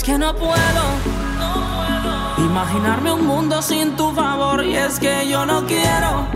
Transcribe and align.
es 0.00 0.04
que 0.04 0.18
no 0.18 0.34
puedo. 0.34 0.84
Imaginarme 2.38 3.12
un 3.12 3.26
mundo 3.26 3.60
sin 3.60 3.96
tu 3.96 4.12
favor 4.12 4.64
y 4.64 4.74
es 4.74 4.98
que 4.98 5.28
yo 5.28 5.44
no 5.44 5.66
quiero 5.66 6.26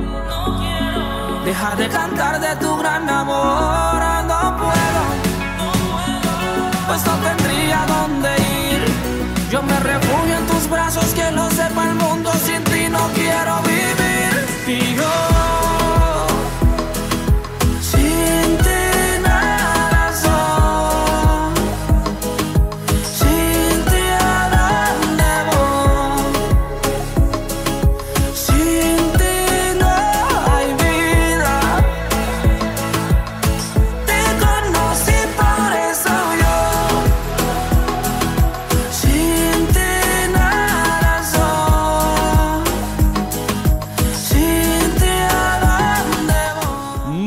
dejar 1.45 1.77
de 1.79 1.89
cantar 1.89 2.41
de 2.41 2.57
tu 2.57 2.77
gran 2.77 3.09
amor. 3.09 4.24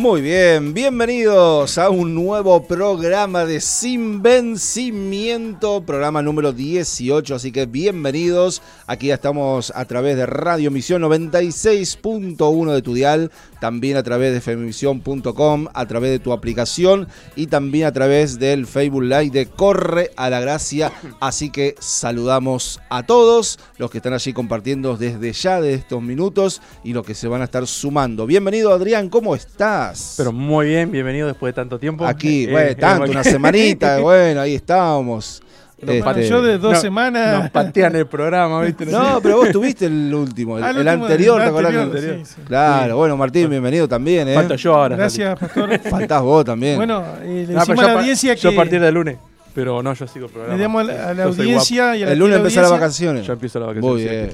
Muy 0.07 0.21
bien, 0.21 0.73
bienvenidos 0.73 1.77
a 1.77 1.89
un 1.89 2.15
nuevo 2.15 2.63
programa 2.63 3.43
de 3.43 3.59
Sin 3.59 4.21
Vencimiento, 4.21 5.81
programa 5.81 6.21
número 6.21 6.53
18, 6.53 7.35
así 7.35 7.51
que 7.51 7.65
bienvenidos. 7.65 8.61
Aquí 8.87 9.07
ya 9.07 9.15
estamos 9.15 9.73
a 9.75 9.83
través 9.83 10.15
de 10.15 10.25
Radio 10.25 10.71
Misión 10.71 11.01
96.1 11.01 12.71
de 12.71 12.81
tu 12.81 12.93
dial, 12.93 13.33
también 13.59 13.97
a 13.97 14.03
través 14.03 14.33
de 14.33 14.41
femivisión.com, 14.41 15.67
a 15.73 15.85
través 15.85 16.11
de 16.11 16.19
tu 16.19 16.33
aplicación 16.33 17.07
y 17.35 17.47
también 17.47 17.85
a 17.87 17.91
través 17.91 18.39
del 18.39 18.65
Facebook 18.65 19.03
Live 19.03 19.29
de 19.31 19.45
Corre 19.47 20.11
a 20.15 20.29
la 20.29 20.39
Gracia. 20.39 20.91
Así 21.19 21.49
que 21.49 21.75
saludamos 21.79 22.79
a 22.89 23.03
todos 23.03 23.59
los 23.77 23.89
que 23.91 23.97
están 23.97 24.13
allí 24.13 24.33
compartiendo 24.33 24.97
desde 24.97 25.31
ya 25.33 25.61
de 25.61 25.73
estos 25.73 26.01
minutos 26.01 26.61
y 26.83 26.93
los 26.93 27.05
que 27.05 27.13
se 27.15 27.27
van 27.27 27.41
a 27.41 27.45
estar 27.45 27.65
sumando. 27.67 28.25
Bienvenido 28.25 28.73
Adrián, 28.73 29.09
¿cómo 29.09 29.35
estás? 29.35 30.15
Pero 30.17 30.31
muy 30.31 30.67
bien, 30.67 30.91
bienvenido 30.91 31.27
después 31.27 31.49
de 31.53 31.55
tanto 31.55 31.79
tiempo. 31.79 32.05
Aquí, 32.05 32.45
Eh, 32.45 32.51
bueno, 32.51 32.69
eh, 32.69 32.75
tanto, 32.75 32.99
bueno. 32.99 33.11
una 33.13 33.23
semanita, 33.23 33.99
bueno, 34.01 34.41
ahí 34.41 34.55
estábamos. 34.55 35.41
Este, 35.79 36.01
Pateó 36.03 36.41
de 36.41 36.57
dos 36.57 36.73
No, 36.73 36.79
semanas. 36.79 37.39
Nos 37.39 37.51
patean 37.51 37.95
el 37.95 38.07
programa, 38.07 38.61
¿viste? 38.61 38.85
No, 38.91 39.19
pero 39.23 39.37
vos 39.37 39.51
tuviste 39.51 39.85
el 39.85 40.11
último, 40.13 40.57
el, 40.57 40.63
Ah, 40.63 40.71
el 40.71 40.77
último, 40.79 41.03
anterior, 41.05 41.37
el 41.39 41.43
¿te 41.45 41.49
acordás? 41.49 41.75
anterior, 41.75 42.17
que- 42.17 42.25
sí, 42.25 42.33
sí. 42.35 42.41
Claro, 42.47 42.97
bueno, 42.97 43.15
Martín, 43.15 43.47
bienvenido 43.49 43.87
también, 43.87 44.27
¿eh? 44.27 44.33
Falta 44.33 44.55
yo 44.55 44.73
ahora. 44.75 44.95
Gracias, 44.95 45.37
pastor. 45.39 45.79
Faltás 45.89 46.21
vos 46.23 46.43
también. 46.45 46.77
Bueno, 46.77 47.03
eh, 47.21 47.45
le 47.47 47.47
pero 47.47 47.59
decimos 47.59 47.79
yo 47.81 47.87
a 47.87 47.93
la 47.93 47.99
audiencia 47.99 48.33
Yo 48.33 48.49
a 48.49 48.51
que 48.51 48.57
partir 48.57 48.81
del 48.81 48.93
lunes. 48.93 49.17
Pero 49.53 49.81
no, 49.83 49.93
yo 49.93 50.07
sigo 50.07 50.25
el 50.27 50.31
programa. 50.31 50.55
le 50.57 50.61
damos 50.63 50.81
a 50.81 50.83
la, 50.93 51.09
a 51.09 51.13
la 51.13 51.23
audiencia 51.25 51.95
y 51.95 52.03
a 52.03 52.05
la 52.07 52.11
el 52.11 52.19
lunes 52.19 52.37
empezar 52.37 52.63
las 52.63 52.71
vacaciones. 52.71 53.25
Yo 53.25 53.33
empiezo 53.33 53.59
las 53.59 53.67
vacaciones, 53.69 53.91
Muy 53.93 54.03
sí, 54.03 54.09
bien. 54.09 54.29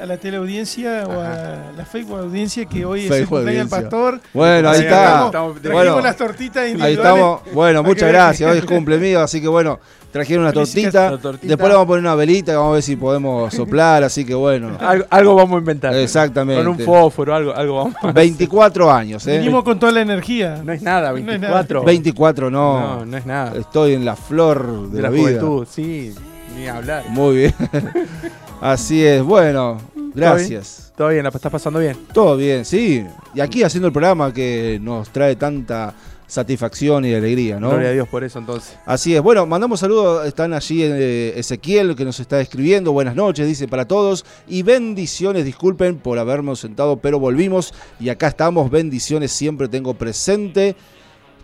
A 0.00 0.06
la 0.06 0.16
teleaudiencia 0.16 1.04
o 1.06 1.20
a 1.20 1.72
la 1.76 1.84
Facebook 1.84 2.20
audiencia 2.20 2.64
que 2.64 2.86
hoy 2.86 3.04
es 3.04 3.10
el 3.10 3.26
cumpleaños 3.26 3.70
del 3.70 3.82
pastor. 3.82 4.20
Bueno, 4.32 4.70
ahí 4.70 4.80
está. 4.80 5.26
estamos, 5.26 5.62
Bueno, 5.62 6.00
las 6.00 6.16
tortitas 6.16 6.62
ahí 6.80 6.94
estamos. 6.94 7.42
Bueno, 7.52 7.82
muchas 7.82 8.08
gracias. 8.08 8.50
Hoy 8.50 8.58
es 8.58 8.64
cumple 8.64 8.96
mío, 8.96 9.20
así 9.20 9.42
que 9.42 9.48
bueno, 9.48 9.78
trajeron 10.10 10.44
una 10.44 10.54
tortita. 10.54 11.10
Después 11.18 11.42
le 11.42 11.56
vamos 11.58 11.84
a 11.84 11.86
poner 11.86 12.00
una 12.00 12.14
velita, 12.14 12.52
que 12.52 12.56
vamos 12.56 12.70
a 12.70 12.74
ver 12.74 12.82
si 12.82 12.96
podemos 12.96 13.52
soplar, 13.52 14.02
así 14.02 14.24
que 14.24 14.34
bueno. 14.34 14.76
Algo, 14.80 15.04
algo 15.10 15.34
vamos 15.34 15.56
a 15.56 15.58
inventar. 15.58 15.94
Exactamente. 15.94 16.64
Con 16.64 16.72
un 16.72 16.78
fósforo, 16.78 17.34
algo, 17.34 17.54
algo 17.54 17.76
vamos 17.76 17.96
a 18.02 18.12
24 18.12 18.90
años, 18.90 19.26
¿eh? 19.26 19.38
Vinimos 19.38 19.64
con 19.64 19.78
toda 19.78 19.92
la 19.92 20.00
energía. 20.00 20.62
No 20.64 20.72
es 20.72 20.80
nada, 20.80 21.10
No 21.12 21.18
es 21.18 21.26
24. 21.26 21.84
24 21.84 22.50
no. 22.50 22.80
No, 22.80 23.06
no 23.06 23.16
es 23.18 23.26
nada. 23.26 23.52
Estoy 23.58 23.92
en 23.92 24.06
la 24.06 24.16
flor 24.16 24.88
de, 24.88 24.96
de 24.96 25.02
la, 25.02 25.10
la, 25.10 25.14
vida. 25.14 25.24
juventud, 25.24 25.66
sí, 25.70 26.14
ni 26.56 26.68
hablar. 26.68 27.04
Muy 27.10 27.36
bien. 27.36 27.54
Así 28.60 29.02
es. 29.04 29.22
Bueno, 29.22 29.78
gracias. 30.14 30.92
Todo 30.96 31.08
bien, 31.08 31.22
la 31.22 31.30
estás 31.30 31.52
pasando 31.52 31.78
bien. 31.78 31.96
Todo 32.12 32.36
bien, 32.36 32.64
sí. 32.64 33.04
Y 33.34 33.40
aquí 33.40 33.62
haciendo 33.62 33.86
el 33.86 33.92
programa 33.92 34.32
que 34.32 34.78
nos 34.80 35.10
trae 35.10 35.36
tanta 35.36 35.94
satisfacción 36.30 37.04
y 37.04 37.12
alegría, 37.12 37.58
¿no? 37.58 37.70
Gloria 37.70 37.88
a 37.88 37.92
Dios 37.92 38.08
por 38.08 38.22
eso 38.22 38.38
entonces. 38.38 38.76
Así 38.86 39.14
es. 39.14 39.20
Bueno, 39.20 39.46
mandamos 39.46 39.80
saludos. 39.80 40.26
Están 40.26 40.52
allí 40.54 40.82
eh, 40.82 41.32
Ezequiel 41.36 41.96
que 41.96 42.04
nos 42.04 42.20
está 42.20 42.40
escribiendo. 42.40 42.92
Buenas 42.92 43.16
noches, 43.16 43.46
dice 43.46 43.66
para 43.66 43.86
todos. 43.86 44.24
Y 44.46 44.62
bendiciones. 44.62 45.44
Disculpen 45.44 45.98
por 45.98 46.18
habernos 46.18 46.60
sentado, 46.60 46.98
pero 46.98 47.18
volvimos. 47.18 47.74
Y 47.98 48.08
acá 48.10 48.28
estamos. 48.28 48.70
Bendiciones. 48.70 49.32
Siempre 49.32 49.68
tengo 49.68 49.94
presente 49.94 50.76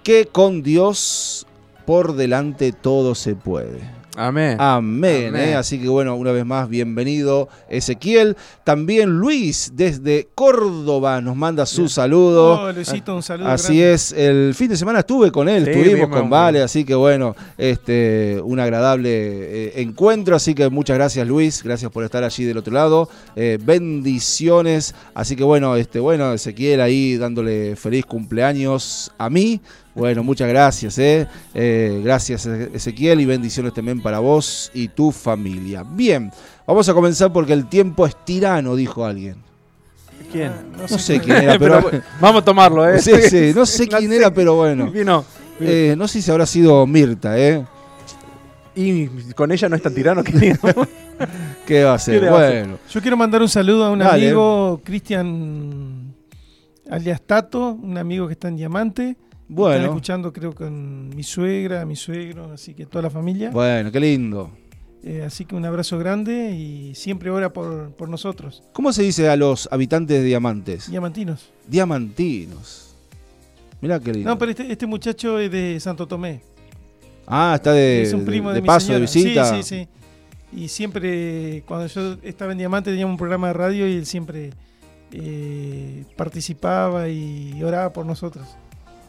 que 0.05 0.27
con 0.27 0.63
Dios 0.63 1.47
por 1.85 2.15
delante 2.15 2.73
todo 2.73 3.17
se 3.17 3.35
puede. 3.35 3.96
Amén. 4.17 4.57
Amén. 4.59 5.29
Amén. 5.29 5.37
¿eh? 5.37 5.55
Así 5.55 5.79
que 5.79 5.89
bueno, 5.89 6.17
una 6.17 6.33
vez 6.33 6.47
más, 6.47 6.69
bienvenido 6.69 7.49
Ezequiel. 7.69 8.37
También 8.65 9.11
Luis 9.11 9.73
desde 9.75 10.29
Córdoba 10.35 11.21
nos 11.21 11.37
manda 11.37 11.67
su 11.67 11.89
saludo. 11.89 12.63
Oh, 12.63 12.73
Luisito, 12.73 13.15
un 13.15 13.23
saludo. 13.23 13.49
Así 13.49 13.79
grande. 13.79 13.93
es, 13.93 14.13
el 14.13 14.55
fin 14.55 14.69
de 14.69 14.77
semana 14.77 15.01
estuve 15.01 15.31
con 15.31 15.49
él, 15.49 15.65
Sí, 15.65 15.71
estuvimos 15.71 15.95
vimos, 15.95 16.21
con 16.21 16.31
Vale, 16.31 16.63
así 16.63 16.85
que 16.85 16.95
bueno, 16.95 17.37
este, 17.59 18.41
un 18.43 18.59
agradable 18.59 19.11
eh, 19.11 19.83
encuentro, 19.83 20.35
así 20.35 20.55
que 20.55 20.69
muchas 20.71 20.97
gracias 20.97 21.27
Luis, 21.27 21.63
gracias 21.63 21.91
por 21.91 22.05
estar 22.05 22.25
allí 22.25 22.45
del 22.45 22.57
otro 22.57 22.73
lado, 22.73 23.09
eh, 23.35 23.59
bendiciones, 23.61 24.95
así 25.15 25.37
que 25.37 25.45
bueno, 25.45 25.77
este, 25.77 26.01
bueno, 26.01 26.33
Ezequiel 26.33 26.81
ahí 26.81 27.17
dándole 27.17 27.77
feliz 27.77 28.07
cumpleaños 28.07 29.13
a 29.19 29.29
mí, 29.29 29.61
bueno, 29.97 30.23
muchas 30.23 30.49
gracias, 30.49 30.99
eh. 30.99 31.27
Eh, 31.55 32.01
gracias 32.05 32.47
Eze- 32.47 32.71
Ezequiel 32.75 33.21
y 33.21 33.25
bendiciones 33.27 33.73
también 33.75 34.01
para 34.03 34.19
vos 34.19 34.71
y 34.75 34.89
tu 34.89 35.11
familia. 35.11 35.83
Bien, 35.89 36.31
vamos 36.67 36.89
a 36.89 36.95
comenzar 36.95 37.33
porque 37.33 37.53
el 37.55 37.67
tiempo 37.67 38.07
es 38.07 38.15
tirano, 38.25 38.77
dijo 38.77 39.05
alguien. 39.05 39.37
¿Quién? 40.33 40.53
No 40.79 40.87
sé 40.99 41.21
quién 41.21 41.37
era, 41.39 41.59
pero... 41.59 41.91
Vamos 42.21 42.43
a 42.43 42.45
tomarlo, 42.45 42.89
¿eh? 42.89 43.01
Sí, 43.01 43.13
sí, 43.29 43.53
no 43.55 43.65
sé 43.65 43.87
quién 43.89 44.13
era, 44.13 44.31
pero 44.33 44.55
bueno. 44.57 44.91
Vino. 44.91 45.25
Eh, 45.61 45.95
no 45.97 46.07
sé 46.07 46.21
si 46.21 46.31
habrá 46.31 46.45
sido 46.47 46.87
Mirta, 46.87 47.39
¿eh? 47.39 47.65
Y 48.75 49.07
con 49.35 49.51
ella 49.53 49.69
no 49.71 49.77
es 49.77 49.83
tan 49.83 49.95
tirano 49.95 50.23
que. 50.23 50.55
¿Qué 51.67 51.83
va 51.85 51.95
a 51.95 51.99
ser? 51.99 52.29
Bueno, 52.29 52.79
Yo 52.91 53.01
quiero 53.01 53.17
mandar 53.17 53.41
un 53.41 53.49
saludo 53.49 53.85
a 53.87 53.91
un 53.91 54.01
Dale. 54.01 54.27
amigo, 54.27 54.83
Cristian 54.85 56.13
alias 56.91 57.23
Tato, 57.23 57.71
un 57.73 57.97
amigo 57.97 58.27
que 58.27 58.35
está 58.35 58.49
en 58.49 58.57
Diamante. 58.57 59.17
Están 59.49 59.55
Bueno, 59.57 59.85
escuchando 59.85 60.33
creo 60.33 60.53
con 60.55 61.09
mi 61.11 61.23
suegra, 61.23 61.85
mi 61.87 61.95
suegro, 61.97 62.53
así 62.53 62.75
que 62.75 62.85
toda 62.87 63.03
la 63.03 63.11
familia. 63.11 63.51
bueno, 63.51 63.93
qué 63.93 64.01
lindo. 64.01 64.51
Eh, 65.05 65.23
así 65.25 65.45
que 65.45 65.55
un 65.55 65.65
abrazo 65.65 65.99
grande 65.99 66.51
y 66.51 66.93
siempre 66.97 67.31
ora 67.31 67.53
por, 67.53 67.93
por 67.93 68.09
nosotros, 68.09 68.65
¿Cómo 68.73 68.93
se 68.93 69.03
dice 69.05 69.29
a 69.29 69.37
los 69.37 69.69
habitantes 69.71 70.19
de 70.19 70.25
Diamantes? 70.25 70.91
diamantinos. 70.91 71.51
Diamantinos. 71.69 72.97
Mirá 73.81 74.01
qué 74.01 74.13
lindo. 74.13 74.29
No, 74.31 74.37
pero 74.39 74.51
este, 74.51 74.73
este 74.73 74.87
muchacho 74.87 75.39
es 75.39 75.51
de 75.51 75.79
Santo 75.79 76.09
Tomé. 76.09 76.41
ah, 77.27 77.53
está 77.55 77.73
de, 77.73 78.03
es 78.03 78.13
un 78.15 78.25
primo 78.25 78.49
de, 78.49 78.57
de 78.57 78.63
mi 78.63 78.67
paso, 78.67 78.93
de 78.95 79.01
visita. 79.01 79.45
Sí, 79.57 79.63
sí, 79.63 79.87
sí. 80.53 80.59
Y 80.61 80.69
siempre, 80.69 81.63
cuando 81.69 81.87
yo 81.87 82.17
estaba 82.23 82.51
en 82.51 82.59
Diamante, 82.59 82.91
teníamos 82.91 83.13
un 83.15 83.19
programa 83.19 83.49
de 83.49 83.53
radio 83.53 83.87
y 83.89 83.93
él 83.93 84.07
siempre 84.07 84.51
eh, 85.13 86.05
participaba 86.17 87.09
y 87.09 87.63
oraba 87.63 87.93
por 87.93 88.07
nosotros. 88.07 88.47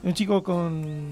Un 0.04 0.14
chico 0.14 0.42
con 0.44 1.12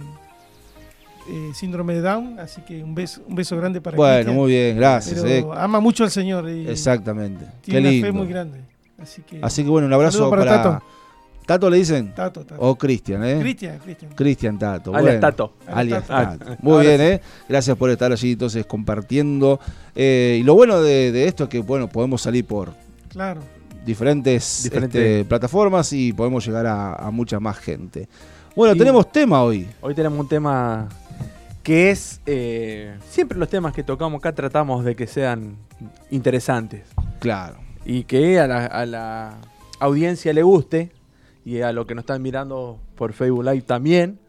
eh, 1.30 1.52
síndrome 1.54 1.96
de 1.96 2.02
Down, 2.02 2.40
así 2.40 2.62
que 2.62 2.84
un 2.84 2.94
beso, 2.96 3.22
un 3.28 3.36
beso 3.36 3.58
grande 3.58 3.82
para 3.82 3.98
Bueno, 3.98 4.16
Cristian. 4.16 4.36
muy 4.36 4.52
bien, 4.52 4.78
gracias. 4.78 5.24
Eh. 5.24 5.46
ama 5.56 5.80
mucho 5.80 6.04
al 6.04 6.12
Señor 6.12 6.50
y 6.50 6.68
Exactamente. 6.70 7.46
Qué 7.64 7.72
tiene 7.72 7.80
una 7.82 7.90
lindo. 7.92 8.08
fe 8.08 8.12
muy 8.12 8.28
grande. 8.28 8.60
Así 9.02 9.22
que, 9.24 9.40
Así 9.42 9.64
que 9.64 9.70
bueno, 9.70 9.88
un 9.88 9.94
abrazo 9.94 10.30
para, 10.30 10.44
para 10.46 10.64
Tato. 10.64 10.86
Tato 11.46 11.70
le 11.70 11.78
dicen? 11.78 12.14
Tato, 12.16 12.44
Tato. 12.44 12.60
O 12.62 12.76
Cristian, 12.76 13.24
¿eh? 13.24 13.38
Cristian, 13.40 13.78
Cristian. 13.80 14.12
Cristian 14.16 14.58
Tato. 14.60 14.96
Alias 14.96 15.04
bueno. 15.04 15.20
Tato. 15.20 15.54
Alias 15.68 16.08
Tato. 16.08 16.38
Tato. 16.46 16.58
Muy 16.62 16.74
ahora 16.74 16.88
bien, 16.90 17.02
¿eh? 17.02 17.22
Gracias 17.50 17.78
por 17.78 17.90
estar 17.92 18.12
allí 18.12 18.32
entonces 18.32 18.66
compartiendo. 18.66 19.60
Eh, 19.96 20.38
y 20.40 20.44
lo 20.44 20.56
bueno 20.56 20.82
de, 20.82 21.12
de 21.12 21.28
esto 21.28 21.44
es 21.44 21.50
que, 21.50 21.60
bueno, 21.60 21.88
podemos 21.88 22.22
salir 22.24 22.46
por 22.46 22.74
Claro. 23.10 23.42
diferentes 23.86 24.64
Diferente. 24.64 25.18
este, 25.20 25.26
plataformas 25.30 25.94
y 25.94 26.14
podemos 26.14 26.44
llegar 26.46 26.66
a, 26.66 26.96
a 26.96 27.12
mucha 27.12 27.40
más 27.40 27.58
gente. 27.60 28.08
Bueno, 28.56 28.76
tenemos 28.76 29.12
tema 29.12 29.44
hoy. 29.44 29.68
Hoy 29.82 29.94
tenemos 29.94 30.18
un 30.20 30.28
tema 30.28 30.88
que 31.64 31.92
es. 31.92 32.22
eh, 32.26 32.98
siempre 33.10 33.38
los 33.38 33.50
temas 33.50 33.74
que 33.74 33.84
tocamos 33.84 34.20
acá 34.20 34.34
tratamos 34.34 34.86
de 34.86 34.96
que 34.96 35.08
sean 35.08 35.58
interesantes 36.10 36.84
Claro. 37.20 37.58
y 37.86 38.04
que 38.04 38.40
a 38.40 38.48
la, 38.48 38.66
a 38.66 38.86
la 38.86 39.38
audiencia 39.80 40.32
le 40.34 40.44
guste 40.44 40.92
y 41.44 41.62
a 41.62 41.72
lo 41.74 41.86
que 41.86 41.96
nos 41.96 42.04
están 42.04 42.22
mirando 42.22 42.80
por 42.96 43.14
Facebook 43.14 43.44
Live 43.44 43.62
también. 43.64 44.20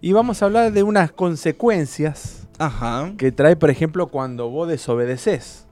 Y 0.00 0.12
vamos 0.12 0.42
a 0.42 0.46
hablar 0.46 0.72
de 0.72 0.82
unas 0.82 1.12
consecuencias 1.12 2.46
Ajá. 2.58 3.12
que 3.16 3.32
trae, 3.32 3.56
por 3.56 3.70
ejemplo, 3.70 4.08
cuando 4.08 4.48
vos 4.50 4.68
desobedeces. 4.68 5.66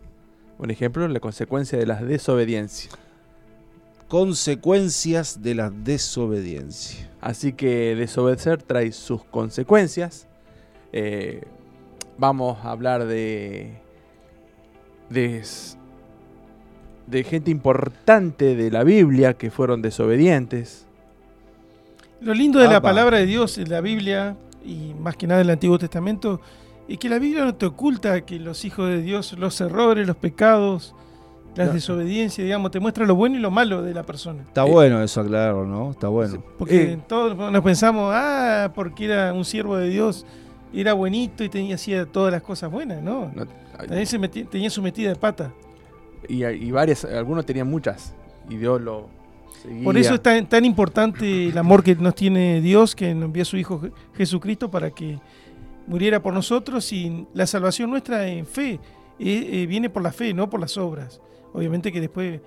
Por 0.59 0.71
ejemplo, 0.71 1.07
la 1.07 1.21
consecuencia 1.21 1.79
de 1.79 1.87
la 1.87 1.97
desobediencia. 2.03 2.91
Consecuencias 4.09 5.43
de 5.43 5.55
la 5.55 5.71
desobediencia. 5.71 7.11
Así 7.21 7.53
que 7.53 7.97
desobedecer 7.97 8.63
trae 8.63 8.93
sus 8.93 9.25
consecuencias. 9.25 10.29
Eh, 10.93 11.43
vamos 12.17 12.59
a 12.65 12.71
hablar 12.71 13.07
de, 13.07 13.81
de 15.11 15.43
de 17.07 17.25
gente 17.25 17.51
importante 17.51 18.57
de 18.57 18.71
la 18.71 18.85
Biblia 18.85 19.35
que 19.35 19.51
fueron 19.51 19.83
desobedientes. 19.83 20.87
Lo 22.21 22.35
lindo 22.35 22.59
de 22.59 22.67
la 22.67 22.77
Apa. 22.77 22.89
palabra 22.89 23.19
de 23.19 23.27
Dios 23.27 23.59
en 23.59 23.71
la 23.71 23.81
Biblia, 23.81 24.37
y 24.65 24.95
más 24.95 25.17
que 25.17 25.27
nada 25.27 25.41
en 25.41 25.47
el 25.47 25.53
Antiguo 25.53 25.79
Testamento, 25.79 26.41
es 26.89 26.99
que 26.99 27.09
la 27.09 27.19
Biblia 27.19 27.45
no 27.45 27.55
te 27.55 27.67
oculta 27.67 28.25
que 28.25 28.39
los 28.39 28.65
hijos 28.65 28.89
de 28.89 29.03
Dios, 29.03 29.35
los 29.39 29.61
errores, 29.61 30.07
los 30.07 30.17
pecados, 30.17 30.95
las 31.57 31.69
No. 31.69 31.73
desobediencias, 31.75 32.45
digamos, 32.45 32.71
te 32.71 32.79
muestra 32.81 33.05
lo 33.07 33.15
bueno 33.15 33.37
y 33.37 33.41
lo 33.41 33.51
malo 33.51 33.83
de 33.83 33.93
la 33.95 34.03
persona. 34.05 34.43
Está 34.43 34.67
Eh, 34.67 34.71
bueno 34.71 35.03
eso 35.03 35.21
aclararlo, 35.23 35.67
¿no? 35.67 35.91
Está 35.91 36.09
bueno. 36.09 36.43
Porque 36.59 36.93
Eh. 36.93 36.99
todos 37.09 37.37
nos 37.51 37.63
pensamos, 37.65 38.11
ah, 38.15 38.71
porque 38.75 39.07
era 39.07 39.33
un 39.33 39.45
siervo 39.45 39.77
de 39.77 39.89
Dios, 39.89 40.25
era 40.75 40.93
buenito 40.93 41.43
y 41.43 41.49
tenía 41.49 41.75
hacía 41.77 42.05
todas 42.07 42.31
las 42.33 42.43
cosas 42.43 42.71
buenas, 42.71 43.03
¿no? 43.03 43.33
No, 43.35 43.47
También 43.79 44.07
se 44.07 44.19
tenía 44.19 44.69
su 44.71 44.83
metida 44.83 45.09
de 45.11 45.17
pata. 45.17 45.53
y, 46.29 46.45
y 46.45 46.71
varias, 46.71 47.05
algunos 47.05 47.47
tenían 47.47 47.69
muchas. 47.71 48.15
Y 48.51 48.57
Dios 48.57 48.81
lo 48.81 49.09
seguía. 49.63 49.85
Por 49.85 49.97
eso 49.97 50.15
es 50.15 50.23
tan, 50.23 50.47
tan 50.49 50.65
importante 50.65 51.49
el 51.49 51.57
amor 51.59 51.83
que 51.83 51.95
nos 51.95 52.15
tiene 52.15 52.61
Dios, 52.61 52.95
que 52.95 53.15
nos 53.15 53.25
envió 53.27 53.43
a 53.43 53.45
su 53.47 53.57
Hijo 53.57 53.81
Je- 53.81 53.93
Jesucristo 54.15 54.71
para 54.71 54.91
que 54.91 55.19
muriera 55.87 56.21
por 56.21 56.35
nosotros 56.35 56.93
y 56.93 57.27
la 57.33 57.47
salvación 57.47 57.91
nuestra 57.91 58.27
en 58.27 58.45
fe 58.45 58.81
eh, 59.19 59.49
eh, 59.63 59.67
viene 59.67 59.89
por 59.89 60.03
la 60.03 60.11
fe, 60.13 60.35
no 60.35 60.51
por 60.51 60.61
las 60.61 60.77
obras. 60.77 61.21
Obviamente 61.57 61.91
que 61.91 62.01
después 62.01 62.35
eh, 62.37 62.41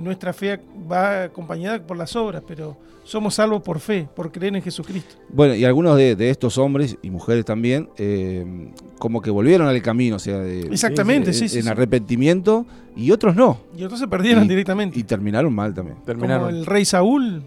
nuestra 0.00 0.32
fe 0.32 0.58
va 0.90 1.24
acompañada 1.24 1.84
por 1.86 1.96
las 1.96 2.14
obras, 2.16 2.42
pero 2.46 2.76
somos 3.02 3.34
salvos 3.34 3.60
por 3.62 3.80
fe, 3.80 4.08
por 4.16 4.32
creer 4.32 4.56
en 4.56 4.62
Jesucristo. 4.62 5.16
Bueno, 5.28 5.54
y 5.54 5.64
algunos 5.66 5.96
de, 5.98 6.16
de 6.16 6.30
estos 6.30 6.56
hombres 6.56 6.96
y 7.02 7.10
mujeres 7.10 7.44
también, 7.44 7.90
eh, 7.98 8.70
como 8.98 9.20
que 9.20 9.30
volvieron 9.30 9.66
al 9.68 9.82
camino, 9.82 10.16
o 10.16 10.18
sea, 10.18 10.38
de, 10.38 10.60
Exactamente, 10.68 11.28
en- 11.30 11.34
sí, 11.34 11.48
sí, 11.50 11.58
en 11.58 11.64
sí. 11.64 11.68
arrepentimiento, 11.68 12.64
y 12.96 13.10
otros 13.10 13.36
no. 13.36 13.58
Y 13.76 13.84
otros 13.84 14.00
se 14.00 14.08
perdieron 14.08 14.44
Y- 14.44 14.48
directamente. 14.48 14.98
Y 14.98 15.02
terminaron 15.02 15.52
mal 15.54 15.74
también. 15.74 15.98
terminaron. 16.06 16.46
Como 16.46 16.56
el 16.56 16.64
rey 16.64 16.86
Saúl. 16.86 17.42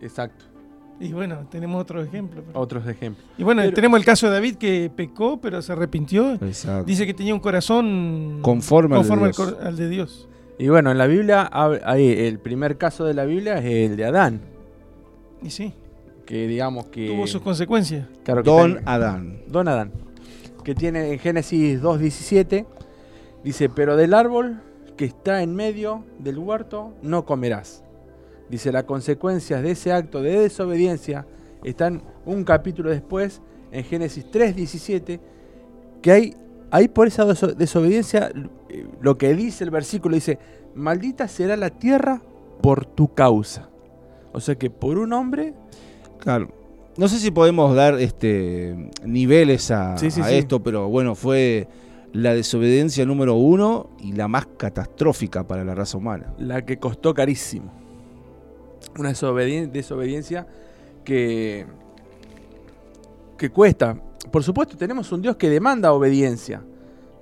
Exacto. 0.00 0.45
Y 0.98 1.12
bueno, 1.12 1.46
tenemos 1.50 1.80
otro 1.82 2.02
ejemplo. 2.02 2.42
pero- 2.46 2.58
Otros 2.60 2.86
ejemplos. 2.88 3.26
Y 3.36 3.42
bueno, 3.42 3.62
Pero- 3.62 3.74
tenemos 3.74 3.98
el 4.00 4.06
caso 4.06 4.26
de 4.28 4.32
David 4.32 4.56
que 4.56 4.90
pecó, 4.94 5.38
pero 5.40 5.60
se 5.60 5.72
arrepintió. 5.72 6.34
Exacto. 6.34 6.84
Dice 6.84 7.06
que 7.06 7.12
tenía 7.14 7.34
un 7.34 7.40
corazón 7.40 8.38
Conforme 8.42 8.96
al 8.96 9.02
de 9.02 9.08
conforme 9.08 9.26
al, 9.26 9.32
Dios. 9.32 9.52
cor- 9.54 9.66
al 9.66 9.76
de 9.76 9.88
Dios. 9.88 10.28
Y 10.58 10.68
bueno, 10.68 10.90
en 10.90 10.96
la 10.96 11.06
Biblia, 11.06 11.50
ahí, 11.52 12.08
el 12.10 12.38
primer 12.38 12.78
caso 12.78 13.04
de 13.04 13.12
la 13.12 13.26
Biblia 13.26 13.58
es 13.58 13.90
el 13.90 13.96
de 13.98 14.04
Adán. 14.06 14.40
Y 15.42 15.50
sí, 15.50 15.74
Que 16.24 16.46
digamos 16.46 16.86
que. 16.86 17.08
tuvo 17.08 17.26
sus 17.26 17.42
consecuencias. 17.42 18.06
claro 18.24 18.42
que 18.42 18.48
Don 18.50 18.78
está- 18.78 18.94
Adán. 18.94 19.40
Don 19.48 19.68
Adán, 19.68 19.92
que 20.64 20.74
tiene 20.74 21.12
en 21.12 21.18
Génesis 21.18 21.80
2.17, 21.82 22.64
dice, 23.44 23.68
pero 23.68 23.96
del 23.96 24.14
árbol 24.14 24.62
que 24.96 25.04
está 25.04 25.42
en 25.42 25.54
medio 25.54 26.04
del 26.18 26.38
huerto 26.38 26.94
no 27.02 27.26
comerás. 27.26 27.84
Dice, 28.50 28.70
las 28.72 28.84
consecuencias 28.84 29.62
de 29.62 29.72
ese 29.72 29.92
acto 29.92 30.22
de 30.22 30.38
desobediencia 30.38 31.26
están 31.64 32.02
un 32.24 32.44
capítulo 32.44 32.90
después, 32.90 33.40
en 33.72 33.84
Génesis 33.84 34.24
3.17, 34.30 35.20
que 36.00 36.12
hay, 36.12 36.34
hay 36.70 36.88
por 36.88 37.08
esa 37.08 37.24
deso- 37.24 37.54
desobediencia, 37.54 38.30
eh, 38.68 38.86
lo 39.00 39.18
que 39.18 39.34
dice 39.34 39.64
el 39.64 39.70
versículo, 39.70 40.14
dice, 40.14 40.38
maldita 40.74 41.26
será 41.26 41.56
la 41.56 41.70
tierra 41.70 42.22
por 42.62 42.86
tu 42.86 43.12
causa. 43.14 43.68
O 44.32 44.40
sea 44.40 44.54
que 44.54 44.70
por 44.70 44.98
un 44.98 45.12
hombre 45.12 45.54
Claro. 46.18 46.50
No 46.96 47.08
sé 47.08 47.18
si 47.18 47.30
podemos 47.30 47.74
dar 47.76 48.00
este 48.00 48.90
niveles 49.04 49.70
a, 49.70 49.98
Sí, 49.98 50.10
sí, 50.10 50.20
a 50.22 50.28
sí. 50.28 50.34
esto, 50.36 50.62
pero 50.62 50.88
bueno, 50.88 51.14
fue 51.14 51.68
la 52.12 52.32
desobediencia 52.32 53.04
número 53.04 53.34
uno 53.34 53.90
y 54.00 54.12
la 54.12 54.28
más 54.28 54.46
catastrófica 54.56 55.46
para 55.46 55.62
la 55.64 55.74
raza 55.74 55.98
humana. 55.98 56.32
la 56.38 56.64
que 56.64 56.78
costó 56.78 57.12
carísimo. 57.12 57.70
Una 58.98 59.10
desobedien- 59.10 59.70
desobediencia 59.70 60.46
que, 61.04 61.66
que 63.36 63.50
cuesta. 63.50 63.96
Por 64.30 64.42
supuesto, 64.42 64.76
tenemos 64.76 65.12
un 65.12 65.22
Dios 65.22 65.36
que 65.36 65.48
demanda 65.50 65.92
obediencia, 65.92 66.62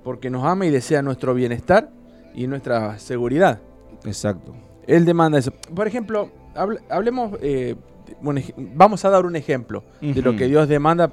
porque 0.03 0.29
nos 0.29 0.43
ama 0.45 0.65
y 0.65 0.71
desea 0.71 1.01
nuestro 1.01 1.33
bienestar 1.33 1.89
y 2.33 2.47
nuestra 2.47 2.97
seguridad. 2.99 3.59
Exacto. 4.05 4.53
Él 4.87 5.05
demanda 5.05 5.37
eso. 5.37 5.51
Por 5.73 5.87
ejemplo, 5.87 6.29
hable- 6.55 6.79
hablemos, 6.89 7.37
eh, 7.41 7.75
un 8.21 8.41
vamos 8.75 9.03
a 9.03 9.09
dar 9.09 9.25
un 9.25 9.35
ejemplo 9.35 9.83
de 10.01 10.21
lo 10.21 10.35
que 10.35 10.47
Dios 10.47 10.67
demanda, 10.67 11.11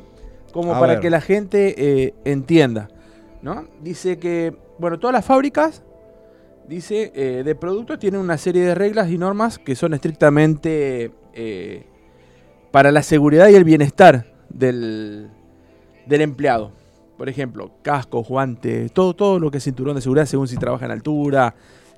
como 0.52 0.74
A 0.74 0.80
para 0.80 0.92
ver. 0.94 1.00
que 1.00 1.10
la 1.10 1.20
gente 1.20 1.74
eh, 1.76 2.14
entienda. 2.24 2.88
¿no? 3.40 3.66
Dice 3.82 4.18
que, 4.18 4.54
bueno, 4.78 4.98
todas 5.00 5.14
las 5.14 5.24
fábricas, 5.24 5.82
dice, 6.68 7.12
eh, 7.14 7.42
de 7.44 7.54
productos 7.54 7.98
tienen 7.98 8.20
una 8.20 8.38
serie 8.38 8.62
de 8.62 8.74
reglas 8.74 9.10
y 9.10 9.18
normas 9.18 9.58
que 9.58 9.74
son 9.74 9.94
estrictamente 9.94 11.12
eh, 11.34 11.86
para 12.70 12.90
la 12.92 13.02
seguridad 13.02 13.48
y 13.48 13.54
el 13.54 13.64
bienestar 13.64 14.32
del, 14.48 15.28
del 16.06 16.20
empleado. 16.20 16.72
Por 17.18 17.28
ejemplo, 17.28 17.70
cascos, 17.82 18.26
guantes, 18.28 18.92
todo, 18.92 19.14
todo 19.14 19.38
lo 19.38 19.50
que 19.50 19.58
es 19.58 19.64
cinturón 19.64 19.94
de 19.94 20.00
seguridad 20.00 20.26
según 20.26 20.48
si 20.48 20.56
trabaja 20.56 20.86
en 20.86 20.90
altura, 20.90 21.54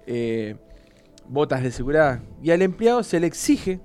eh, 0.06 0.56
botas 1.28 1.62
de 1.62 1.70
seguridad. 1.70 2.20
Y 2.42 2.50
al 2.50 2.60
empleado 2.62 3.02
se 3.02 3.20
le 3.20 3.26
exige 3.26 3.80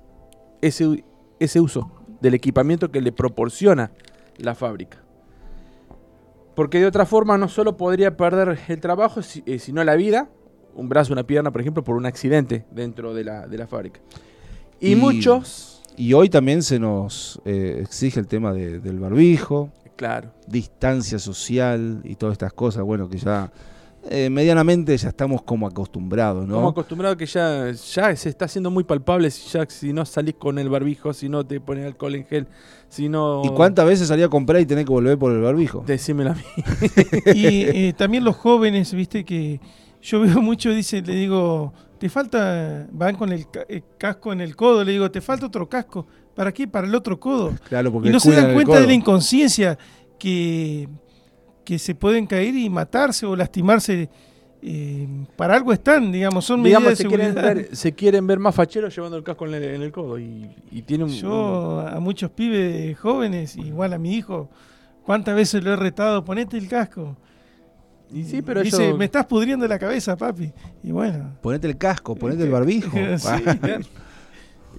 ese, 0.60 1.04
ese 1.38 1.60
uso 1.60 1.90
del 2.20 2.34
equipamiento 2.34 2.90
que 2.90 3.00
le 3.00 3.12
proporciona 3.12 3.92
la 4.36 4.54
fábrica. 4.54 4.98
Porque 6.54 6.78
de 6.80 6.86
otra 6.86 7.06
forma 7.06 7.38
no 7.38 7.48
solo 7.48 7.76
podría 7.78 8.16
perder 8.16 8.58
el 8.68 8.80
trabajo, 8.80 9.22
si- 9.22 9.42
sino 9.60 9.82
la 9.84 9.94
vida, 9.94 10.28
un 10.80 10.88
brazo, 10.88 11.12
una 11.12 11.24
pierna, 11.24 11.50
por 11.50 11.60
ejemplo, 11.60 11.84
por 11.84 11.94
un 11.96 12.06
accidente 12.06 12.64
dentro 12.70 13.12
de 13.14 13.24
la, 13.24 13.46
de 13.46 13.58
la 13.58 13.66
fábrica. 13.66 14.00
Y, 14.80 14.92
Y- 14.92 14.96
muchos, 14.96 15.82
Y 15.96 16.14
hoy 16.14 16.30
también 16.30 16.62
se 16.62 16.78
nos 16.78 17.40
eh, 17.44 17.78
exige 17.82 18.18
el 18.20 18.26
tema 18.26 18.52
de- 18.52 18.78
del 18.80 18.98
barbijo, 18.98 19.70
claro, 19.96 20.30
distancia 20.46 21.18
social 21.18 22.00
y 22.04 22.14
todas 22.14 22.32
estas 22.32 22.52
cosas, 22.54 22.82
bueno, 22.84 23.08
que 23.08 23.18
ya 23.18 23.52
eh, 24.08 24.30
medianamente 24.30 24.96
ya 24.96 25.10
estamos 25.10 25.42
como 25.42 25.66
acostumbrados, 25.66 26.48
¿no? 26.48 26.54
Como 26.54 26.68
acostumbrado 26.70 27.18
que 27.18 27.26
ya, 27.26 27.70
ya 27.72 28.16
se 28.16 28.30
está 28.30 28.46
haciendo 28.46 28.70
muy 28.70 28.82
palpable 28.84 29.30
si, 29.30 29.46
ya, 29.50 29.66
si 29.68 29.92
no 29.92 30.06
salís 30.06 30.36
con 30.36 30.58
el 30.58 30.70
barbijo, 30.70 31.12
si 31.12 31.28
no 31.28 31.44
te 31.44 31.60
pones 31.60 31.84
alcohol 31.84 32.14
en 32.14 32.24
gel, 32.24 32.46
si 32.88 33.10
no... 33.10 33.42
¿Y 33.44 33.50
cuántas 33.50 33.84
veces 33.84 34.08
salí 34.08 34.22
a 34.22 34.30
comprar 34.30 34.62
y 34.62 34.64
tenés 34.64 34.86
que 34.86 34.92
volver 34.92 35.18
por 35.18 35.32
el 35.32 35.42
barbijo? 35.42 35.84
Decímelo 35.86 36.30
a 36.30 36.34
mí. 36.34 36.42
Y 37.34 37.64
eh, 37.88 37.94
también 37.94 38.24
los 38.24 38.36
jóvenes, 38.36 38.94
viste, 38.94 39.22
que 39.22 39.60
yo 40.02 40.20
veo 40.20 40.40
mucho, 40.42 40.70
dice, 40.70 41.02
le 41.02 41.14
digo, 41.14 41.72
te 41.98 42.08
falta, 42.08 42.86
van 42.92 43.16
con 43.16 43.32
el, 43.32 43.50
ca- 43.50 43.64
el 43.68 43.82
casco 43.98 44.32
en 44.32 44.40
el 44.40 44.56
codo, 44.56 44.84
le 44.84 44.92
digo, 44.92 45.10
te 45.10 45.20
falta 45.20 45.46
otro 45.46 45.68
casco. 45.68 46.06
¿Para 46.34 46.52
qué? 46.52 46.66
Para 46.68 46.86
el 46.86 46.94
otro 46.94 47.18
codo. 47.20 47.52
Claro, 47.68 47.92
porque 47.92 48.08
Y 48.08 48.12
no 48.12 48.20
se 48.20 48.32
dan 48.32 48.54
cuenta 48.54 48.80
de 48.80 48.86
la 48.86 48.92
inconsciencia 48.94 49.76
que, 50.18 50.88
que 51.64 51.78
se 51.78 51.94
pueden 51.94 52.26
caer 52.26 52.54
y 52.54 52.70
matarse 52.70 53.26
o 53.26 53.34
lastimarse. 53.36 54.08
eh, 54.62 55.08
para 55.36 55.54
algo 55.56 55.72
están, 55.72 56.12
digamos, 56.12 56.44
son 56.44 56.60
medidas 56.62 56.80
Digamos, 56.82 56.98
de 56.98 57.02
se 57.02 57.08
quieren, 57.08 57.26
seguridad. 57.34 57.54
ver, 57.56 57.76
se 57.76 57.92
quieren 57.94 58.26
ver 58.26 58.38
más 58.38 58.54
facheros 58.54 58.94
llevando 58.94 59.16
el 59.16 59.22
casco 59.24 59.46
en 59.46 59.54
el, 59.54 59.64
en 59.64 59.82
el 59.82 59.90
codo 59.92 60.18
y, 60.18 60.48
y 60.70 60.82
tiene 60.82 61.04
un... 61.04 61.10
Yo 61.10 61.80
a 61.80 61.98
muchos 62.00 62.30
pibes 62.30 62.98
jóvenes, 62.98 63.56
igual 63.56 63.92
a 63.94 63.98
mi 63.98 64.14
hijo, 64.14 64.48
¿cuántas 65.04 65.34
veces 65.34 65.64
lo 65.64 65.72
he 65.72 65.76
retado? 65.76 66.24
Ponete 66.24 66.56
el 66.58 66.68
casco. 66.68 67.16
Y 68.12 68.24
sí, 68.24 68.42
pero 68.42 68.62
Dice, 68.62 68.92
me 68.94 69.04
estás 69.04 69.26
pudriendo 69.26 69.66
la 69.68 69.78
cabeza, 69.78 70.16
papi. 70.16 70.52
Y 70.82 70.90
bueno. 70.92 71.36
Ponete 71.42 71.66
el 71.68 71.78
casco, 71.78 72.14
ponete 72.16 72.42
el 72.44 72.50
barbijo. 72.52 72.96
Sí. 73.18 73.28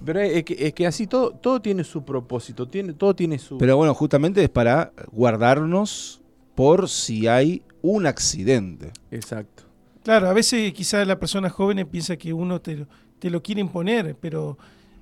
Pero 0.04 0.20
es 0.20 0.42
que, 0.44 0.56
es 0.66 0.72
que 0.74 0.86
así 0.86 1.06
todo, 1.06 1.30
todo 1.30 1.60
tiene 1.62 1.84
su 1.84 2.04
propósito, 2.04 2.66
tiene, 2.66 2.92
todo 2.92 3.14
tiene 3.14 3.38
su... 3.38 3.56
Pero 3.58 3.76
bueno, 3.76 3.94
justamente 3.94 4.42
es 4.42 4.48
para 4.48 4.92
guardarnos 5.12 6.20
por 6.56 6.88
si 6.88 7.28
hay 7.28 7.62
un 7.82 8.06
accidente. 8.06 8.90
Exacto. 9.12 9.62
Claro, 10.02 10.28
a 10.28 10.32
veces 10.32 10.72
quizás 10.72 11.06
la 11.06 11.20
persona 11.20 11.48
joven 11.50 11.86
piensa 11.88 12.16
que 12.16 12.32
uno 12.32 12.60
te, 12.60 12.78
lo- 12.78 12.86
te 13.20 13.30
lo 13.30 13.42
quiere 13.42 13.60
imponer, 13.60 14.16
pero 14.20 14.58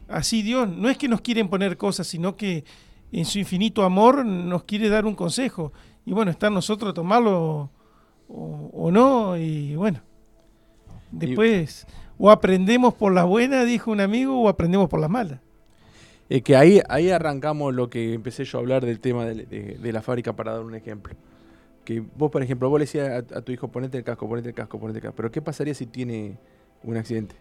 así 0.09 0.43
Dios 0.43 0.69
no 0.69 0.91
es 0.91 0.99
que 0.99 1.09
nos 1.09 1.23
quiere 1.23 1.41
imponer 1.41 1.79
cosas, 1.79 2.07
sino 2.07 2.37
que 2.37 2.65
en 3.11 3.25
su 3.25 3.39
infinito 3.39 3.83
amor 3.85 4.27
nos 4.27 4.65
quiere 4.65 4.91
dar 4.91 5.07
un 5.07 5.15
consejo. 5.15 5.73
Y 6.05 6.13
bueno, 6.13 6.31
está 6.31 6.49
en 6.49 6.55
nosotros 6.55 6.93
tomarlo 6.93 7.71
o, 8.33 8.71
o 8.73 8.91
no, 8.91 9.37
y 9.37 9.75
bueno. 9.77 10.01
Después, 11.11 11.87
o 12.19 12.31
aprendemos 12.31 12.95
por 12.95 13.13
las 13.13 13.27
buenas, 13.27 13.67
dijo 13.67 13.91
un 13.91 14.01
amigo, 14.01 14.41
o 14.41 14.49
aprendemos 14.49 14.89
por 14.89 15.01
las 15.01 15.11
malas. 15.11 15.41
Es 16.29 16.43
que 16.43 16.55
ahí, 16.55 16.81
ahí 16.89 17.11
arrancamos 17.11 17.75
lo 17.75 17.91
que 17.91 18.15
empecé 18.15 18.45
yo 18.45 18.59
a 18.59 18.61
hablar 18.61 18.85
del 18.87 19.01
tema 19.01 19.25
de, 19.27 19.35
de- 19.47 19.79
de 19.83 19.93
la 19.93 20.01
fábrica 20.03 20.33
para 20.35 20.53
dar 20.53 20.63
un 20.63 20.77
ejemplo. 20.77 21.15
Que 21.85 22.01
vos, 22.17 22.31
por 22.31 22.43
ejemplo, 22.43 22.71
vos 22.71 22.79
le 22.79 22.85
decías 22.85 23.09
a, 23.33 23.39
a 23.39 23.43
tu 23.43 23.51
hijo, 23.51 23.67
ponete 23.69 23.99
el 23.99 24.05
casco, 24.05 24.29
ponete 24.29 24.51
el 24.51 24.55
casco, 24.55 24.79
ponete 24.79 24.99
el 24.99 25.03
casco. 25.03 25.17
Pero 25.17 25.31
¿qué 25.33 25.43
pasaría 25.43 25.75
si 25.75 25.87
tiene 25.87 26.39
un 26.85 26.97
accidente? 26.97 27.35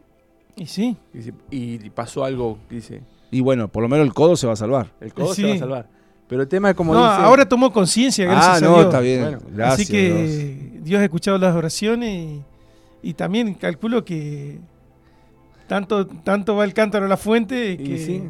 Y 0.56 0.66
sí, 0.66 0.98
Y, 1.14 1.22
si- 1.22 1.34
y 1.52 1.90
pasó 1.92 2.24
algo, 2.26 2.58
dice, 2.70 3.02
Y 3.30 3.42
bueno, 3.42 3.68
por 3.68 3.84
lo 3.84 3.90
menos 3.90 4.08
el 4.08 4.14
codo 4.16 4.36
se 4.36 4.48
va 4.48 4.54
a 4.54 4.56
salvar. 4.56 4.92
el 5.02 5.14
codo 5.14 5.36
Sí. 5.36 5.44
se 5.44 5.48
va 5.50 5.54
a 5.54 5.60
salvar. 5.60 5.88
Pero 6.28 6.42
el 6.42 6.48
tema 6.48 6.72
es 6.72 6.76
como 6.76 6.94
no, 6.94 7.02
dice... 7.04 7.22
ahora 7.24 7.48
tomó 7.48 7.72
conciencia, 7.72 8.26
gracias 8.26 8.48
Ah, 8.48 8.58
a 8.58 8.62
no, 8.62 8.74
Dios. 8.76 8.86
está 8.86 9.00
bien. 9.02 9.22
Bueno, 9.22 9.40
Gracias. 9.52 9.82
Así 9.82 9.92
que 9.92 10.14
Dios. 10.14 10.69
Ha 10.98 11.04
escuchado 11.04 11.38
las 11.38 11.56
oraciones 11.56 12.42
y, 13.04 13.10
y 13.10 13.14
también 13.14 13.54
calculo 13.54 14.04
que 14.04 14.60
tanto, 15.68 16.08
tanto 16.08 16.56
va 16.56 16.66
el 16.66 16.74
cántaro 16.74 17.06
a 17.06 17.10
la 17.10 17.18
fuente 17.18 17.78
que 17.78 17.98
sí. 17.98 18.24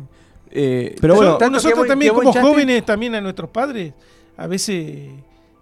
Eh, 0.51 0.95
Pero 0.99 1.15
bueno, 1.15 1.37
tanto 1.37 1.55
nosotros 1.55 1.87
también 1.87 2.13
como 2.13 2.33
jóvenes, 2.33 2.85
también 2.85 3.15
a 3.15 3.21
nuestros 3.21 3.49
padres, 3.49 3.93
a 4.35 4.47
veces, 4.47 5.09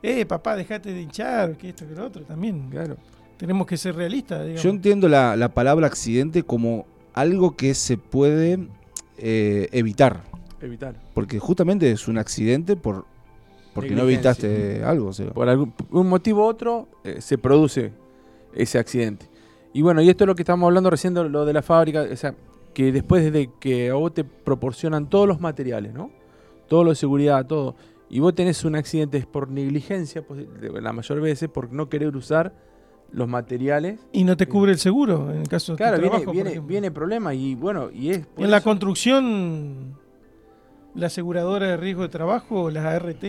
eh, 0.02 0.26
papá, 0.26 0.56
dejate 0.56 0.94
de 0.94 1.02
hinchar, 1.02 1.58
que 1.58 1.70
esto, 1.70 1.88
que 1.88 1.94
lo 1.94 2.06
otro, 2.06 2.24
también. 2.24 2.70
Claro. 2.70 2.98
Tenemos 3.38 3.68
que 3.68 3.78
ser 3.78 3.96
realistas, 3.96 4.42
digamos. 4.42 4.64
Yo 4.64 4.70
entiendo 4.70 5.08
la, 5.08 5.36
la 5.36 5.50
palabra 5.50 5.88
accidente 5.88 6.44
como 6.44 6.86
algo 7.14 7.56
que 7.56 7.74
se 7.74 7.98
puede 7.98 8.68
eh, 9.18 9.68
evitar. 9.72 10.24
Evitar. 10.62 10.96
Porque 11.14 11.38
justamente 11.38 11.92
es 11.92 12.08
un 12.08 12.18
accidente 12.18 12.76
por 12.76 13.06
porque 13.82 13.96
no 13.96 14.04
evitaste 14.04 14.84
algo. 14.84 15.08
o 15.10 15.14
sea. 15.14 15.32
Por 15.32 15.48
algún 15.50 15.74
un 15.92 16.08
motivo 16.10 16.44
u 16.46 16.48
otro 16.48 16.88
eh, 17.04 17.22
se 17.22 17.38
produce 17.38 17.92
ese 18.54 18.78
accidente. 18.80 19.28
Y 19.74 19.82
bueno, 19.82 20.02
y 20.02 20.10
esto 20.10 20.24
es 20.24 20.28
lo 20.28 20.36
que 20.36 20.42
estamos 20.42 20.68
hablando 20.68 20.90
recién 20.90 21.14
de 21.14 21.30
lo 21.30 21.46
de 21.46 21.54
la 21.54 21.62
fábrica, 21.62 22.06
o 22.12 22.16
sea, 22.16 22.34
que 22.74 22.92
después 22.92 23.32
de 23.32 23.50
que 23.60 23.90
a 23.90 23.94
vos 23.96 24.14
te 24.14 24.24
proporcionan 24.24 25.10
todos 25.10 25.28
los 25.28 25.40
materiales, 25.40 25.94
¿no? 25.94 26.10
Todo 26.68 26.84
lo 26.84 26.90
de 26.92 26.96
seguridad, 26.96 27.46
todo. 27.46 27.76
Y 28.10 28.20
vos 28.20 28.34
tenés 28.36 28.64
un 28.66 28.76
accidente 28.76 29.18
es 29.18 29.26
por 29.26 29.50
negligencia, 29.50 30.22
pues, 30.26 30.46
de- 30.62 30.82
la 30.82 30.94
mayor 30.94 31.20
veces, 31.22 31.50
por 31.50 31.72
no 31.74 31.90
querer 31.90 32.16
usar 32.16 32.54
los 33.12 33.28
materiales. 33.28 34.00
Y 34.12 34.24
no 34.24 34.36
te 34.38 34.48
cubre 34.48 34.72
el 34.72 34.80
seguro, 34.80 35.32
en 35.32 35.42
el 35.42 35.48
caso 35.48 35.74
de 35.74 35.78
Claro, 35.78 35.96
tu 35.96 36.02
viene, 36.02 36.10
trabajo, 36.10 36.26
por 36.26 36.34
viene, 36.34 36.50
ejemplo. 36.52 36.68
viene 36.70 36.92
problema 36.92 37.34
y 37.34 37.56
bueno, 37.56 37.90
y 37.94 38.10
es... 38.12 38.26
por 38.28 38.44
En 38.46 38.52
la 38.52 38.62
construcción, 38.62 39.96
la 40.96 41.08
aseguradora 41.08 41.68
de 41.68 41.78
riesgo 41.78 42.02
de 42.04 42.10
trabajo, 42.10 42.70
las 42.70 42.86
ART, 42.86 43.24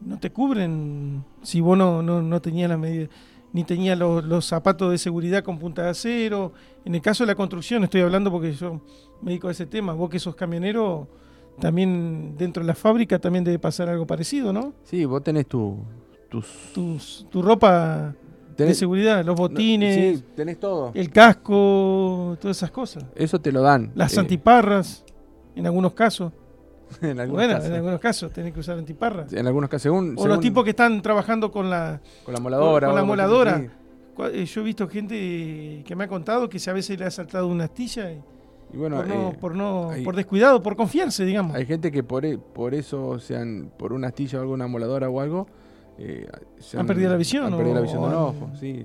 no 0.00 0.18
te 0.18 0.30
cubren 0.30 1.24
si 1.42 1.60
vos 1.60 1.76
no, 1.76 2.02
no, 2.02 2.22
no 2.22 2.40
tenías 2.40 2.68
la 2.70 2.76
medida, 2.76 3.08
ni 3.52 3.64
tenías 3.64 3.98
los, 3.98 4.24
los 4.24 4.44
zapatos 4.46 4.90
de 4.90 4.98
seguridad 4.98 5.42
con 5.42 5.58
punta 5.58 5.82
de 5.82 5.90
acero. 5.90 6.52
En 6.84 6.94
el 6.94 7.00
caso 7.02 7.24
de 7.24 7.28
la 7.28 7.34
construcción, 7.34 7.84
estoy 7.84 8.02
hablando 8.02 8.30
porque 8.30 8.52
yo 8.52 8.80
me 9.22 9.30
dedico 9.30 9.48
a 9.48 9.52
ese 9.52 9.66
tema. 9.66 9.92
Vos 9.94 10.10
que 10.10 10.18
sos 10.18 10.34
camionero, 10.34 11.08
también 11.58 12.34
dentro 12.36 12.62
de 12.62 12.66
la 12.66 12.74
fábrica 12.74 13.18
también 13.18 13.44
debe 13.44 13.58
pasar 13.58 13.88
algo 13.88 14.06
parecido, 14.06 14.52
¿no? 14.52 14.74
Sí, 14.84 15.04
vos 15.04 15.22
tenés 15.24 15.46
tu, 15.46 15.76
tus... 16.28 16.46
Tus, 16.74 17.26
tu 17.30 17.42
ropa 17.42 18.14
de 18.56 18.74
seguridad, 18.74 19.24
los 19.24 19.36
botines, 19.36 20.18
Sí, 20.18 20.24
tenés 20.34 20.58
todo. 20.58 20.90
el 20.94 21.10
casco, 21.10 22.36
todas 22.40 22.56
esas 22.56 22.70
cosas. 22.72 23.04
Eso 23.14 23.40
te 23.40 23.52
lo 23.52 23.62
dan. 23.62 23.92
Las 23.94 24.16
eh, 24.16 24.20
antiparras, 24.20 25.04
en 25.54 25.64
algunos 25.66 25.92
casos. 25.92 26.32
en 27.02 27.20
algunos 27.20 27.30
Bueno, 27.44 27.54
casos. 27.54 27.68
en 27.68 27.74
algunos 27.74 28.00
casos 28.00 28.32
tenés 28.32 28.52
que 28.52 28.60
usar 28.60 28.78
antiparras. 28.78 29.32
En 29.32 29.46
algunos 29.46 29.68
casos, 29.70 29.82
según, 29.82 30.14
O 30.18 30.26
los 30.26 30.40
tipos 30.40 30.64
que 30.64 30.70
están 30.70 31.00
trabajando 31.02 31.50
con 31.50 31.68
la... 31.70 32.00
con 32.24 32.34
la 32.34 32.40
moladora. 32.40 32.86
con 32.88 32.96
la 32.96 33.04
moladora. 33.04 33.58
sí. 33.58 33.66
eh, 34.32 34.44
Yo 34.44 34.60
he 34.60 34.64
visto 34.64 34.88
gente 34.88 35.82
que 35.84 35.94
me 35.96 36.04
ha 36.04 36.08
contado 36.08 36.48
que 36.48 36.58
si 36.58 36.68
a 36.70 36.72
veces 36.72 36.98
le 36.98 37.04
ha 37.06 37.10
saltado 37.10 37.46
una 37.48 37.64
astilla 37.64 38.10
y 38.12 38.20
Y 38.72 38.76
bueno, 38.76 38.96
por, 38.96 39.06
no, 39.08 39.14
eh, 39.30 39.36
por, 39.40 39.54
no, 39.54 39.90
hay- 39.90 40.04
por 40.04 40.14
descuidado, 40.16 40.62
por 40.62 40.76
confiarse, 40.76 41.24
digamos. 41.24 41.54
hay 41.56 41.64
gente 41.66 41.90
que 41.90 42.02
por, 42.02 42.24
e- 42.26 42.38
por 42.38 42.74
eso, 42.74 43.18
sean 43.18 43.70
por 43.78 43.92
una 43.92 44.08
astilla 44.08 44.38
o 44.38 44.42
alguna 44.42 44.66
moladora 44.66 45.08
o 45.08 45.20
algo, 45.20 45.46
eh, 45.98 46.26
se 46.58 46.78
Han 46.78 46.86
perdido 46.86 47.10
la 47.10 47.16
visión 47.16 47.44
Han 47.46 47.54
o- 47.54 47.56
perdido 47.56 47.74
la 47.76 47.80
visión 47.82 48.02
ojo, 48.04 48.50
sí. 48.58 48.84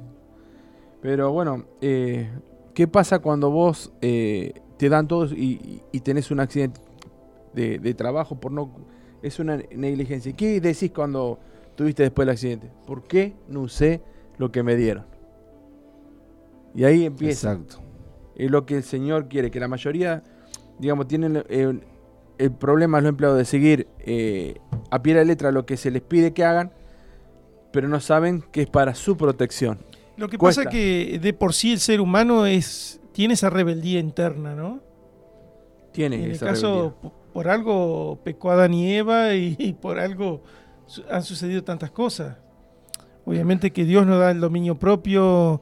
Pero 1.01 1.31
bueno, 1.31 1.65
eh, 1.81 2.29
¿qué 2.73 2.87
pasa 2.87 3.19
cuando 3.19 3.51
vos 3.51 3.91
eh, 4.01 4.53
te 4.77 4.87
dan 4.89 5.07
todo 5.07 5.25
y- 5.25 5.81
y 5.91 5.99
tenés 5.99 6.31
un 6.31 6.39
accidente 6.39 6.79
de, 7.53 7.79
de 7.79 7.93
trabajo 7.93 8.39
por 8.39 8.51
no... 8.51 8.71
Es 9.21 9.39
una 9.39 9.55
negligencia. 9.55 10.31
¿Y 10.31 10.33
¿Qué 10.33 10.59
decís 10.59 10.91
cuando 10.93 11.39
tuviste 11.75 12.03
después 12.03 12.25
el 12.25 12.31
accidente? 12.31 12.69
¿Por 12.85 13.03
qué 13.03 13.33
no 13.47 13.61
usé 13.61 14.01
lo 14.37 14.51
que 14.51 14.63
me 14.63 14.75
dieron? 14.75 15.05
Y 16.75 16.83
ahí 16.83 17.05
empieza. 17.05 17.53
Exacto. 17.53 17.77
es 18.35 18.51
lo 18.51 18.65
que 18.65 18.75
el 18.75 18.83
Señor 18.83 19.29
quiere, 19.29 19.49
que 19.49 19.59
la 19.59 19.67
mayoría, 19.67 20.23
digamos, 20.79 21.07
tienen 21.07 21.43
eh, 21.47 21.79
el 22.37 22.51
problema 22.51 22.97
es 22.97 23.03
lo 23.03 23.09
empleado 23.09 23.35
de 23.35 23.45
seguir 23.45 23.87
eh, 23.99 24.55
a 24.89 25.01
pie 25.01 25.13
de 25.13 25.21
la 25.21 25.25
letra 25.25 25.51
lo 25.51 25.65
que 25.65 25.77
se 25.77 25.91
les 25.91 26.01
pide 26.01 26.33
que 26.33 26.43
hagan, 26.43 26.73
pero 27.71 27.87
no 27.87 27.99
saben 27.99 28.43
que 28.51 28.63
es 28.63 28.69
para 28.69 28.95
su 28.95 29.15
protección. 29.17 29.79
Lo 30.17 30.27
que 30.29 30.37
cuesta. 30.37 30.63
pasa 30.63 30.69
es 30.69 30.75
que 30.75 31.19
de 31.19 31.33
por 31.33 31.53
sí 31.53 31.73
el 31.73 31.79
ser 31.79 32.01
humano 32.01 32.45
es 32.45 32.99
tiene 33.13 33.35
esa 33.35 33.49
rebeldía 33.49 33.99
interna, 33.99 34.55
¿no? 34.55 34.79
Tienen 35.91 36.21
En 36.21 36.25
el 36.25 36.31
esa 36.33 36.47
caso, 36.47 36.95
rebeldía. 37.01 37.22
Por 37.33 37.49
algo 37.49 38.19
pecó 38.23 38.51
Adán 38.51 38.73
y 38.73 38.93
Eva 38.93 39.33
y, 39.33 39.73
por 39.81 39.99
algo 39.99 40.43
han 41.09 41.23
sucedido 41.23 41.63
tantas 41.63 41.91
cosas. 41.91 42.37
Obviamente 43.25 43.71
que 43.71 43.85
Dios 43.85 44.05
nos 44.05 44.19
da 44.19 44.31
el 44.31 44.39
dominio 44.39 44.77
propio, 44.77 45.61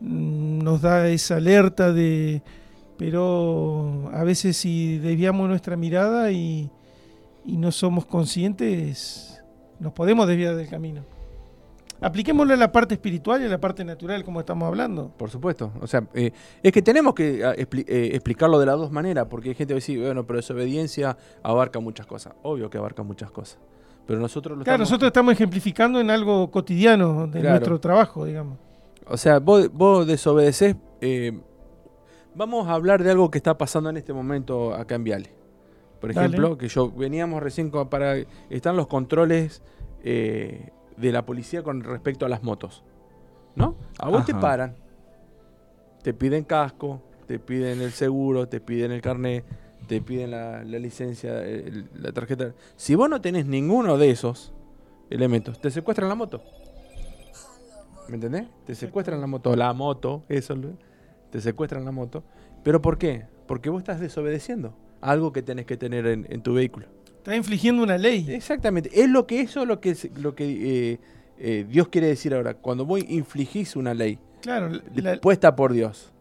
mm, 0.00 0.58
nos 0.58 0.82
da 0.82 1.08
esa 1.08 1.36
alerta 1.36 1.92
de... 1.92 2.42
Pero 2.98 4.10
a 4.14 4.24
veces 4.24 4.56
si 4.56 4.98
desviamos 4.98 5.48
nuestra 5.48 5.76
mirada 5.76 6.30
y 6.30 6.70
no 7.44 7.70
somos 7.70 8.06
conscientes, 8.06 9.42
nos 9.78 9.92
podemos 9.92 10.26
desviar 10.26 10.56
del 10.56 10.68
camino. 10.68 11.15
Apliquémoslo 12.00 12.52
a 12.54 12.56
la 12.56 12.70
parte 12.70 12.94
espiritual 12.94 13.40
y 13.42 13.46
a 13.46 13.48
la 13.48 13.58
parte 13.58 13.84
natural, 13.84 14.22
como 14.24 14.40
estamos 14.40 14.66
hablando. 14.66 15.08
Por 15.16 15.30
supuesto. 15.30 15.72
O 15.80 15.86
sea, 15.86 16.06
eh, 16.14 16.30
es 16.62 16.72
que 16.72 16.82
tenemos 16.82 17.14
que 17.14 17.44
ah, 17.44 17.54
expli- 17.56 17.84
eh, 17.88 18.10
explicarlo 18.14 18.58
de 18.58 18.66
las 18.66 18.76
dos 18.76 18.90
maneras, 18.92 19.26
porque 19.30 19.48
hay 19.50 19.54
gente 19.54 19.72
que 19.72 19.76
decir, 19.76 20.00
bueno, 20.00 20.26
pero 20.26 20.36
desobediencia 20.38 21.16
abarca 21.42 21.80
muchas 21.80 22.06
cosas. 22.06 22.34
Obvio 22.42 22.68
que 22.68 22.78
abarca 22.78 23.02
muchas 23.02 23.30
cosas. 23.30 23.58
Pero 24.06 24.20
nosotros 24.20 24.56
lo 24.58 24.64
Claro, 24.64 24.74
estamos- 24.84 24.90
nosotros 24.90 25.08
estamos 25.08 25.32
ejemplificando 25.32 26.00
en 26.00 26.10
algo 26.10 26.50
cotidiano 26.50 27.26
de 27.26 27.40
Claro. 27.40 27.50
nuestro 27.56 27.80
trabajo, 27.80 28.24
digamos. 28.24 28.58
O 29.08 29.16
sea, 29.16 29.38
vos, 29.38 29.72
vos 29.72 30.06
desobedecés. 30.06 30.76
eh, 31.00 31.38
vamos 32.34 32.68
a 32.68 32.72
hablar 32.74 33.02
de 33.02 33.10
algo 33.10 33.30
que 33.30 33.38
está 33.38 33.56
pasando 33.56 33.88
en 33.90 33.96
este 33.96 34.12
momento 34.12 34.74
acá 34.74 34.94
en 34.96 35.04
Viale. 35.04 35.30
Por 36.00 36.12
Dale. 36.12 36.26
ejemplo, 36.28 36.58
que 36.58 36.68
yo 36.68 36.90
veníamos 36.90 37.42
recién 37.42 37.70
para. 37.70 38.16
Están 38.50 38.76
los 38.76 38.86
controles 38.86 39.62
eh, 40.04 40.70
de 40.96 41.12
la 41.12 41.24
policía 41.26 41.62
con 41.62 41.82
respecto 41.82 42.26
a 42.26 42.28
las 42.28 42.42
motos. 42.42 42.82
¿no? 43.54 43.74
A 43.98 44.08
vos 44.08 44.24
te 44.24 44.32
paran. 44.40 44.74
Te 46.02 46.12
piden 46.14 46.44
casco, 46.44 47.00
te 47.26 47.38
piden 47.38 47.80
el 47.80 47.90
seguro, 47.92 48.48
te 48.48 48.60
piden 48.60 48.92
el 48.92 49.00
carnet, 49.00 49.44
te 49.88 50.00
piden 50.00 50.30
la, 50.30 50.62
la 50.62 50.78
licencia, 50.78 51.42
el- 51.44 51.88
la 51.94 52.12
tarjeta. 52.12 52.52
Si 52.76 52.94
vos 52.94 53.08
no 53.08 53.20
tenés 53.20 53.46
ninguno 53.46 53.96
de 53.98 54.10
esos 54.10 54.52
elementos, 55.10 55.60
te 55.60 55.70
secuestran 55.70 56.08
la 56.08 56.14
moto. 56.14 56.42
¿Me 58.08 58.14
entendés? 58.14 58.46
Te 58.64 58.74
secuestran 58.74 59.20
la 59.20 59.26
moto. 59.26 59.56
La 59.56 59.72
moto, 59.72 60.22
eso. 60.28 60.54
Te 61.30 61.40
secuestran 61.40 61.84
la 61.84 61.90
moto. 61.90 62.22
¿Pero 62.62 62.80
por 62.80 62.98
qué? 62.98 63.24
Porque 63.46 63.68
vos 63.70 63.80
estás 63.80 63.98
desobedeciendo 64.00 64.74
algo 65.00 65.32
que 65.32 65.42
tenés 65.42 65.66
que 65.66 65.76
tener 65.76 66.06
en, 66.06 66.26
en 66.30 66.40
tu 66.42 66.54
vehículo. 66.54 66.86
Está 67.26 67.34
infligiendo 67.34 67.82
una 67.82 67.98
ley. 67.98 68.24
Exactamente. 68.28 68.88
Es 68.94 69.10
lo 69.10 69.26
que 69.26 69.40
eso 69.40 69.62
es 69.62 69.66
lo 69.66 69.80
que, 69.80 69.96
se- 69.96 70.12
lo 70.20 70.36
que 70.36 70.92
eh, 70.92 70.98
eh, 71.40 71.66
Dios 71.68 71.88
quiere 71.88 72.06
decir 72.06 72.32
ahora. 72.32 72.54
Cuando 72.54 72.86
vos 72.86 73.00
infligís 73.08 73.74
una 73.74 73.94
ley 73.94 74.20
Claro. 74.42 74.70
la- 74.94 75.20
puesta 75.20 75.56
por 75.56 75.72
Dios. 75.72 76.12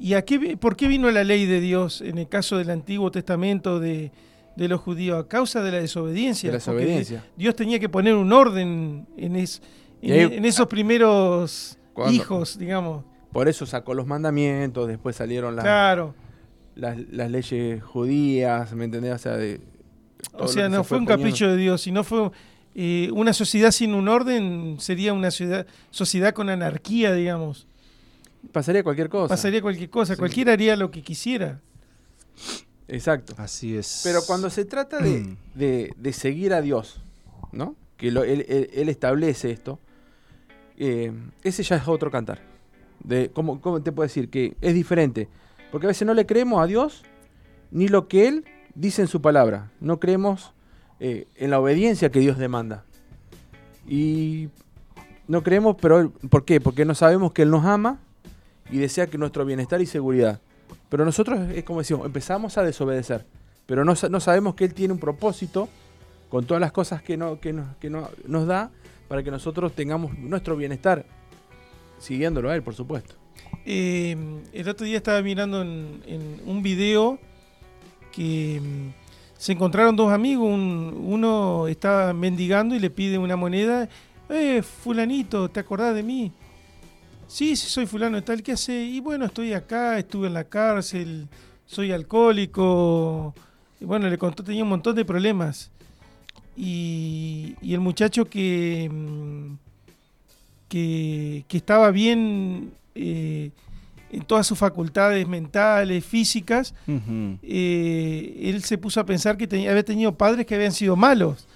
¿Y 0.00 0.14
a 0.14 0.22
qué, 0.24 0.56
por 0.56 0.74
qué 0.74 0.88
vino 0.88 1.08
la 1.12 1.22
ley 1.22 1.46
de 1.46 1.60
Dios 1.60 2.00
en 2.00 2.18
el 2.18 2.28
caso 2.28 2.58
del 2.58 2.70
Antiguo 2.70 3.12
Testamento 3.12 3.78
de, 3.78 4.10
de 4.56 4.66
los 4.66 4.80
judíos? 4.80 5.24
A 5.24 5.28
causa 5.28 5.62
de 5.62 5.70
la 5.70 5.78
desobediencia. 5.78 6.48
De 6.48 6.54
la 6.54 6.58
desobediencia. 6.58 7.24
Dios 7.36 7.54
tenía 7.54 7.78
que 7.78 7.88
poner 7.88 8.16
un 8.16 8.32
orden 8.32 9.06
en, 9.16 9.36
es- 9.36 9.62
en, 10.02 10.12
ahí- 10.12 10.36
en 10.36 10.44
esos 10.44 10.66
primeros 10.66 11.78
hijos, 12.10 12.58
digamos. 12.58 13.04
Por 13.30 13.46
eso 13.46 13.66
sacó 13.66 13.94
los 13.94 14.08
mandamientos, 14.08 14.88
después 14.88 15.14
salieron 15.14 15.54
las, 15.54 15.64
Claro. 15.64 16.12
las, 16.74 16.98
las 17.12 17.30
leyes 17.30 17.80
judías, 17.84 18.72
¿me 18.74 18.86
entendés? 18.86 19.14
O 19.14 19.18
sea, 19.18 19.36
de, 19.36 19.60
O 20.34 20.48
sea, 20.48 20.68
no 20.68 20.78
se 20.82 20.88
fue 20.88 20.98
un 20.98 21.06
capricho 21.06 21.48
de 21.48 21.56
Dios, 21.56 21.80
sino 21.82 22.04
fue 22.04 22.30
eh, 22.74 23.10
una 23.12 23.32
sociedad 23.32 23.70
sin 23.72 23.94
un 23.94 24.08
orden, 24.08 24.76
sería 24.80 25.12
una 25.12 25.30
ciudad- 25.30 25.66
sociedad 25.90 26.32
con 26.32 26.48
anarquía, 26.48 27.12
digamos. 27.12 27.66
Pasaría 28.52 28.82
cualquier 28.82 29.08
cosa. 29.08 29.28
Pasaría 29.28 29.60
cualquier 29.60 29.90
cosa, 29.90 30.14
Sí. 30.14 30.18
cualquiera 30.18 30.52
haría 30.52 30.76
lo 30.76 30.90
que 30.90 31.02
quisiera. 31.02 31.60
Exacto. 32.88 33.34
Así 33.38 33.76
es. 33.76 34.00
Pero 34.04 34.20
cuando 34.26 34.50
se 34.50 34.64
trata 34.64 34.98
de, 34.98 35.36
de- 35.54 35.92
de 35.96 36.12
seguir 36.12 36.52
a 36.54 36.60
Dios, 36.60 37.00
¿no? 37.52 37.76
Que 37.96 38.10
lo- 38.10 38.24
él, 38.24 38.44
él- 38.48 38.70
él 38.72 38.88
establece 38.88 39.50
esto, 39.50 39.78
eh, 40.78 41.12
ese 41.44 41.62
ya 41.62 41.76
es 41.76 41.86
otro 41.86 42.10
cantar. 42.10 42.40
De, 43.04 43.30
¿cómo, 43.32 43.60
¿Cómo 43.60 43.82
te 43.82 43.92
puedo 43.92 44.06
decir? 44.06 44.28
Que 44.30 44.56
es 44.60 44.74
diferente. 44.74 45.28
Porque 45.70 45.86
a 45.86 45.88
veces 45.88 46.06
no 46.06 46.14
le 46.14 46.26
creemos 46.26 46.62
a 46.62 46.66
Dios 46.66 47.02
ni 47.70 47.88
lo 47.88 48.08
que 48.08 48.26
Él 48.28 48.44
dice 48.74 49.02
en 49.02 49.08
su 49.08 49.20
palabra. 49.20 49.70
No 49.80 50.00
creemos 50.00 50.52
eh, 51.00 51.26
en 51.36 51.50
la 51.50 51.60
obediencia 51.60 52.10
que 52.10 52.20
Dios 52.20 52.38
demanda. 52.38 52.84
Y 53.88 54.48
no 55.28 55.42
creemos, 55.42 55.76
pero 55.80 56.10
¿por 56.28 56.44
qué? 56.44 56.60
Porque 56.60 56.84
no 56.84 56.94
sabemos 56.94 57.32
que 57.32 57.42
Él 57.42 57.50
nos 57.50 57.64
ama 57.64 57.98
y 58.70 58.78
desea 58.78 59.06
que 59.06 59.18
nuestro 59.18 59.44
bienestar 59.44 59.80
y 59.80 59.86
seguridad. 59.86 60.40
Pero 60.88 61.04
nosotros, 61.04 61.38
es 61.54 61.64
como 61.64 61.80
decimos, 61.80 62.06
empezamos 62.06 62.58
a 62.58 62.62
desobedecer. 62.62 63.24
Pero 63.66 63.84
no, 63.84 63.94
no 64.10 64.20
sabemos 64.20 64.54
que 64.54 64.64
Él 64.64 64.74
tiene 64.74 64.92
un 64.94 65.00
propósito 65.00 65.68
con 66.28 66.44
todas 66.44 66.60
las 66.60 66.72
cosas 66.72 67.02
que, 67.02 67.16
no, 67.16 67.40
que, 67.40 67.52
nos, 67.52 67.76
que 67.76 67.90
no- 67.90 68.08
nos 68.26 68.46
da 68.46 68.70
para 69.08 69.22
que 69.22 69.30
nosotros 69.30 69.72
tengamos 69.72 70.16
nuestro 70.18 70.56
bienestar, 70.56 71.04
siguiéndolo 71.98 72.50
a 72.50 72.54
Él, 72.54 72.62
por 72.62 72.74
supuesto. 72.74 73.14
Eh, 73.66 74.16
el 74.52 74.68
otro 74.68 74.86
día 74.86 74.96
estaba 74.98 75.20
mirando 75.22 75.62
en, 75.62 76.02
en 76.06 76.40
un 76.46 76.62
video 76.62 77.18
que 78.12 78.60
mm, 78.62 78.92
se 79.38 79.52
encontraron 79.52 79.96
dos 79.96 80.12
amigos. 80.12 80.48
un- 80.48 81.02
uno 81.06 81.66
estaba 81.68 82.12
mendigando 82.12 82.74
y 82.74 82.78
le 82.80 82.90
pide 82.90 83.18
una 83.18 83.36
moneda. 83.36 83.88
Eh, 84.28 84.62
fulanito, 84.62 85.48
¿te 85.48 85.60
acordás 85.60 85.94
de 85.94 86.02
mí? 86.02 86.32
Sí, 87.26 87.56
sí, 87.56 87.68
soy 87.68 87.86
fulano 87.86 88.22
tal. 88.22 88.42
¿Qué 88.42 88.52
hace? 88.52 88.84
Y 88.84 89.00
bueno, 89.00 89.24
estoy 89.26 89.52
acá, 89.52 89.98
estuve 89.98 90.26
en 90.28 90.34
la 90.34 90.44
cárcel, 90.44 91.28
soy 91.66 91.92
alcohólico. 91.92 93.34
Bueno, 93.80 94.08
le 94.08 94.18
contó, 94.18 94.42
tenía 94.44 94.62
un 94.64 94.68
montón 94.70 94.94
de 94.96 95.04
problemas. 95.04 95.70
Y, 96.56 97.54
y 97.62 97.72
el 97.74 97.80
muchacho 97.80 98.24
que, 98.26 98.88
mm, 98.92 99.54
que, 100.68 101.44
que 101.48 101.56
estaba 101.56 101.90
bien 101.90 102.72
eh, 102.94 103.50
en 104.12 104.22
todas 104.22 104.46
sus 104.46 104.58
facultades 104.58 105.26
mentales, 105.28 106.04
físicas, 106.04 106.74
eh, 107.42 108.40
él 108.50 108.62
se 108.62 108.78
puso 108.78 109.00
a 109.00 109.06
pensar 109.06 109.36
que 109.36 109.46
tenía- 109.46 109.70
había 109.70 109.84
tenido 109.84 110.14
padres 110.16 110.46
que 110.46 110.54
habían 110.54 110.72
sido 110.72 110.96
malos, 110.96 111.46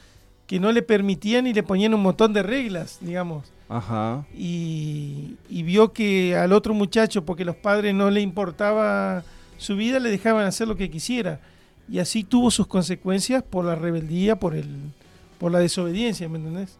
que 0.46 0.60
no 0.60 0.72
le 0.72 0.82
permitían 0.82 1.46
y 1.46 1.52
le 1.54 1.62
ponían 1.62 1.94
un 1.94 2.02
montón 2.02 2.32
de 2.32 2.42
reglas, 2.42 2.98
digamos. 3.00 3.50
Ajá. 3.68 4.26
Y, 4.34 5.36
y 5.48 5.62
vio 5.62 5.92
que 5.92 6.36
al 6.36 6.52
otro 6.52 6.74
muchacho, 6.74 7.24
porque 7.24 7.44
los 7.44 7.56
padres 7.56 7.94
no 7.94 8.10
le 8.10 8.20
importaba 8.20 9.24
su 9.56 9.76
vida, 9.76 9.98
le 10.00 10.10
dejaban 10.10 10.44
hacer 10.46 10.68
lo 10.68 10.76
que 10.76 10.90
quisiera. 10.90 11.40
Y 11.88 11.98
así 11.98 12.24
tuvo 12.24 12.50
sus 12.50 12.66
consecuencias 12.66 13.42
por 13.42 13.64
la 13.64 13.74
rebeldía, 13.74 14.36
por, 14.38 14.54
el, 14.54 14.68
por 15.38 15.50
la 15.52 15.58
desobediencia, 15.58 16.28
¿me 16.28 16.38
entendés? 16.38 16.78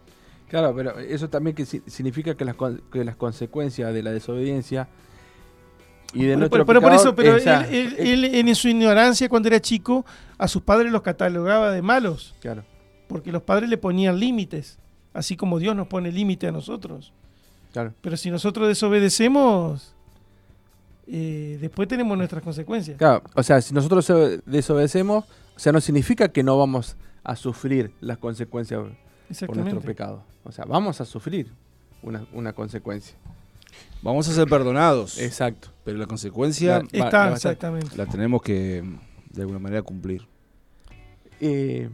Claro, 0.49 0.75
pero 0.77 0.99
eso 0.99 1.29
también 1.29 1.57
que 1.57 1.65
si- 1.67 1.83
significa 1.87 2.35
que 2.37 2.45
las, 2.45 2.57
que 2.93 3.05
las 3.05 3.17
consecuencias 3.17 3.93
de 3.93 4.03
la 4.03 4.13
desobediencia 4.13 4.89
y 6.15 6.25
de 6.25 6.37
Pero, 6.49 6.65
por 6.81 6.93
eso, 6.93 7.15
pero 7.15 7.37
él, 7.37 7.43
él- 7.71 7.95
eh, 7.99 8.13
él 8.41 8.49
en 8.49 8.55
su 8.55 8.69
ignorancia 8.69 9.29
cuando 9.29 9.49
era 9.49 9.61
chico, 9.61 10.05
a 10.39 10.49
sus 10.49 10.63
padres 10.63 10.91
los 10.93 11.03
catalogaba 11.03 11.71
de 11.71 11.83
malos, 11.83 12.35
claro. 12.41 12.65
porque 13.09 13.33
los 13.33 13.43
padres 13.43 13.69
le 13.69 13.77
ponían 13.77 14.19
límites, 14.19 14.79
así 15.13 15.37
como 15.37 15.59
Dios 15.59 15.75
nos 15.77 15.89
pone 15.89 16.11
límite 16.13 16.47
a 16.47 16.53
nosotros. 16.53 17.13
Claro. 17.73 17.93
Pero 18.01 18.17
si 18.17 18.31
nosotros 18.31 18.69
desobedecemos, 18.69 19.95
eh, 21.07 21.59
después 21.61 21.89
tenemos 21.89 22.17
nuestras 22.17 22.43
consecuencias. 22.43 22.97
Claro, 22.97 23.23
o 23.35 23.43
sea, 23.43 23.61
si 23.61 23.75
nosotros 23.75 24.11
desobedecemos, 24.47 25.25
o 25.57 25.59
sea, 25.59 25.73
no 25.73 25.81
significa 25.81 26.29
que 26.29 26.43
no 26.43 26.57
vamos 26.57 26.97
a 27.23 27.37
sufrir 27.37 27.91
las 28.01 28.19
consecuencias 28.19 28.81
por 29.47 29.57
nuestro 29.57 29.81
pecado. 29.81 30.23
O 30.45 30.53
sea, 30.53 30.65
vamos 30.67 31.01
a 31.01 31.05
sufrir 31.05 31.49
una, 32.03 32.25
una 32.33 32.53
consecuencia. 32.53 33.17
Vamos 34.05 34.29
a 34.29 34.33
ser 34.33 34.47
perdonados. 34.47 35.19
Exacto. 35.19 35.69
Pero 35.85 35.99
la 35.99 36.07
consecuencia 36.07 36.83
La- 36.93 37.01
va- 37.01 37.07
Está, 37.07 37.33
exactamente. 37.33 37.97
la 37.97 38.07
tenemos 38.07 38.41
que 38.43 38.85
de 39.31 39.41
alguna 39.43 39.59
manera 39.59 39.83
cumplir. 39.83 40.27
Eh, 41.41 41.89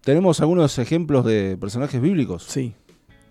Tenemos 0.00 0.40
algunos 0.40 0.76
ejemplos 0.78 1.24
de 1.24 1.56
personajes 1.60 2.00
bíblicos. 2.00 2.42
sí, 2.42 2.74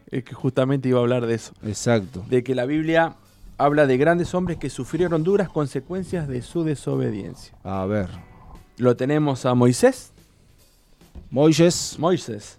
es 0.10 0.24
que 0.24 0.34
justamente 0.34 0.88
iba 0.90 1.00
a 1.00 1.02
hablar 1.02 1.26
de 1.26 1.34
eso. 1.36 1.54
Exacto. 1.64 2.24
De 2.30 2.44
que 2.44 2.56
la 2.56 2.66
Biblia 2.66 3.16
habla 3.58 3.86
de 3.88 3.98
grandes 3.98 4.34
hombres 4.34 4.58
que 4.58 4.70
sufrieron 4.70 5.24
duras 5.24 5.50
consecuencias 5.50 6.28
de 6.28 6.42
su 6.42 6.64
desobediencia. 6.64 7.54
A 7.64 7.86
ver. 7.86 8.08
Lo 8.78 8.96
tenemos 8.96 9.46
a 9.46 9.54
Moisés. 9.54 10.12
Moisés. 11.30 11.96
Moisés 12.00 12.58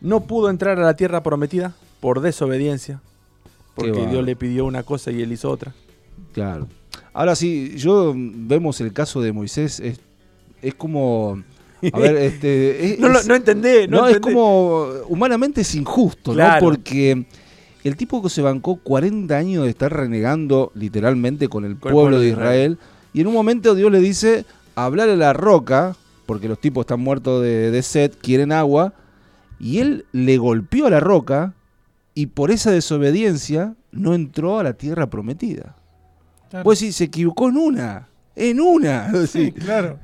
no 0.00 0.20
pudo 0.26 0.50
entrar 0.50 0.78
a 0.78 0.82
la 0.82 0.94
tierra 0.96 1.22
prometida 1.22 1.74
por 2.00 2.20
desobediencia. 2.20 3.00
Porque 3.74 4.06
Dios 4.06 4.24
le 4.24 4.36
pidió 4.36 4.64
una 4.66 4.82
cosa 4.82 5.10
y 5.10 5.20
él 5.22 5.32
hizo 5.32 5.50
otra. 5.50 5.74
Claro. 6.32 6.68
Ahora 7.12 7.34
sí, 7.34 7.74
yo 7.76 8.12
mm, 8.14 8.48
vemos 8.48 8.80
el 8.80 8.92
caso 8.92 9.20
de 9.20 9.32
Moisés, 9.32 9.80
es, 9.80 10.00
es 10.62 10.74
como. 10.74 11.42
A 11.92 11.98
ver, 11.98 12.16
este. 12.18 12.94
es- 12.94 12.98
No, 12.98 13.08
lo- 13.08 13.18
es- 13.20 13.26
no 13.26 13.34
entendé, 13.34 13.88
no, 13.88 13.98
no, 14.02 14.08
es 14.08 14.20
como. 14.20 14.86
Humanamente 15.08 15.60
es 15.62 15.74
injusto, 15.74 16.32
Claro. 16.32 16.54
¿no? 16.54 16.70
Porque 16.70 17.24
el 17.82 17.96
tipo 17.96 18.22
que 18.22 18.30
se 18.30 18.42
bancó 18.42 18.76
40 18.76 19.36
años 19.36 19.64
de 19.64 19.70
estar 19.70 19.92
renegando 19.92 20.72
literalmente 20.74 21.48
con 21.48 21.64
el 21.64 21.76
Con 21.76 21.90
el 21.90 21.94
pueblo 21.94 22.20
de 22.20 22.28
Israel, 22.28 22.78
y 23.12 23.20
en 23.20 23.26
un 23.26 23.34
momento 23.34 23.74
Dios 23.74 23.90
le 23.92 24.00
dice: 24.00 24.44
hablar 24.76 25.08
a 25.08 25.16
la 25.16 25.32
roca, 25.32 25.96
porque 26.26 26.48
los 26.48 26.58
tipos 26.60 26.82
están 26.82 27.00
muertos 27.00 27.42
de, 27.42 27.70
de 27.70 27.82
sed, 27.82 28.12
quieren 28.22 28.50
agua, 28.52 28.94
y 29.60 29.78
él 29.78 30.04
le 30.12 30.38
golpeó 30.38 30.86
a 30.86 30.90
la 30.90 31.00
roca, 31.00 31.52
y 32.14 32.26
por 32.26 32.50
esa 32.50 32.70
desobediencia 32.70 33.74
no 33.90 34.14
entró 34.14 34.58
a 34.58 34.62
la 34.62 34.74
tierra 34.74 35.08
prometida. 35.10 35.76
Claro. 36.50 36.64
Pues 36.64 36.78
sí, 36.78 36.92
se 36.92 37.04
equivocó 37.04 37.48
en 37.48 37.56
una. 37.56 38.08
En 38.36 38.60
una. 38.60 39.10
sí, 39.26 39.26
Sí. 39.26 39.52
claro. 39.52 39.98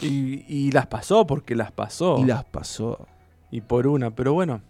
Y, 0.00 0.44
y 0.48 0.70
las 0.72 0.86
pasó 0.86 1.26
porque 1.26 1.54
las 1.56 1.72
pasó. 1.72 2.18
Y 2.20 2.24
las 2.24 2.44
pasó. 2.44 3.06
Y 3.50 3.60
por 3.62 3.86
una, 3.86 4.10
pero 4.10 4.32
bueno. 4.32 4.60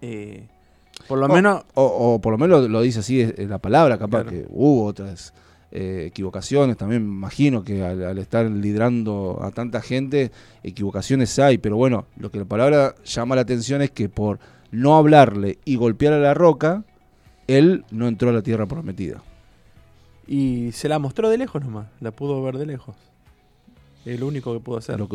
eh, 0.00 0.46
por 1.08 1.18
lo 1.18 1.26
O- 1.26 1.28
menos. 1.28 1.64
O, 1.74 1.84
o 1.84 2.20
por 2.20 2.32
lo 2.32 2.38
menos 2.38 2.68
lo 2.68 2.80
dice 2.82 3.00
así 3.00 3.20
en 3.20 3.48
la 3.50 3.58
palabra, 3.58 3.98
capaz 3.98 4.22
Claro. 4.22 4.30
que 4.30 4.46
hubo 4.50 4.84
otras 4.84 5.34
eh, 5.72 6.04
equivocaciones. 6.08 6.76
También 6.76 7.02
me 7.06 7.12
imagino 7.14 7.64
que 7.64 7.82
al, 7.84 8.02
al 8.04 8.18
estar 8.18 8.48
liderando 8.48 9.40
a 9.42 9.50
tanta 9.50 9.80
gente, 9.82 10.30
equivocaciones 10.62 11.36
hay. 11.38 11.58
Pero 11.58 11.76
bueno, 11.76 12.06
lo 12.16 12.30
que 12.30 12.38
la 12.38 12.44
palabra 12.44 12.94
llama 13.04 13.34
la 13.34 13.42
atención 13.42 13.82
es 13.82 13.90
que 13.90 14.08
por 14.08 14.38
no 14.74 14.96
hablarle 14.96 15.58
y 15.64 15.76
golpear 15.76 16.12
a 16.12 16.18
la 16.18 16.34
roca, 16.34 16.84
él 17.46 17.84
no 17.90 18.08
entró 18.08 18.30
a 18.30 18.32
la 18.32 18.42
tierra 18.42 18.66
prometida. 18.66 19.22
Y 20.26 20.72
se 20.72 20.88
la 20.88 20.98
mostró 20.98 21.28
de 21.28 21.38
lejos 21.38 21.62
nomás. 21.62 21.86
La 22.00 22.10
pudo 22.10 22.42
ver 22.42 22.56
de 22.58 22.66
lejos. 22.66 22.96
Es 24.04 24.18
lo 24.20 24.26
único 24.26 24.52
que 24.52 24.60
pudo 24.60 24.78
hacer. 24.78 24.98
Lo 24.98 25.06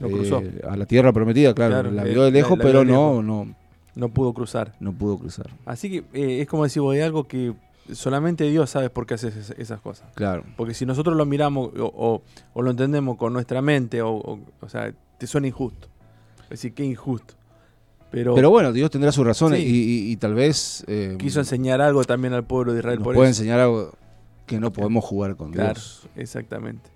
Lo 0.00 0.08
cruzó. 0.08 0.40
Eh, 0.40 0.60
a 0.68 0.76
la 0.76 0.86
tierra 0.86 1.12
prometida, 1.12 1.54
claro, 1.54 1.74
Claro, 1.74 1.90
la 1.90 2.04
eh, 2.06 2.10
vio 2.10 2.22
de 2.22 2.30
lejos, 2.30 2.56
la 2.58 2.64
pero 2.64 2.80
de 2.80 2.86
no, 2.86 3.22
no, 3.22 3.54
No 3.94 4.08
pudo 4.08 4.32
cruzar. 4.32 4.74
no 4.80 4.92
pudo 4.92 5.18
cruzar. 5.18 5.50
Así 5.64 5.90
que 5.90 5.96
eh, 6.12 6.40
es 6.42 6.48
como 6.48 6.64
decir, 6.64 6.82
vos, 6.82 6.94
hay 6.94 7.00
algo 7.02 7.24
que 7.24 7.54
solamente 7.92 8.44
Dios 8.50 8.70
sabe 8.70 8.90
por 8.90 9.06
qué 9.06 9.14
hace 9.14 9.28
esas, 9.58 9.80
cosas. 9.80 10.08
Claro. 10.14 10.44
Porque 10.56 10.74
si 10.74 10.86
nosotros 10.86 11.16
lo 11.16 11.24
miramos 11.26 11.70
o, 11.78 11.92
o- 11.94 12.22
o 12.54 12.62
lo 12.62 12.70
entendemos 12.70 13.16
con 13.16 13.32
nuestra 13.32 13.62
mente, 13.62 14.02
o, 14.02 14.10
o, 14.10 14.38
o 14.60 14.68
sea, 14.68 14.92
te 15.18 15.26
suena 15.26 15.46
injusto. 15.46 15.88
Es 16.44 16.50
decir, 16.50 16.74
qué 16.74 16.84
injusto. 16.84 17.34
Pero, 18.16 18.34
Pero 18.34 18.48
bueno, 18.48 18.72
Dios 18.72 18.90
tendrá 18.90 19.12
sus 19.12 19.26
razones 19.26 19.60
Sí. 19.60 19.66
y, 19.66 20.08
y- 20.08 20.12
y 20.12 20.16
tal 20.16 20.32
vez 20.32 20.84
eh, 20.86 21.16
quiso 21.18 21.38
enseñar 21.38 21.82
algo 21.82 22.02
también 22.02 22.32
al 22.32 22.44
pueblo 22.44 22.72
de 22.72 22.78
Israel 22.78 22.96
nos 23.00 23.04
por 23.04 23.14
puede 23.14 23.28
eso. 23.28 23.42
enseñar 23.42 23.60
algo 23.60 23.92
que 24.46 24.58
no 24.58 24.72
podemos 24.72 25.04
jugar 25.04 25.36
con 25.36 25.52
Claro, 25.52 25.74
Dios. 25.74 26.08
exactamente. 26.16 26.88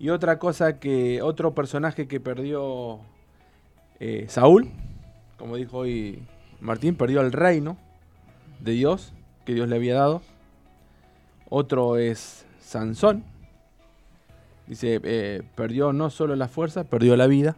Y 0.00 0.08
otra 0.08 0.40
cosa 0.40 0.80
que, 0.80 1.22
otro 1.22 1.54
personaje 1.54 2.08
que 2.08 2.18
perdió 2.18 2.98
eh, 4.00 4.26
Saúl, 4.28 4.68
como 5.38 5.54
dijo 5.54 5.78
hoy 5.78 6.18
Martín, 6.60 6.96
perdió 6.96 7.20
el 7.20 7.30
reino 7.30 7.76
de 8.58 8.72
Dios 8.72 9.12
que 9.44 9.54
Dios 9.54 9.68
le 9.68 9.76
había 9.76 9.94
dado. 9.94 10.22
Otro 11.50 11.98
es 11.98 12.44
Sansón. 12.60 13.22
Dice, 14.66 15.00
eh, 15.04 15.42
perdió 15.54 15.92
no 15.92 16.10
solo 16.10 16.34
la 16.34 16.48
fuerza, 16.48 16.82
perdió 16.82 17.14
la 17.16 17.28
vida. 17.28 17.54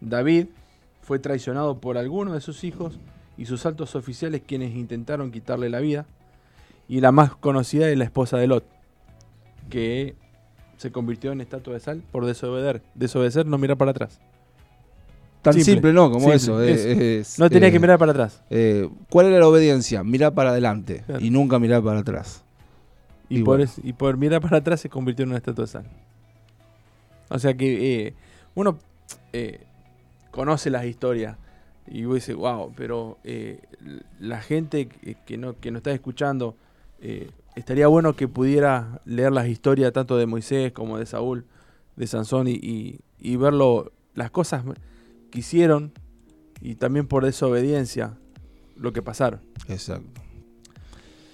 David 0.00 0.46
fue 1.10 1.18
traicionado 1.18 1.80
por 1.80 1.98
algunos 1.98 2.34
de 2.34 2.40
sus 2.40 2.62
hijos 2.62 3.00
y 3.36 3.46
sus 3.46 3.66
altos 3.66 3.96
oficiales 3.96 4.42
quienes 4.46 4.76
intentaron 4.76 5.32
quitarle 5.32 5.68
la 5.68 5.80
vida. 5.80 6.06
Y 6.86 7.00
la 7.00 7.10
más 7.10 7.34
conocida 7.34 7.88
es 7.90 7.98
la 7.98 8.04
esposa 8.04 8.38
de 8.38 8.46
Lot, 8.46 8.64
que 9.68 10.14
se 10.76 10.92
convirtió 10.92 11.32
en 11.32 11.40
estatua 11.40 11.74
de 11.74 11.80
sal 11.80 12.04
por 12.12 12.26
desobedecer. 12.26 12.82
Desobedecer, 12.94 13.44
no 13.44 13.58
mirar 13.58 13.76
para 13.76 13.90
atrás. 13.90 14.20
Tan 15.42 15.54
simple, 15.54 15.72
Simple, 15.72 15.92
no, 15.94 16.12
como 16.12 16.20
simple, 16.30 16.36
eso. 16.36 16.62
eh, 16.62 17.18
es, 17.18 17.40
No 17.40 17.50
tenía 17.50 17.70
eh, 17.70 17.72
que 17.72 17.80
mirar 17.80 17.98
para 17.98 18.12
atrás. 18.12 18.44
eh, 18.48 18.88
¿Cuál 19.08 19.26
era 19.26 19.40
la 19.40 19.48
obediencia? 19.48 20.04
Mirar 20.04 20.32
para 20.32 20.50
adelante 20.50 21.02
Claro. 21.06 21.24
y 21.24 21.30
nunca 21.30 21.58
mirar 21.58 21.82
para 21.82 21.98
atrás. 22.00 22.44
Y, 23.28 23.40
y 23.40 23.42
por, 23.42 23.56
bueno. 23.58 23.72
y 23.82 23.92
por 23.94 24.16
mirar 24.16 24.40
para 24.42 24.58
atrás 24.58 24.80
se 24.80 24.88
convirtió 24.88 25.24
en 25.24 25.30
una 25.30 25.38
estatua 25.38 25.64
de 25.64 25.70
sal. 25.72 25.86
O 27.30 27.38
sea 27.40 27.52
que 27.56 28.06
eh, 28.06 28.14
uno 28.54 28.78
eh, 29.32 29.66
conoce 30.30 30.70
las 30.70 30.84
historias 30.84 31.36
y 31.86 32.04
vos 32.04 32.16
dices, 32.16 32.36
wow, 32.36 32.72
pero 32.76 33.18
eh, 33.24 33.60
la 34.20 34.40
gente 34.40 34.88
que, 34.88 35.16
que 35.26 35.36
no, 35.36 35.58
que 35.58 35.70
nos 35.70 35.80
está 35.80 35.92
escuchando, 35.92 36.56
eh, 37.00 37.30
estaría 37.56 37.88
bueno 37.88 38.14
que 38.14 38.28
pudiera 38.28 39.00
leer 39.04 39.32
las 39.32 39.48
historias 39.48 39.92
tanto 39.92 40.16
de 40.16 40.26
Moisés 40.26 40.72
como 40.72 40.98
de 40.98 41.06
Saúl, 41.06 41.46
de 41.96 42.06
Sansón 42.06 42.46
y, 42.48 42.52
y, 42.52 43.00
y 43.18 43.36
verlo, 43.36 43.92
las 44.14 44.30
cosas 44.30 44.64
que 45.30 45.40
hicieron 45.40 45.92
y 46.60 46.74
también 46.76 47.06
por 47.06 47.24
desobediencia 47.24 48.16
lo 48.76 48.92
que 48.92 49.02
pasaron. 49.02 49.40
Exacto. 49.68 50.20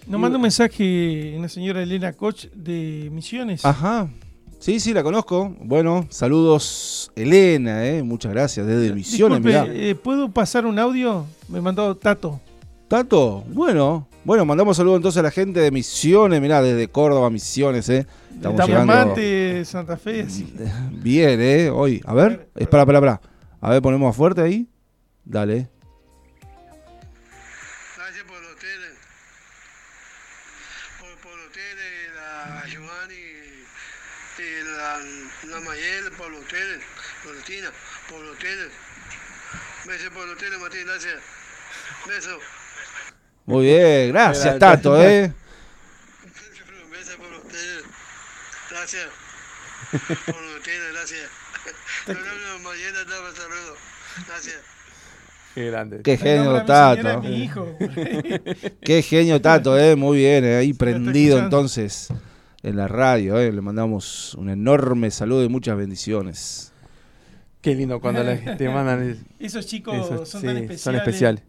Nos 0.07 0.21
manda 0.21 0.37
un 0.37 0.43
mensaje 0.43 1.35
una 1.37 1.49
señora 1.49 1.83
Elena 1.83 2.13
Koch 2.13 2.47
de 2.53 3.09
Misiones. 3.13 3.65
Ajá. 3.65 4.09
Sí, 4.59 4.81
sí, 4.81 4.92
la 4.92 5.03
conozco. 5.03 5.55
Bueno, 5.61 6.07
saludos, 6.11 7.12
Elena, 7.14 7.87
eh. 7.87 8.03
Muchas 8.03 8.33
gracias. 8.33 8.66
Desde 8.66 8.92
Misiones, 8.95 9.40
mirá. 9.40 9.66
eh, 9.69 9.95
¿puedo 9.95 10.31
pasar 10.31 10.66
un 10.66 10.79
audio? 10.79 11.25
Me 11.49 11.61
mandó 11.61 11.95
Tato. 11.97 12.40
Tato, 12.88 13.45
bueno. 13.53 14.09
Bueno, 14.25 14.45
mandamos 14.45 14.77
saludos 14.77 14.97
entonces 14.97 15.21
a 15.21 15.23
la 15.23 15.31
gente 15.31 15.61
de 15.61 15.71
Misiones, 15.71 16.40
mirá, 16.40 16.61
desde 16.62 16.88
Córdoba, 16.88 17.31
Misiones, 17.31 17.88
eh. 17.90 18.07
Estamos 18.35 18.66
llegando- 18.66 18.92
Diamante, 18.92 19.64
Santa 19.64 19.97
Fe. 19.97 20.23
así. 20.23 20.53
Bien, 20.92 21.40
eh. 21.40 21.71
Hoy, 21.71 22.01
a 22.05 22.12
ver, 22.14 22.49
espera, 22.57 22.83
espera, 22.83 22.99
espera. 22.99 23.21
A 23.61 23.71
ver, 23.71 23.83
ponemos 23.83 24.16
fuerte 24.16 24.40
ahí. 24.40 24.66
Dale. 25.25 25.69
Gracias. 40.97 41.23
Besos. 42.07 42.43
Muy 43.45 43.67
bien, 43.67 44.09
gracias, 44.09 44.59
Tato, 44.59 45.01
eh. 45.01 45.33
Besos 46.91 47.17
por 47.17 47.31
los 47.31 47.41
hoteles. 47.41 47.85
Gracias. 48.71 49.07
Por 50.27 50.43
los 50.43 50.57
hoteles, 50.57 50.93
gracias. 50.93 51.31
No, 52.07 52.15
no, 52.15 52.21
no, 52.21 52.59
Mayel, 52.61 52.95
dame 52.95 53.37
saludos. 53.37 53.79
Gracias. 54.27 54.57
Qué 55.55 55.67
grande. 55.67 56.03
Qué 56.03 56.17
genio, 56.17 56.65
Tato. 56.65 57.21
mi 57.23 57.45
hijo. 57.45 57.77
Qué 58.83 59.03
genio, 59.03 59.41
Tato, 59.41 59.79
eh. 59.79 59.97
Muy 59.97 60.19
bien, 60.19 60.45
eh, 60.45 60.57
ahí 60.57 60.73
prendido 60.73 61.39
entonces 61.39 62.09
en 62.63 62.77
la 62.77 62.89
radio, 62.89 63.39
eh. 63.39 63.53
Le 63.53 63.61
mandamos 63.61 64.35
un 64.35 64.49
enorme 64.49 65.11
saludo 65.11 65.45
y 65.45 65.49
muchas 65.49 65.77
bendiciones. 65.77 66.73
Qué 67.66 67.74
lindo 67.74 68.00
cuando 68.00 68.22
le- 68.22 68.37
te 68.37 68.68
mandan 68.68 69.02
es- 69.11 69.18
Esos 69.40 69.66
chicos 69.66 70.07
son 70.07 70.24
sí, 70.24 70.46
tan 70.46 70.57
especiales. 70.57 70.81
son 70.83 70.94
especiales. 70.94 71.42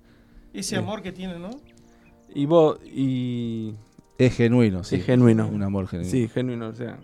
Ese 0.52 0.70
Sí. 0.70 0.76
amor 0.76 1.04
que 1.04 1.12
tienen, 1.12 1.40
¿no? 1.40 1.52
Y 2.34 2.48
vos, 2.48 2.80
y. 2.86 3.76
Es 4.18 4.36
genuino, 4.36 4.84
sí. 4.84 4.96
Es 4.96 5.06
genuino. 5.06 5.48
Un 5.48 5.62
amor 5.62 5.88
genuino. 5.88 6.10
Sí, 6.10 6.28
genuino, 6.28 6.70
o 6.70 6.74
sea. 6.74 6.98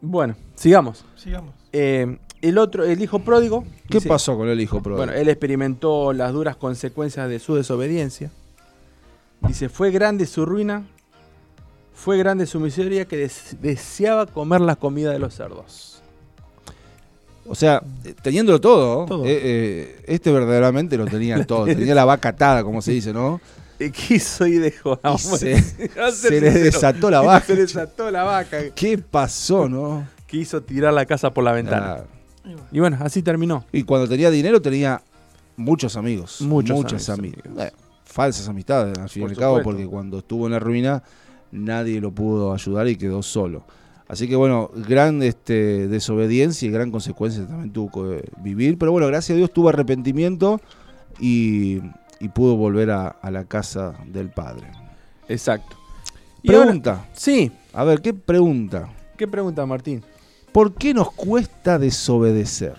Bueno, 0.00 0.36
sigamos. 0.54 1.04
Sigamos. 1.16 1.52
Eh, 1.72 2.16
el 2.42 2.58
otro, 2.58 2.84
el 2.84 3.02
hijo 3.02 3.18
pródigo. 3.20 3.64
¿Qué 3.88 3.98
dice- 3.98 4.08
pasó 4.08 4.36
con 4.36 4.48
el 4.48 4.60
hijo 4.60 4.80
pródigo? 4.80 4.98
Bueno, 5.04 5.12
él 5.12 5.28
experimentó 5.28 6.12
las 6.12 6.32
duras 6.32 6.54
consecuencias 6.56 7.28
de 7.28 7.40
su 7.40 7.56
desobediencia. 7.56 8.30
Dice, 9.48 9.68
fue 9.68 9.90
grande 9.90 10.26
su 10.26 10.46
ruina, 10.46 10.86
fue 11.92 12.18
grande 12.18 12.46
su 12.46 12.60
miseria 12.60 13.04
que 13.06 13.16
des- 13.16 13.56
deseaba 13.60 14.26
comer 14.26 14.60
la 14.60 14.76
comida 14.76 15.10
de 15.10 15.18
los 15.18 15.34
cerdos. 15.34 16.01
O 17.46 17.54
sea, 17.54 17.82
eh, 18.04 18.14
teniéndolo 18.22 18.60
todo, 18.60 19.06
Todo. 19.06 19.24
eh, 19.24 19.40
eh, 19.42 20.04
este 20.06 20.30
verdaderamente 20.30 20.96
lo 20.96 21.06
tenía 21.06 21.44
todo. 21.44 21.64
Tenía 21.66 21.94
la 21.94 22.04
vaca 22.04 22.30
atada, 22.30 22.62
como 22.62 22.80
se 22.82 22.92
dice, 22.92 23.12
¿no? 23.12 23.40
Y 23.80 23.90
quiso 23.90 24.46
y 24.46 24.58
dejó. 24.58 25.00
Y 25.14 25.18
se- 25.18 25.60
se 26.12 26.40
le 26.40 26.50
desató 26.52 27.10
la 27.10 27.20
vaca. 27.20 27.44
Se 27.46 27.54
le 27.54 27.62
desató 27.62 28.10
la 28.10 28.22
vaca. 28.22 28.58
¿Qué 28.74 28.96
pasó, 28.98 29.68
no? 29.68 30.06
Quiso 30.26 30.62
tirar 30.62 30.92
la 30.94 31.04
casa 31.04 31.30
por 31.30 31.42
la 31.44 31.52
ventana. 31.52 32.04
Ah, 32.44 32.50
Y 32.70 32.78
bueno, 32.80 32.96
así 33.00 33.22
terminó. 33.22 33.64
y 33.72 33.82
cuando 33.82 34.08
tenía 34.08 34.30
dinero 34.30 34.62
tenía 34.62 35.02
muchos 35.56 35.96
amigos. 35.96 36.40
Muchos 36.42 36.76
muchas 36.76 37.08
amigos, 37.08 37.38
ami- 37.38 37.40
amigos. 37.44 37.54
Bueno, 37.56 37.72
falsas 38.04 38.48
amistades, 38.48 38.96
al 38.98 39.08
fin 39.08 39.22
y 39.24 39.26
al 39.26 39.36
cabo, 39.36 39.62
porque 39.62 39.86
cuando 39.86 40.18
estuvo 40.18 40.46
en 40.46 40.52
la 40.52 40.58
ruina 40.60 41.02
nadie 41.50 42.00
lo 42.00 42.12
pudo 42.12 42.52
ayudar 42.54 42.86
y 42.88 42.96
quedó 42.96 43.22
solo. 43.22 43.64
Así 44.12 44.28
que 44.28 44.36
bueno, 44.36 44.70
gran 44.74 45.22
este, 45.22 45.88
desobediencia 45.88 46.68
y 46.68 46.70
gran 46.70 46.90
consecuencia 46.90 47.46
también 47.46 47.72
tuvo 47.72 47.90
que 48.10 48.28
vivir. 48.42 48.76
Pero 48.76 48.92
bueno, 48.92 49.06
gracias 49.06 49.34
a 49.34 49.38
Dios 49.38 49.50
tuvo 49.50 49.70
arrepentimiento 49.70 50.60
y, 51.18 51.80
y 52.20 52.28
pudo 52.28 52.56
volver 52.56 52.90
a, 52.90 53.06
a 53.08 53.30
la 53.30 53.44
casa 53.44 53.94
del 54.06 54.28
Padre. 54.28 54.66
Exacto. 55.28 55.76
Ahora- 56.46 56.60
Pregunta, 56.64 57.08
sí. 57.14 57.50
a 57.72 57.84
ver, 57.84 58.02
¿qué 58.02 58.12
pregunta? 58.12 58.86
¿Qué 59.16 59.26
pregunta, 59.26 59.64
Martín? 59.64 60.02
¿Por 60.52 60.74
qué 60.74 60.92
nos 60.92 61.10
cuesta 61.12 61.78
desobedecer? 61.78 62.74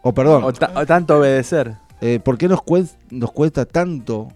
O 0.00 0.14
perdón, 0.14 0.44
O, 0.44 0.52
ta- 0.54 0.72
o 0.74 0.86
tanto 0.86 1.18
obedecer. 1.18 1.76
eh, 2.00 2.20
¿por 2.24 2.38
qué 2.38 2.48
nos, 2.48 2.60
nos 3.10 3.32
cuesta 3.32 3.66
tanto 3.66 4.28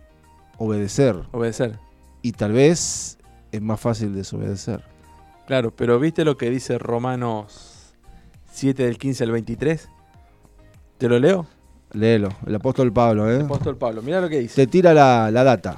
obedecer? 0.59 1.17
Obedecer. 1.33 1.79
Y 2.21 2.33
tal 2.33 2.53
vez 2.53 3.17
es 3.51 3.63
más 3.63 3.81
fácil 3.81 4.15
desobedecer. 4.15 4.83
Claro, 5.49 5.71
pero 5.75 5.99
¿viste 5.99 6.27
lo 6.27 6.37
que 6.37 6.51
dice 6.51 6.77
Romanos 6.77 7.95
7 8.53 8.83
del 8.85 8.99
15 8.99 9.25
al 9.25 9.31
23? 9.33 9.89
¿Te 10.99 11.09
lo 11.09 11.19
leo? 11.19 11.47
Léelo, 11.93 12.29
el 12.47 12.55
apóstol 12.55 12.93
Pablo, 12.93 13.33
¿eh? 13.33 13.41
Apóstol 13.45 13.79
Pablo, 13.79 14.03
mira 14.03 14.21
lo 14.21 14.29
que 14.29 14.41
dice. 14.41 14.55
Te 14.57 14.67
tira 14.71 14.93
la, 14.93 15.31
la 15.31 15.43
data. 15.45 15.75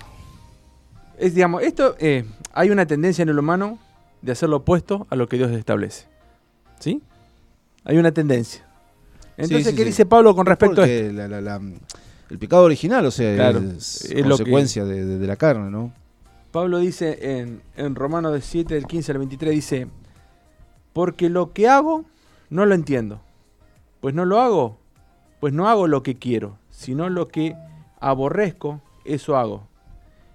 Es, 1.19 1.37
digamos, 1.37 1.63
esto, 1.63 1.95
eh, 2.01 2.25
hay 2.53 2.71
una 2.71 2.85
tendencia 2.85 3.23
en 3.23 3.29
el 3.29 3.39
humano 3.39 3.79
de 4.23 4.33
hacer 4.33 4.49
lo 4.49 4.57
opuesto 4.57 5.07
a 5.09 5.15
lo 5.15 5.29
que 5.29 5.37
Dios 5.37 5.53
establece. 5.53 6.09
¿Sí? 6.81 7.01
Hay 7.85 7.97
una 7.97 8.11
tendencia. 8.11 8.67
Entonces, 9.37 9.69
sí, 9.69 9.77
¿qué 9.77 9.83
sí. 9.83 9.89
dice 9.91 10.05
Pablo 10.05 10.35
con 10.35 10.47
respecto 10.47 10.83
a 10.83 10.87
esto? 10.89 11.13
La- 11.29 11.61
el 12.29 12.39
pecado 12.41 12.65
original, 12.65 13.07
o 13.07 13.11
sea, 13.13 13.37
Claro, 13.37 13.61
es, 13.61 14.05
es 14.07 14.11
lo 14.11 14.37
que- 14.37 14.43
consecuencia 14.43 14.85
de, 14.85 15.05
de- 15.05 15.19
de 15.19 15.27
la 15.29 15.37
carne, 15.37 15.71
¿no? 15.71 15.93
Pablo 16.51 16.79
dice 16.79 17.39
en, 17.39 17.63
en 17.77 17.95
Romanos 17.95 18.33
de 18.33 18.41
7, 18.41 18.75
del 18.75 18.87
15 18.87 19.13
al 19.13 19.19
23, 19.19 19.55
dice, 19.55 19.89
porque 20.93 21.29
lo 21.29 21.53
que 21.53 21.69
hago 21.69 22.05
no 22.49 22.67
lo 22.67 22.75
entiendo. 22.75 23.21
Pues 24.01 24.15
no 24.15 24.25
lo 24.25 24.41
hago, 24.41 24.79
pues 25.39 25.53
no 25.53 25.69
hago 25.69 25.87
lo 25.87 26.03
que 26.03 26.17
quiero, 26.17 26.59
sino 26.71 27.09
lo 27.09 27.29
que 27.29 27.57
aborrezco, 28.01 28.81
eso 29.05 29.37
hago. 29.37 29.69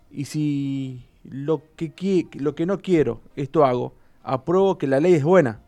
Y 0.09 0.25
si 0.25 1.05
lo 1.23 1.63
que, 1.75 2.27
lo 2.33 2.55
que 2.55 2.65
no 2.65 2.79
quiero, 2.79 3.21
esto 3.35 3.65
hago, 3.65 3.93
apruebo 4.23 4.77
que 4.77 4.87
la 4.87 4.99
ley 4.99 5.15
es 5.15 5.23
buena. 5.23 5.61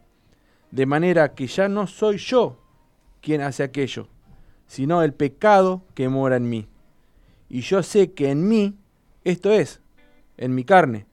De 0.71 0.86
manera 0.86 1.33
que 1.33 1.47
ya 1.47 1.67
no 1.67 1.88
soy 1.88 2.17
yo 2.17 2.57
quien 3.21 3.41
hace 3.41 3.63
aquello, 3.63 4.07
sino 4.67 5.01
el 5.01 5.13
pecado 5.13 5.81
que 5.95 6.07
mora 6.07 6.38
en 6.38 6.49
mí. 6.49 6.67
Y 7.49 7.62
yo 7.62 7.83
sé 7.83 8.12
que 8.12 8.29
en 8.29 8.47
mí, 8.47 8.75
esto 9.23 9.51
es, 9.51 9.81
en 10.38 10.56
mi 10.56 10.63
carne, 10.63 11.06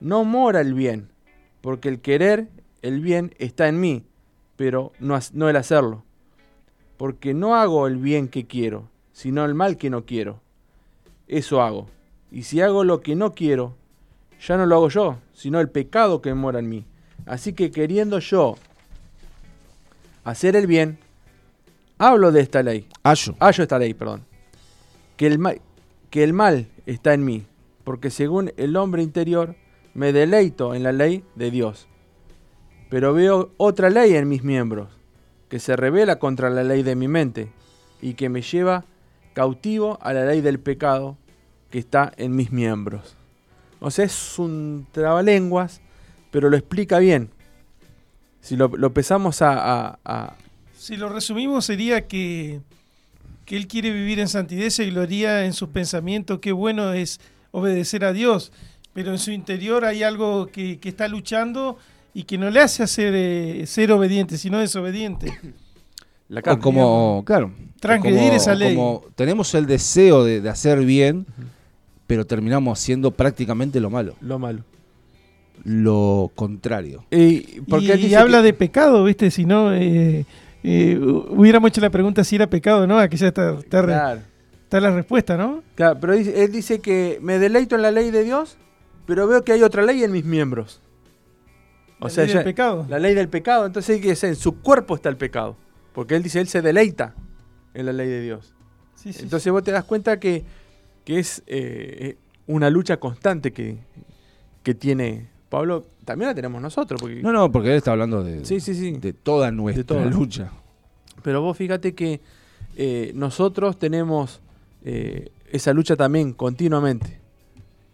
no 0.00 0.24
mora 0.24 0.60
el 0.60 0.74
bien, 0.74 1.10
porque 1.60 1.88
el 1.88 2.00
querer 2.00 2.48
el 2.82 3.00
bien 3.00 3.34
está 3.38 3.68
en 3.68 3.80
mí, 3.80 4.04
pero 4.56 4.92
no, 4.98 5.18
no 5.32 5.48
el 5.48 5.56
hacerlo. 5.56 6.04
Porque 6.96 7.34
no 7.34 7.56
hago 7.56 7.86
el 7.86 7.96
bien 7.96 8.28
que 8.28 8.46
quiero, 8.46 8.88
sino 9.12 9.44
el 9.44 9.54
mal 9.54 9.76
que 9.76 9.90
no 9.90 10.04
quiero. 10.04 10.40
Eso 11.28 11.62
hago. 11.62 11.88
Y 12.30 12.44
si 12.44 12.60
hago 12.60 12.84
lo 12.84 13.00
que 13.00 13.16
no 13.16 13.34
quiero, 13.34 13.74
ya 14.40 14.56
no 14.56 14.66
lo 14.66 14.76
hago 14.76 14.88
yo, 14.88 15.18
sino 15.34 15.60
el 15.60 15.68
pecado 15.68 16.22
que 16.22 16.34
mora 16.34 16.58
en 16.58 16.68
mí. 16.68 16.84
Así 17.26 17.52
que 17.52 17.70
queriendo 17.70 18.18
yo 18.18 18.56
hacer 20.24 20.56
el 20.56 20.66
bien, 20.66 20.98
hablo 21.98 22.32
de 22.32 22.40
esta 22.40 22.62
ley. 22.62 22.86
Ayo. 23.02 23.34
Hallo 23.40 23.62
esta 23.62 23.78
ley, 23.78 23.94
perdón. 23.94 24.24
Que 25.16 25.26
el, 25.26 25.38
mal, 25.38 25.60
que 26.10 26.24
el 26.24 26.32
mal 26.32 26.66
está 26.86 27.12
en 27.14 27.24
mí, 27.24 27.44
porque 27.84 28.10
según 28.10 28.52
el 28.56 28.76
hombre 28.76 29.02
interior 29.02 29.56
me 29.94 30.12
deleito 30.12 30.74
en 30.74 30.82
la 30.82 30.92
ley 30.92 31.24
de 31.34 31.50
Dios. 31.50 31.88
Pero 32.88 33.12
veo 33.14 33.52
otra 33.56 33.90
ley 33.90 34.14
en 34.14 34.28
mis 34.28 34.42
miembros, 34.42 34.88
que 35.48 35.58
se 35.60 35.76
revela 35.76 36.18
contra 36.18 36.50
la 36.50 36.62
ley 36.64 36.82
de 36.82 36.96
mi 36.96 37.08
mente, 37.08 37.50
y 38.02 38.14
que 38.14 38.28
me 38.28 38.42
lleva 38.42 38.84
cautivo 39.34 39.98
a 40.02 40.12
la 40.12 40.24
ley 40.24 40.40
del 40.40 40.58
pecado 40.58 41.16
que 41.70 41.78
está 41.78 42.12
en 42.16 42.34
mis 42.34 42.50
miembros. 42.50 43.16
O 43.80 43.90
sea, 43.90 44.04
es 44.04 44.38
un 44.38 44.86
trabalenguas, 44.92 45.80
pero 46.30 46.50
lo 46.50 46.56
explica 46.56 46.98
bien. 46.98 47.30
Si 48.40 48.56
lo, 48.56 48.68
lo 48.68 48.88
empezamos 48.88 49.42
a, 49.42 49.52
a- 49.90 49.98
a- 50.04 50.36
Si 50.76 50.96
lo 50.96 51.08
resumimos 51.10 51.64
sería 51.66 52.06
que, 52.08 52.60
que 53.44 53.56
él 53.56 53.66
quiere 53.68 53.92
vivir 53.92 54.18
en 54.18 54.28
santidad 54.28 54.68
y 54.78 54.90
gloria 54.90 55.44
en 55.44 55.52
sus 55.52 55.68
pensamientos. 55.68 56.40
Qué 56.40 56.52
bueno 56.52 56.92
es 56.92 57.20
obedecer 57.52 58.04
a 58.04 58.12
Dios, 58.12 58.52
pero 58.92 59.10
en 59.12 59.18
su 59.18 59.30
interior 59.32 59.84
hay 59.84 60.02
algo 60.02 60.46
que, 60.46 60.78
que 60.78 60.88
está 60.88 61.08
luchando 61.08 61.78
y 62.14 62.24
que 62.24 62.38
no 62.38 62.50
le 62.50 62.60
hace 62.60 62.82
hacer 62.82 63.12
eh, 63.14 63.64
ser 63.66 63.92
obediente, 63.92 64.36
sino 64.38 64.58
desobediente. 64.58 65.32
la 66.28 66.40
O 66.40 66.42
carne. 66.42 66.60
como, 66.62 67.22
claro. 67.26 67.52
Transgredir 67.80 68.18
como- 68.28 68.32
esa 68.34 68.54
ley. 68.54 68.74
Como 68.74 69.04
tenemos 69.14 69.54
el 69.54 69.66
deseo 69.66 70.24
de, 70.24 70.40
de 70.40 70.48
hacer 70.48 70.80
bien, 70.84 71.26
pero 72.06 72.26
terminamos 72.26 72.78
haciendo 72.78 73.10
prácticamente 73.12 73.80
lo 73.80 73.90
malo. 73.90 74.14
lo 74.20 74.38
malo. 74.38 74.64
Lo 75.64 76.30
contrario. 76.34 77.04
Y, 77.10 77.60
porque 77.62 77.96
y 77.96 78.14
habla 78.14 78.38
que- 78.38 78.44
de 78.44 78.52
pecado, 78.54 79.04
¿viste? 79.04 79.30
Si 79.30 79.44
no, 79.44 79.72
eh, 79.74 80.24
eh, 80.62 80.98
hubiéramos 80.98 81.68
hecho 81.68 81.80
la 81.82 81.90
pregunta 81.90 82.24
si 82.24 82.36
era 82.36 82.48
pecado, 82.48 82.86
¿no? 82.86 82.98
Aquí 82.98 83.16
ya 83.16 83.28
está, 83.28 83.52
re- 83.52 83.62
Claro, 83.68 84.20
está 84.70 84.80
la 84.80 84.92
respuesta, 84.92 85.36
¿no? 85.36 85.64
claro, 85.74 85.98
pero 86.00 86.12
dice- 86.14 86.44
él 86.44 86.52
dice 86.52 86.78
que 86.80 87.18
me 87.20 87.40
deleito 87.40 87.74
en 87.74 87.82
la 87.82 87.90
ley 87.90 88.12
de 88.12 88.22
Dios, 88.22 88.56
pero 89.04 89.26
veo 89.26 89.42
que 89.44 89.50
hay 89.52 89.62
otra 89.64 89.82
ley 89.82 90.04
en 90.04 90.12
mis 90.12 90.24
miembros. 90.24 90.80
O 91.98 92.04
La 92.04 92.10
sea, 92.10 92.24
ley 92.24 92.34
ya- 92.34 92.44
pecado. 92.44 92.86
la 92.88 93.00
ley 93.00 93.14
del 93.14 93.28
pecado. 93.28 93.66
Entonces 93.66 93.96
hay 93.96 94.00
que 94.00 94.08
decir, 94.10 94.28
en 94.28 94.36
su 94.36 94.60
cuerpo 94.60 94.94
está 94.94 95.08
el 95.08 95.16
pecado. 95.16 95.56
Porque 95.92 96.14
él 96.14 96.22
dice, 96.22 96.40
él 96.40 96.46
se 96.46 96.62
deleita 96.62 97.14
en 97.74 97.84
la 97.86 97.92
ley 97.92 98.08
de 98.08 98.22
Dios. 98.22 98.54
Sí, 98.94 99.12
sí, 99.12 99.24
Entonces 99.24 99.52
vos 99.52 99.64
te 99.64 99.72
das 99.72 99.82
cuenta 99.84 100.20
que, 100.20 100.44
que 101.04 101.18
es 101.18 101.42
eh, 101.48 102.16
una 102.46 102.70
lucha 102.70 102.98
constante 102.98 103.52
que, 103.52 103.78
que 104.62 104.74
tiene 104.74 105.28
Pablo. 105.48 105.84
También 106.04 106.28
la 106.28 106.34
tenemos 106.34 106.62
nosotros. 106.62 107.00
Porque, 107.00 107.20
No, 107.22 107.32
no, 107.32 107.50
porque 107.50 107.70
él 107.70 107.74
está 107.74 107.90
hablando 107.90 108.22
de, 108.22 108.44
sí, 108.44 108.60
sí, 108.60 108.74
sí. 108.74 108.92
de 108.92 109.12
toda 109.12 109.50
nuestra 109.50 109.84
toda. 109.84 110.04
lucha. 110.06 110.52
Pero 111.22 111.42
vos 111.42 111.56
fíjate 111.56 111.94
que 111.94 112.20
eh, 112.76 113.10
nosotros 113.14 113.78
tenemos 113.78 114.40
eh, 114.84 115.30
esa 115.50 115.72
lucha 115.72 115.96
también 115.96 116.32
continuamente. 116.32 117.20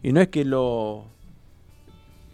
Y 0.03 0.12
no 0.12 0.20
es 0.20 0.29
que 0.29 0.44
lo 0.44 1.07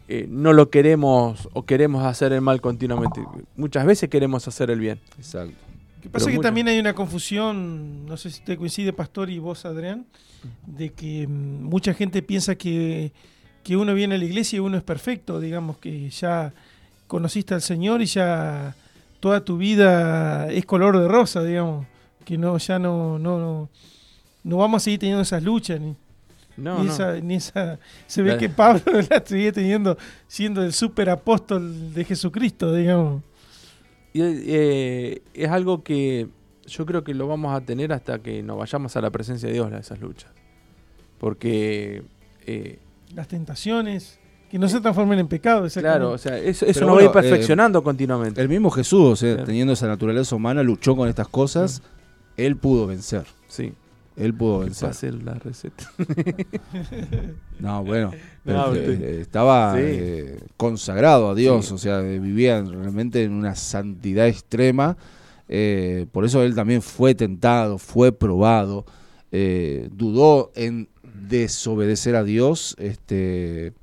eh, 0.09 0.27
no 0.29 0.53
lo 0.53 0.69
queremos 0.69 1.49
o 1.53 1.65
queremos 1.65 2.05
hacer 2.05 2.33
el 2.33 2.41
mal 2.41 2.61
continuamente. 2.61 3.23
Muchas 3.57 3.87
veces 3.87 4.11
queremos 4.11 4.47
hacer 4.47 4.71
el 4.71 4.79
bien. 4.79 5.01
Exacto. 5.17 5.55
Lo 5.97 6.03
que 6.03 6.11
pasa 6.11 6.13
Pero 6.13 6.19
es 6.19 6.27
que 6.27 6.37
mucho. 6.37 6.43
también 6.43 6.69
hay 6.69 6.79
una 6.79 6.95
confusión, 6.95 8.05
no 8.07 8.17
sé 8.17 8.31
si 8.31 8.43
te 8.43 8.57
coincide, 8.57 8.93
Pastor, 8.93 9.31
y 9.31 9.39
vos, 9.39 9.65
Adrián, 9.65 10.05
de 10.67 10.91
que 10.91 11.27
mm, 11.27 11.63
mucha 11.63 11.95
gente 11.95 12.21
piensa 12.21 12.57
que, 12.57 13.13
que 13.63 13.77
uno 13.77 13.95
viene 13.95 14.17
a 14.17 14.19
la 14.19 14.25
iglesia 14.25 14.57
y 14.57 14.61
uno 14.61 14.77
es 14.77 14.83
perfecto, 14.83 15.41
digamos 15.41 15.79
que 15.79 16.11
ya 16.11 16.53
conociste 17.07 17.55
al 17.55 17.63
Señor 17.63 18.03
y 18.03 18.07
ya 18.07 18.75
toda 19.21 19.45
tu 19.45 19.57
vida 19.57 20.51
es 20.51 20.67
color 20.67 20.99
de 20.99 21.09
rosa, 21.09 21.43
digamos, 21.43 21.87
que 22.25 22.37
no 22.37 22.59
ya 22.59 22.79
no, 22.79 23.19
no, 23.19 23.39
no, 23.39 23.71
no 24.45 24.57
vamos 24.59 24.83
a 24.83 24.85
seguir 24.85 25.01
teniendo 25.01 25.23
esas 25.23 25.43
luchas, 25.43 25.81
ni, 25.81 25.95
No, 26.57 26.81
ni 26.81 26.87
no. 26.87 26.93
esa, 26.93 27.15
ni 27.21 27.35
esa... 27.37 27.79
Se 28.07 28.23
ve 28.23 28.33
La- 28.33 28.39
que 28.39 28.49
Pablo 28.49 28.83
la 29.11 29.23
sigue 29.25 29.53
teniendo, 29.53 29.97
siendo 30.27 30.63
el 30.63 30.73
super 30.73 31.09
apóstol 31.11 31.93
de 31.95 32.05
Jesucristo, 32.05 32.75
digamos. 32.75 33.23
Y, 34.13 34.21
eh, 34.23 35.23
es 35.35 35.49
algo 35.51 35.83
que 35.83 36.29
yo 36.67 36.85
creo 36.87 37.03
que 37.05 37.15
lo 37.15 37.27
vamos 37.27 37.55
a 37.55 37.61
tener 37.63 37.93
hasta 37.93 38.19
que 38.19 38.43
nos 38.43 38.59
vayamos 38.59 38.95
a 38.97 39.01
la 39.01 39.11
presencia 39.11 39.49
de 39.49 39.55
Dios, 39.55 39.71
la- 39.71 39.79
esas 39.79 40.01
luchas. 40.01 40.31
Porque, 41.19 42.03
eh, 42.47 42.79
las 43.15 43.29
tentaciones, 43.29 44.19
que 44.51 44.59
no 44.59 44.69
se 44.69 44.81
transformen 44.81 45.19
en 45.19 45.29
pecado. 45.29 45.67
claro, 45.73 46.11
o 46.11 46.19
sea, 46.19 46.37
eso, 46.37 46.67
eso 46.67 46.85
nos 46.85 46.97
va 46.97 47.01
a 47.01 47.05
ir 47.05 47.11
eh, 47.11 47.13
perfeccionando 47.13 47.83
continuamente. 47.83 48.41
El 48.41 48.49
mismo 48.49 48.71
Jesús, 48.71 49.01
o 49.13 49.17
sea, 49.17 49.33
Claro. 49.35 49.47
teniendo 49.47 49.73
esa 49.73 49.87
naturaleza 49.87 50.35
humana, 50.37 50.63
luchó 50.63 50.95
con 50.97 51.09
estas 51.09 51.29
cosas. 51.29 51.83
Él 52.37 52.57
pudo 52.57 52.87
vencer. 52.87 53.25
Sí, 53.49 53.73
Él 54.17 54.35
pudo 54.35 54.59
que 54.61 54.65
vencer. 54.67 54.89
pase 54.89 55.13
la 55.13 55.35
receta. 55.35 55.91
No, 57.59 57.85
bueno. 57.85 58.11
No, 58.45 58.71
pero, 58.71 58.71
usted- 58.73 59.03
eh, 59.03 59.21
estaba 59.21 59.75
Sí. 59.77 59.81
eh, 59.85 60.41
consagrado 60.57 61.31
a 61.31 61.35
Dios, 61.35 61.67
Sí. 61.67 61.75
o 61.75 61.79
sea, 61.79 62.01
vivía 62.01 62.61
realmente 62.63 63.23
en 63.25 63.33
una 63.33 63.55
santidad 63.55 64.27
extrema. 64.27 64.97
eh, 65.55 66.07
por 66.13 66.25
eso 66.25 66.43
él 66.43 66.55
también 66.55 66.81
fue 66.81 67.15
tentado, 67.15 67.77
fue 67.77 68.11
probado, 68.11 68.87
eh, 69.33 69.89
dudó 69.93 70.51
en 70.55 70.89
desobedecer 71.29 72.17
a 72.17 72.25
Dios 72.25 72.75
este, 72.79 73.75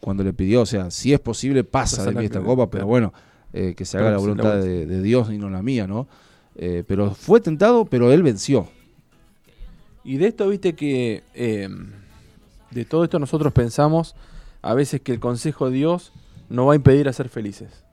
cuando 0.00 0.22
le 0.22 0.34
pidió, 0.34 0.60
o 0.62 0.66
sea, 0.66 0.90
si 0.90 1.14
es 1.14 1.20
posible, 1.20 1.64
pasa 1.64 2.04
de 2.04 2.12
mí 2.12 2.24
esta 2.26 2.40
copa, 2.42 2.68
pero 2.70 2.86
bueno, 2.86 3.14
que 3.52 3.84
se 3.86 3.96
haga 3.96 4.10
la 4.10 4.18
voluntad 4.18 4.56
de, 4.60 4.84
de 4.84 5.00
Dios 5.02 5.32
y 5.32 5.38
no 5.38 5.48
la 5.48 5.62
mía, 5.62 5.86
¿no? 5.86 6.08
Pero 6.86 7.14
fue 7.14 7.40
tentado, 7.40 7.86
pero 7.86 8.12
él 8.12 8.22
venció. 8.22 8.68
Y 10.08 10.16
de 10.16 10.28
esto, 10.28 10.48
viste 10.48 10.74
que 10.74 11.22
eh, 11.34 11.68
de 12.70 12.84
todo 12.86 13.04
esto 13.04 13.18
nosotros 13.18 13.52
pensamos 13.52 14.16
a 14.62 14.72
veces 14.72 15.02
que 15.02 15.12
el 15.12 15.20
consejo 15.20 15.68
de 15.68 15.76
Dios 15.76 16.14
nos 16.48 16.66
va 16.66 16.72
a 16.72 16.76
impedir 16.76 17.10
a 17.10 17.12
ser 17.12 17.28
felices. 17.28 17.84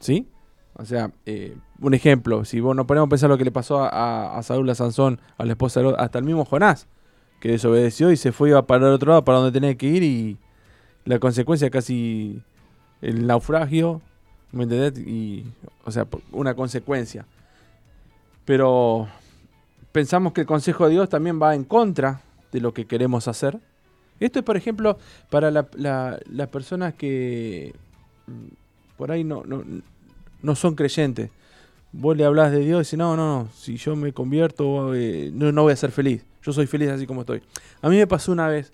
¿Sí? 0.00 0.26
O 0.74 0.84
sea, 0.84 1.12
eh, 1.24 1.56
un 1.78 1.94
ejemplo, 1.94 2.44
si 2.44 2.58
vos 2.58 2.74
nos 2.74 2.86
ponemos 2.86 3.06
a 3.06 3.10
pensar 3.10 3.30
lo 3.30 3.38
que 3.38 3.44
le 3.44 3.52
pasó 3.52 3.84
a, 3.84 4.40
Saúl, 4.42 4.68
a 4.68 4.74
Sansón, 4.74 5.20
a 5.38 5.44
la 5.44 5.52
esposa 5.52 5.82
de 5.82 5.94
hasta 5.96 6.18
el 6.18 6.24
mismo 6.24 6.44
Jonás, 6.44 6.88
que 7.38 7.52
desobedeció 7.52 8.10
y 8.10 8.16
se 8.16 8.32
fue 8.32 8.52
a 8.58 8.62
parar 8.62 8.90
otro 8.90 9.10
lado 9.10 9.24
para 9.24 9.38
donde 9.38 9.52
tenía 9.52 9.76
que 9.76 9.86
ir 9.86 10.02
y 10.02 10.36
la 11.04 11.20
consecuencia 11.20 11.70
casi 11.70 12.42
el 13.02 13.24
naufragio, 13.24 14.02
¿me 14.50 14.64
entendés? 14.64 14.98
Y, 15.06 15.46
o 15.84 15.92
sea, 15.92 16.08
una 16.32 16.54
consecuencia. 16.54 17.24
Pero 18.44 19.06
pensamos 19.92 20.32
que 20.32 20.42
el 20.42 20.46
consejo 20.46 20.84
de 20.86 20.92
Dios 20.92 21.08
también 21.08 21.40
va 21.40 21.54
en 21.54 21.64
contra 21.64 22.20
de 22.52 22.60
lo 22.60 22.72
que 22.74 22.86
queremos 22.86 23.28
hacer. 23.28 23.58
Esto 24.18 24.38
es, 24.40 24.44
por 24.44 24.56
ejemplo, 24.56 24.98
para 25.30 25.50
la- 25.50 25.68
la- 25.74 26.18
las 26.30 26.48
personas 26.48 26.94
que 26.94 27.74
mm, 28.26 28.32
por 28.96 29.10
ahí 29.10 29.24
no, 29.24 29.42
no, 29.46 29.62
no 30.42 30.54
son 30.54 30.74
creyentes. 30.74 31.30
Vos 31.92 32.16
le 32.16 32.24
hablas 32.24 32.52
de 32.52 32.60
Dios 32.60 32.80
y 32.80 32.84
decís, 32.84 32.98
no, 32.98 33.16
no, 33.16 33.42
no, 33.42 33.48
si 33.56 33.76
yo 33.76 33.96
me 33.96 34.12
convierto, 34.12 34.94
eh, 34.94 35.30
no, 35.32 35.50
no 35.52 35.62
voy 35.62 35.72
a 35.72 35.76
ser 35.76 35.90
feliz. 35.90 36.24
Yo 36.42 36.52
soy 36.52 36.66
feliz 36.66 36.88
así 36.90 37.06
como 37.06 37.22
estoy. 37.22 37.42
A 37.82 37.88
mí 37.88 37.96
me 37.96 38.06
pasó 38.06 38.30
una 38.30 38.46
vez, 38.46 38.72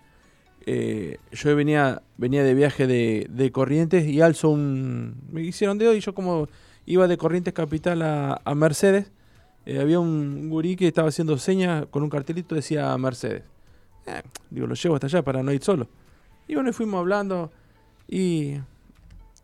eh, 0.66 1.18
yo 1.32 1.54
venía, 1.56 2.02
venía 2.18 2.42
de 2.42 2.54
viaje 2.54 2.86
de, 2.86 3.26
de 3.30 3.52
Corrientes 3.52 4.06
y 4.06 4.20
alzo 4.20 4.50
un... 4.50 5.14
Me 5.32 5.42
hicieron 5.42 5.78
dedo 5.78 5.94
y 5.94 6.00
yo 6.00 6.14
como 6.14 6.48
iba 6.86 7.08
de 7.08 7.16
Corrientes 7.16 7.54
Capital 7.54 8.02
a, 8.02 8.40
a 8.44 8.54
Mercedes, 8.54 9.10
eh, 9.66 9.80
había 9.80 9.98
un 9.98 10.48
gurí 10.48 10.76
que 10.76 10.86
estaba 10.86 11.08
haciendo 11.08 11.36
señas 11.38 11.86
con 11.90 12.04
un 12.04 12.08
cartelito 12.08 12.54
decía 12.54 12.96
Mercedes. 12.96 13.42
Eh, 14.06 14.22
digo, 14.48 14.68
lo 14.68 14.74
llevo 14.74 14.94
hasta 14.94 15.08
allá 15.08 15.22
para 15.22 15.42
no 15.42 15.52
ir 15.52 15.62
solo. 15.62 15.88
Y 16.46 16.54
bueno, 16.54 16.72
fuimos 16.72 17.00
hablando 17.00 17.50
y 18.08 18.58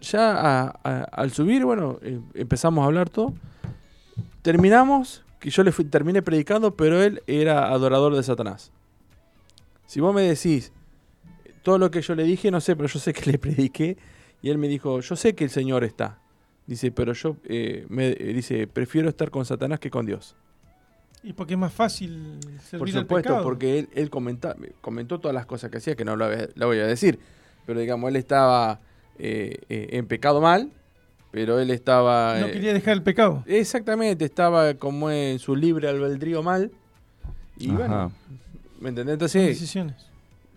ya 0.01 0.69
al 0.69 1.33
subir, 1.33 1.65
bueno, 1.65 1.99
eh, 2.03 2.21
empezamos 2.35 2.83
a 2.83 2.87
hablar 2.87 3.11
todo. 3.11 3.35
Terminamos, 4.43 5.25
que 5.41 5.51
yo 5.51 5.65
le 5.65 5.73
terminé 5.73 6.23
predicando, 6.23 6.77
pero 6.77 7.03
él 7.03 7.21
era 7.27 7.69
adorador 7.71 8.15
de 8.15 8.23
Satanás. 8.23 8.71
Si 9.87 10.01
vos 10.01 10.15
me 10.15 10.23
decís 10.23 10.73
todo 11.65 11.79
lo 11.79 11.91
que 11.91 12.01
yo 12.01 12.15
le 12.15 12.23
dije, 12.23 12.53
no 12.53 12.61
sé, 12.61 12.77
pero 12.77 12.89
yo 12.89 13.01
sé 13.01 13.13
que 13.13 13.33
le 13.33 13.39
prediqué 13.39 13.97
y 14.41 14.51
él 14.51 14.59
me 14.59 14.69
dijo, 14.69 15.01
yo 15.01 15.17
sé 15.17 15.35
que 15.35 15.45
el 15.45 15.51
Señor 15.51 15.83
está. 15.83 16.22
Dice, 16.67 16.93
pero 16.93 17.13
yo, 17.13 17.37
eh, 17.45 17.87
me, 17.89 18.09
eh, 18.11 18.15
dice, 18.35 18.67
prefiero 18.67 19.09
estar 19.09 19.31
con 19.31 19.45
Satanás 19.45 19.81
que 19.81 19.91
con 19.91 20.07
Dios. 20.07 20.37
Y 21.25 21.33
porque 21.35 21.55
es 21.55 21.59
más 21.61 21.73
fácil 21.73 22.39
servir 22.63 22.79
Por 22.79 22.91
supuesto, 22.91 23.43
porque 23.43 23.79
él, 23.81 23.89
él 23.95 24.11
comenta- 24.11 24.57
comentó 24.81 25.21
todas 25.21 25.35
las 25.35 25.47
cosas 25.47 25.71
que 25.71 25.79
hacía, 25.79 25.95
que 25.95 26.05
no 26.05 26.17
la, 26.17 26.27
voy 26.27 26.37
a- 26.37 26.49
la 26.55 26.67
voy 26.67 26.79
a 26.79 26.87
decir. 26.87 27.19
Pero 27.67 27.79
digamos, 27.81 28.09
él 28.09 28.17
estaba 28.17 28.81
eh, 29.19 29.59
eh, 29.69 29.89
en 29.93 30.07
pecado 30.07 30.41
mal, 30.41 30.71
pero 31.31 31.59
él 31.61 31.71
estaba... 31.71 32.39
no 32.41 32.47
eh, 32.47 32.53
quería 32.53 32.73
dejar 32.73 32.95
el 32.95 33.03
pecado. 33.03 33.45
Exactamente, 33.47 34.25
estaba 34.25 34.75
como 34.75 35.11
en 35.11 35.39
su 35.39 35.55
libre 35.55 35.89
albedrío 35.89 36.43
mal. 36.43 36.71
Y 37.57 37.69
Ajá. 37.71 37.79
bueno, 37.79 38.13
¿me 38.81 38.89
entendés? 38.89 39.13
Entonces, 39.15 39.47
decisiones. 39.47 39.95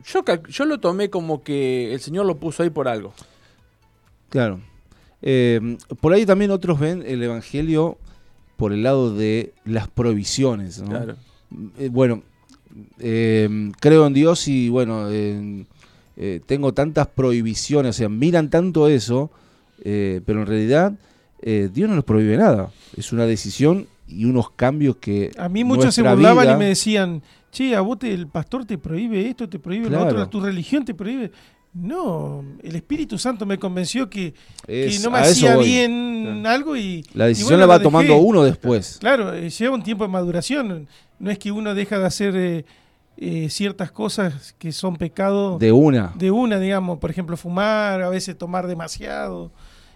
yo, 0.05 0.23
yo 0.49 0.65
lo 0.65 0.79
tomé 0.79 1.09
como 1.11 1.43
que 1.43 1.93
el 1.93 1.99
Señor 1.99 2.25
lo 2.25 2.37
puso 2.37 2.63
ahí 2.63 2.69
por 2.71 2.87
algo. 2.87 3.13
Claro. 4.29 4.61
Eh, 5.21 5.77
por 6.01 6.13
ahí 6.13 6.25
también 6.25 6.51
otros 6.51 6.79
ven 6.79 7.03
el 7.05 7.21
Evangelio 7.23 7.97
por 8.57 8.71
el 8.73 8.83
lado 8.83 9.13
de 9.15 9.53
las 9.65 9.87
provisiones. 9.87 10.81
¿no? 10.81 10.89
Claro. 10.89 11.15
Eh, 11.79 11.89
bueno, 11.91 12.21
eh, 12.99 13.71
creo 13.79 14.07
en 14.07 14.13
Dios 14.13 14.47
y 14.47 14.69
bueno, 14.69 15.07
eh, 15.09 15.65
eh, 16.17 16.41
tengo 16.45 16.73
tantas 16.73 17.07
prohibiciones, 17.07 17.95
o 17.95 17.97
sea, 17.97 18.09
miran 18.09 18.49
tanto 18.49 18.87
eso, 18.87 19.31
eh, 19.83 20.21
pero 20.25 20.41
en 20.41 20.47
realidad 20.47 20.93
eh, 21.41 21.69
Dios 21.73 21.89
no 21.89 21.95
nos 21.95 22.05
prohíbe 22.05 22.37
nada. 22.37 22.71
Es 22.95 23.11
una 23.11 23.25
decisión 23.25 23.87
y 24.07 24.25
unos 24.25 24.49
cambios 24.51 24.97
que... 24.97 25.31
A 25.37 25.49
mí 25.49 25.63
muchos 25.63 25.95
se 25.95 26.01
burlaban 26.01 26.45
vida- 26.45 26.55
y 26.55 26.59
me 26.59 26.65
decían, 26.65 27.21
che, 27.51 27.75
a 27.75 27.81
vos 27.81 27.99
te- 27.99 28.13
el 28.13 28.27
pastor 28.27 28.65
te 28.65 28.77
prohíbe 28.77 29.27
esto, 29.27 29.49
te 29.49 29.59
prohíbe 29.59 29.89
lo 29.89 29.97
otro, 30.03 30.29
tu 30.29 30.39
religión 30.39 30.85
te 30.85 30.93
prohíbe. 30.93 31.31
No, 31.77 32.41
el 32.63 32.73
Espíritu 32.77 33.17
Santo 33.17 33.45
me 33.45 33.59
convenció 33.59 34.09
que, 34.09 34.33
no 35.03 35.11
me 35.11 35.19
hacía 35.19 35.57
voy. 35.57 35.65
bien 35.65 36.45
algo 36.47 36.77
y... 36.77 37.03
La 37.13 37.25
y 37.25 37.29
decisión 37.29 37.49
bueno, 37.57 37.67
la 37.67 37.73
va 37.77 37.81
tomando 37.83 38.15
uno 38.15 38.43
después. 38.43 38.97
Claro, 39.01 39.33
eh, 39.33 39.49
lleva 39.49 39.75
un 39.75 39.83
tiempo 39.83 40.05
de 40.05 40.09
maduración. 40.09 40.87
No 41.19 41.29
es 41.31 41.37
que 41.37 41.51
uno 41.51 41.75
deja 41.75 41.99
de 41.99 42.05
hacer 42.05 42.33
eh, 42.37 42.65
eh, 43.17 43.49
ciertas 43.49 43.91
cosas 43.91 44.55
que 44.57 44.71
son 44.71 44.95
pecados 44.95 45.59
De 45.59 45.73
una. 45.73 46.13
de 46.15 46.31
una, 46.31 46.59
digamos, 46.59 46.97
por 46.99 47.09
ejemplo, 47.11 47.35
fumar, 47.35 48.01
a 48.01 48.07
veces 48.09 48.37
tomar 48.37 48.67
demasiado, 48.67 49.51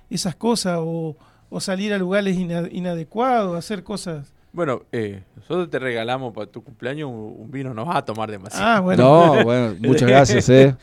esas 0.10 0.36
cosas, 0.36 0.80
o, 0.82 1.16
o 1.50 1.60
salir 1.62 1.94
a 1.94 1.98
lugares 1.98 2.38
ina- 2.38 2.68
inadecuados, 2.72 3.58
hacer 3.58 3.84
cosas. 3.84 4.34
Bueno, 4.52 4.82
eh, 4.92 5.24
nosotros 5.38 5.70
te 5.70 5.80
regalamos 5.80 6.34
para 6.34 6.48
tu 6.48 6.62
cumpleaños 6.62 7.10
un, 7.10 7.36
un 7.40 7.52
vino, 7.52 7.74
no 7.74 7.86
vas 7.86 7.98
a 7.98 8.02
tomar 8.04 8.30
demasiado. 8.30 8.66
Ah, 8.68 8.80
bueno, 8.82 9.04
No, 9.38 9.44
bueno, 9.46 9.76
muchas 9.80 10.10
gracias, 10.10 10.50
eh. 10.50 10.76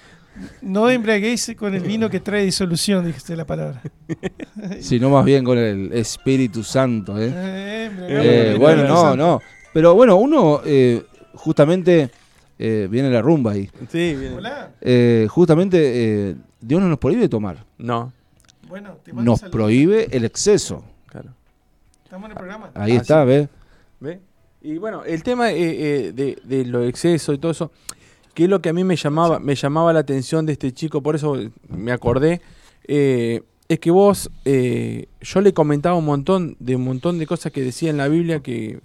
No 0.62 0.88
embriaguéis 0.90 1.54
con 1.58 1.74
el 1.74 1.82
vino 1.82 2.08
que 2.10 2.20
trae 2.20 2.44
disolución, 2.44 3.04
dijiste 3.06 3.36
la 3.36 3.44
palabra. 3.46 3.82
Sino 4.80 5.10
más 5.10 5.24
bien 5.24 5.44
con 5.44 5.58
el 5.58 5.92
Espíritu 5.92 6.62
Santo, 6.62 7.18
eh. 7.20 7.30
Eh, 7.34 7.90
Eh, 8.08 8.56
bueno, 8.58 8.84
no, 8.84 9.00
Santo. 9.00 9.16
no. 9.16 9.40
Pero 9.72 9.94
bueno, 9.94 10.16
uno 10.16 10.60
eh, 10.64 11.02
justamente 11.34 12.10
eh, 12.58 12.88
viene 12.90 13.10
la 13.10 13.20
rumba 13.22 13.52
ahí. 13.52 13.70
Sí, 13.90 14.14
bien. 14.14 14.34
Hola. 14.34 14.70
Eh, 14.80 15.26
justamente 15.30 16.30
eh, 16.30 16.34
Dios 16.60 16.80
no 16.80 16.88
nos 16.88 16.98
prohíbe 16.98 17.28
tomar, 17.28 17.64
No, 17.78 18.12
Bueno, 18.68 18.96
te 19.04 19.12
mando 19.12 19.30
nos 19.30 19.40
saludos. 19.40 19.52
prohíbe 19.56 20.08
el 20.10 20.24
exceso. 20.24 20.82
claro. 21.06 21.30
Estamos 22.04 22.26
en 22.26 22.30
el 22.32 22.36
programa. 22.38 22.70
Ahí 22.74 22.92
Ah, 22.92 23.00
está, 23.00 23.24
¿ves? 23.24 23.48
¿Ve? 24.00 24.20
Y 24.62 24.78
bueno, 24.78 25.04
el 25.04 25.22
tema 25.22 25.50
eh, 25.52 25.56
eh, 25.58 26.12
de, 26.12 26.38
de 26.44 26.64
los 26.64 26.88
excesos 26.88 27.34
y 27.34 27.38
todo 27.38 27.52
eso, 27.52 27.70
que 28.36 28.44
es 28.44 28.50
lo 28.50 28.60
que 28.60 28.68
a 28.68 28.74
mí 28.74 28.84
me 28.84 28.96
llamaba, 28.96 29.40
me 29.40 29.54
llamaba 29.54 29.94
la 29.94 30.00
atención 30.00 30.44
de 30.44 30.52
este 30.52 30.70
chico, 30.70 31.02
por 31.02 31.14
eso 31.14 31.38
me 31.68 31.90
acordé, 31.90 32.42
eh, 32.86 33.40
es 33.66 33.78
que 33.78 33.90
vos, 33.90 34.30
eh, 34.44 35.06
yo 35.22 35.40
le 35.40 35.54
comentaba 35.54 35.96
un 35.96 36.04
montón 36.04 36.54
de 36.60 36.76
un 36.76 36.84
montón 36.84 37.18
de 37.18 37.26
cosas 37.26 37.50
que 37.50 37.62
decía 37.62 37.88
en 37.88 37.96
la 37.96 38.08
Biblia 38.08 38.40
que, 38.40 38.80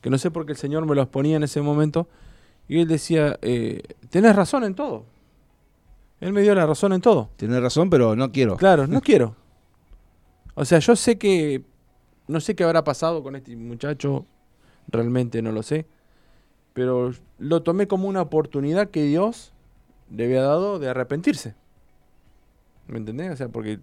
que 0.00 0.08
no 0.08 0.16
sé 0.16 0.30
por 0.30 0.46
qué 0.46 0.52
el 0.52 0.58
Señor 0.58 0.86
me 0.86 0.94
los 0.94 1.06
ponía 1.08 1.36
en 1.36 1.42
ese 1.42 1.60
momento, 1.60 2.08
y 2.66 2.80
él 2.80 2.88
decía, 2.88 3.38
eh, 3.42 3.82
tenés 4.08 4.34
razón 4.34 4.64
en 4.64 4.74
todo. 4.74 5.04
Él 6.20 6.32
me 6.32 6.40
dio 6.40 6.54
la 6.54 6.64
razón 6.64 6.94
en 6.94 7.02
todo. 7.02 7.28
Tienes 7.36 7.60
razón, 7.60 7.90
pero 7.90 8.16
no 8.16 8.32
quiero. 8.32 8.56
Claro, 8.56 8.86
no 8.86 9.00
quiero. 9.02 9.36
O 10.54 10.64
sea, 10.64 10.78
yo 10.78 10.96
sé 10.96 11.18
que. 11.18 11.62
No 12.26 12.40
sé 12.40 12.54
qué 12.54 12.64
habrá 12.64 12.82
pasado 12.84 13.22
con 13.22 13.36
este 13.36 13.54
muchacho. 13.54 14.24
Realmente 14.88 15.42
no 15.42 15.52
lo 15.52 15.62
sé. 15.62 15.84
Pero 16.74 17.12
lo 17.38 17.62
tomé 17.62 17.86
como 17.86 18.08
una 18.08 18.22
oportunidad 18.22 18.88
que 18.90 19.02
Dios 19.04 19.52
le 20.10 20.24
había 20.24 20.42
dado 20.42 20.78
de 20.78 20.88
arrepentirse. 20.88 21.54
¿Me 22.88 22.98
entendés? 22.98 23.30
O 23.32 23.36
sea, 23.36 23.48
porque 23.48 23.78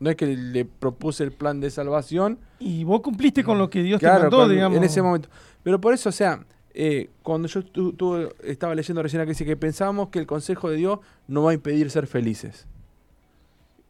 no 0.00 0.10
es 0.10 0.16
que 0.16 0.26
le 0.26 0.64
propuse 0.64 1.24
el 1.24 1.32
plan 1.32 1.60
de 1.60 1.70
salvación. 1.70 2.38
Y 2.58 2.84
vos 2.84 3.00
cumpliste 3.00 3.42
con 3.42 3.58
lo 3.58 3.70
que 3.70 3.82
Dios 3.82 4.00
claro, 4.00 4.16
te 4.16 4.36
mandó, 4.36 4.48
digamos. 4.48 4.76
en 4.78 4.84
ese 4.84 5.02
momento. 5.02 5.28
Pero 5.62 5.80
por 5.80 5.94
eso, 5.94 6.08
o 6.10 6.12
sea, 6.12 6.44
eh, 6.74 7.08
cuando 7.22 7.48
yo 7.48 7.64
tu- 7.64 7.92
tu- 7.92 8.28
estaba 8.42 8.74
leyendo 8.74 9.02
recién 9.02 9.22
acá, 9.22 9.28
dice 9.30 9.44
que 9.44 9.56
pensábamos 9.56 10.08
que 10.10 10.18
el 10.18 10.26
consejo 10.26 10.68
de 10.70 10.76
Dios 10.76 10.98
no 11.28 11.42
va 11.44 11.52
a 11.52 11.54
impedir 11.54 11.90
ser 11.90 12.06
felices. 12.06 12.66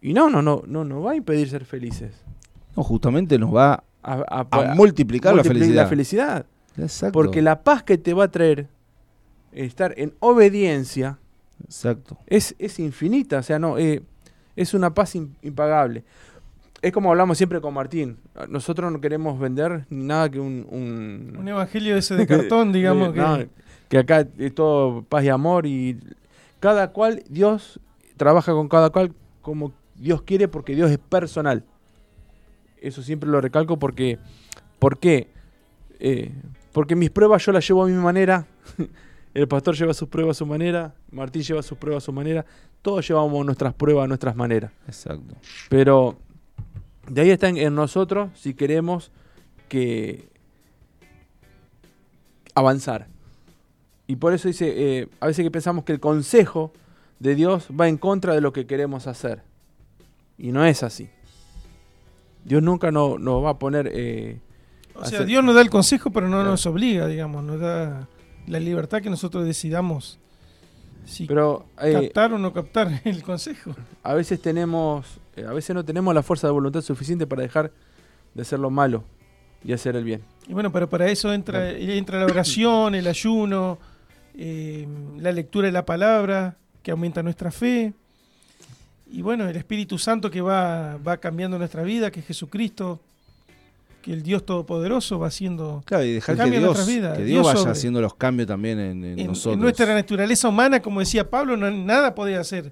Y 0.01 0.13
no, 0.13 0.29
no, 0.31 0.43
no, 0.43 0.63
no, 0.67 0.85
no 0.85 1.03
va 1.03 1.13
a 1.13 1.17
impedir 1.17 1.49
ser 1.49 1.65
felices. 1.65 2.13
No, 2.77 2.83
justamente 2.83 3.39
nos 3.39 3.55
va 3.55 3.83
A, 4.03 4.13
a- 4.15 4.47
a 4.51 4.71
a- 4.73 4.75
multiplicar 4.75 5.35
la 5.35 5.43
felicidad. 5.45 5.83
la 5.85 5.89
felicidad. 5.89 6.47
Exacto. 6.77 7.13
Porque 7.13 7.43
la 7.43 7.63
paz 7.63 7.83
que 7.83 7.99
te 7.99 8.15
va 8.15 8.25
a 8.25 8.31
traer 8.31 8.69
estar 9.53 9.95
en 9.97 10.13
obediencia 10.21 11.19
Exacto. 11.65 12.19
es, 12.27 12.55
es 12.59 12.79
infinita. 12.79 13.39
O 13.39 13.43
sea, 13.43 13.59
no, 13.59 13.79
eh, 13.79 14.03
es 14.57 14.75
una 14.75 14.93
paz 14.93 15.15
im- 15.15 15.31
impagable. 15.43 16.05
Es 16.83 16.93
como 16.93 17.11
hablamos 17.11 17.39
siempre 17.39 17.61
con 17.61 17.73
Martín. 17.75 18.19
Nosotros 18.49 18.93
no 18.93 19.01
queremos 19.01 19.39
vender 19.39 19.87
ni 19.89 20.05
nada 20.05 20.29
que 20.31 20.39
un... 20.41 20.67
un- 20.71 21.37
Un 21.39 21.49
evangelio 21.49 21.97
ese 21.97 22.15
de 22.17 22.27
cartón, 22.27 22.73
digamos. 22.73 23.09
Eh, 23.11 23.13
que, 23.13 23.21
no, 23.21 23.39
que 23.89 23.99
acá 23.99 24.27
es 24.39 24.55
todo 24.55 25.03
paz 25.03 25.25
y 25.25 25.29
amor 25.29 25.67
y 25.67 25.99
cada 26.61 26.91
cual, 26.93 27.23
Dios 27.29 27.79
trabaja 28.17 28.53
con 28.53 28.69
cada 28.69 28.91
cual 28.91 29.13
como 29.43 29.73
Dios 29.97 30.23
quiere 30.23 30.49
porque 30.49 30.75
Dios 30.75 30.91
es 30.91 30.99
personal. 30.99 31.65
Eso 32.81 33.03
siempre 33.03 33.31
lo 33.31 33.41
recalco 33.41 33.79
porque, 33.79 34.19
¿por 34.79 34.99
qué? 34.99 35.29
Eh, 36.01 36.33
porque 36.75 36.95
mis 36.97 37.09
pruebas 37.11 37.45
yo 37.47 37.53
las 37.53 37.67
llevo 37.67 37.85
a 37.85 37.87
mi 37.87 37.93
manera, 37.95 38.47
el 39.35 39.49
pastor 39.49 39.77
lleva 39.77 39.95
sus 39.95 40.09
pruebas 40.09 40.37
a 40.37 40.39
su 40.41 40.47
manera, 40.47 40.93
Martín 41.11 41.43
lleva 41.43 41.63
sus 41.63 41.79
pruebas 41.79 42.03
a 42.03 42.07
su 42.07 42.13
manera, 42.13 42.45
todos 42.83 43.07
llevamos 43.09 43.47
nuestras 43.47 43.73
pruebas 43.75 44.05
a 44.05 44.09
nuestras 44.09 44.35
maneras. 44.37 44.73
Exacto. 44.87 45.35
Pero 45.71 46.19
de 47.09 47.21
ahí 47.23 47.31
está 47.31 47.49
en, 47.49 47.57
en 47.57 47.75
nosotros 47.75 48.31
si 48.35 48.55
queremos 48.55 49.11
que 49.69 50.29
avanzar. 52.55 53.07
Y 54.07 54.17
por 54.17 54.33
eso 54.35 54.49
dice, 54.49 54.73
eh, 55.01 55.09
a 55.21 55.27
veces 55.29 55.45
que 55.45 55.51
pensamos 55.51 55.85
que 55.85 55.93
el 55.93 56.01
consejo 56.01 56.73
de 57.19 57.35
Dios 57.35 57.69
va 57.79 57.89
en 57.89 57.97
contra 57.97 58.35
de 58.35 58.41
lo 58.41 58.53
que 58.53 58.67
queremos 58.67 59.07
hacer. 59.07 59.43
Y 60.37 60.53
no 60.53 60.65
es 60.65 60.83
así. 60.83 61.09
Dios 62.45 62.63
nunca 62.63 62.91
no- 62.91 63.19
nos 63.19 63.43
va 63.45 63.51
a 63.51 63.59
poner... 63.59 63.91
eh, 63.93 64.41
O 64.95 65.05
sea, 65.05 65.25
Dios 65.25 65.43
nos 65.45 65.55
da 65.55 65.61
el 65.61 65.71
consejo, 65.71 66.11
pero 66.11 66.29
no 66.29 66.37
Claro. 66.37 66.51
nos 66.51 66.67
obliga, 66.67 67.07
digamos. 67.07 67.43
Nos 67.45 67.61
da 67.61 68.09
la 68.47 68.61
libertad 68.61 69.03
que 69.03 69.11
nosotros 69.11 69.45
decidamos 69.45 70.19
si 71.07 71.27
pero 71.27 71.67
eh, 71.83 71.93
captar 71.93 72.33
o 72.33 72.39
no 72.39 72.53
captar 72.53 73.01
el 73.05 73.23
consejo. 73.23 73.75
a 74.03 74.15
veces 74.15 74.41
tenemos, 74.41 75.19
eh, 75.37 75.45
a 75.47 75.53
veces 75.53 75.75
no 75.75 75.85
tenemos 75.85 76.15
la 76.15 76.23
fuerza 76.23 76.47
de 76.47 76.53
voluntad 76.53 76.81
suficiente 76.81 77.27
para 77.27 77.43
dejar 77.43 77.73
de 78.35 78.43
hacer 78.43 78.59
lo 78.59 78.71
malo 78.71 79.05
y 79.65 79.73
hacer 79.73 79.97
el 79.97 80.05
bien. 80.05 80.23
Y 80.49 80.53
bueno, 80.55 80.71
pero 80.73 80.89
para 80.89 81.07
eso 81.09 81.33
entra, 81.33 81.71
entra 81.71 82.19
la 82.21 82.27
oración, 82.27 82.95
el 82.95 83.07
ayuno, 83.07 83.79
eh, 84.37 84.87
la 85.19 85.33
lectura 85.33 85.67
de 85.67 85.73
la 85.73 85.85
palabra, 85.85 86.57
que 86.83 86.91
aumenta 86.91 87.23
nuestra 87.23 87.51
fe. 87.51 87.93
Y 89.11 89.23
bueno, 89.23 89.49
el 89.49 89.57
Espíritu 89.57 89.99
Santo 89.99 90.31
que 90.31 90.41
va, 90.41 90.97
va 90.99 91.17
cambiando 91.19 91.59
nuestra 91.59 91.83
vida, 91.83 92.11
que 92.11 92.21
es 92.21 92.27
Jesucristo, 92.27 93.01
que 94.05 94.13
el 94.13 94.23
Dios 94.23 94.45
Todopoderoso 94.45 95.19
va 95.19 95.29
haciendo 95.29 95.83
Claro, 95.87 96.05
y 96.05 96.13
dejar 96.13 96.37
que 96.37 96.51
Dios, 96.51 96.63
nuestras 96.63 96.87
vidas, 96.87 97.17
que 97.17 97.25
Dios 97.25 97.37
Dios 97.37 97.47
vaya 97.47 97.59
sobre. 97.59 97.73
haciendo 97.73 98.01
los 98.03 98.15
cambios 98.15 98.47
también 98.47 98.79
en, 98.79 99.03
en 99.05 99.19
en, 99.19 99.27
nosotros. 99.29 99.55
en 99.55 99.61
nuestra 99.61 99.95
naturaleza 99.95 100.47
humana, 100.49 100.81
como 100.83 101.01
decía 101.01 101.31
Pablo, 101.31 101.57
no, 101.57 101.71
nada 101.71 102.15
podía 102.15 102.39
hacer. 102.41 102.71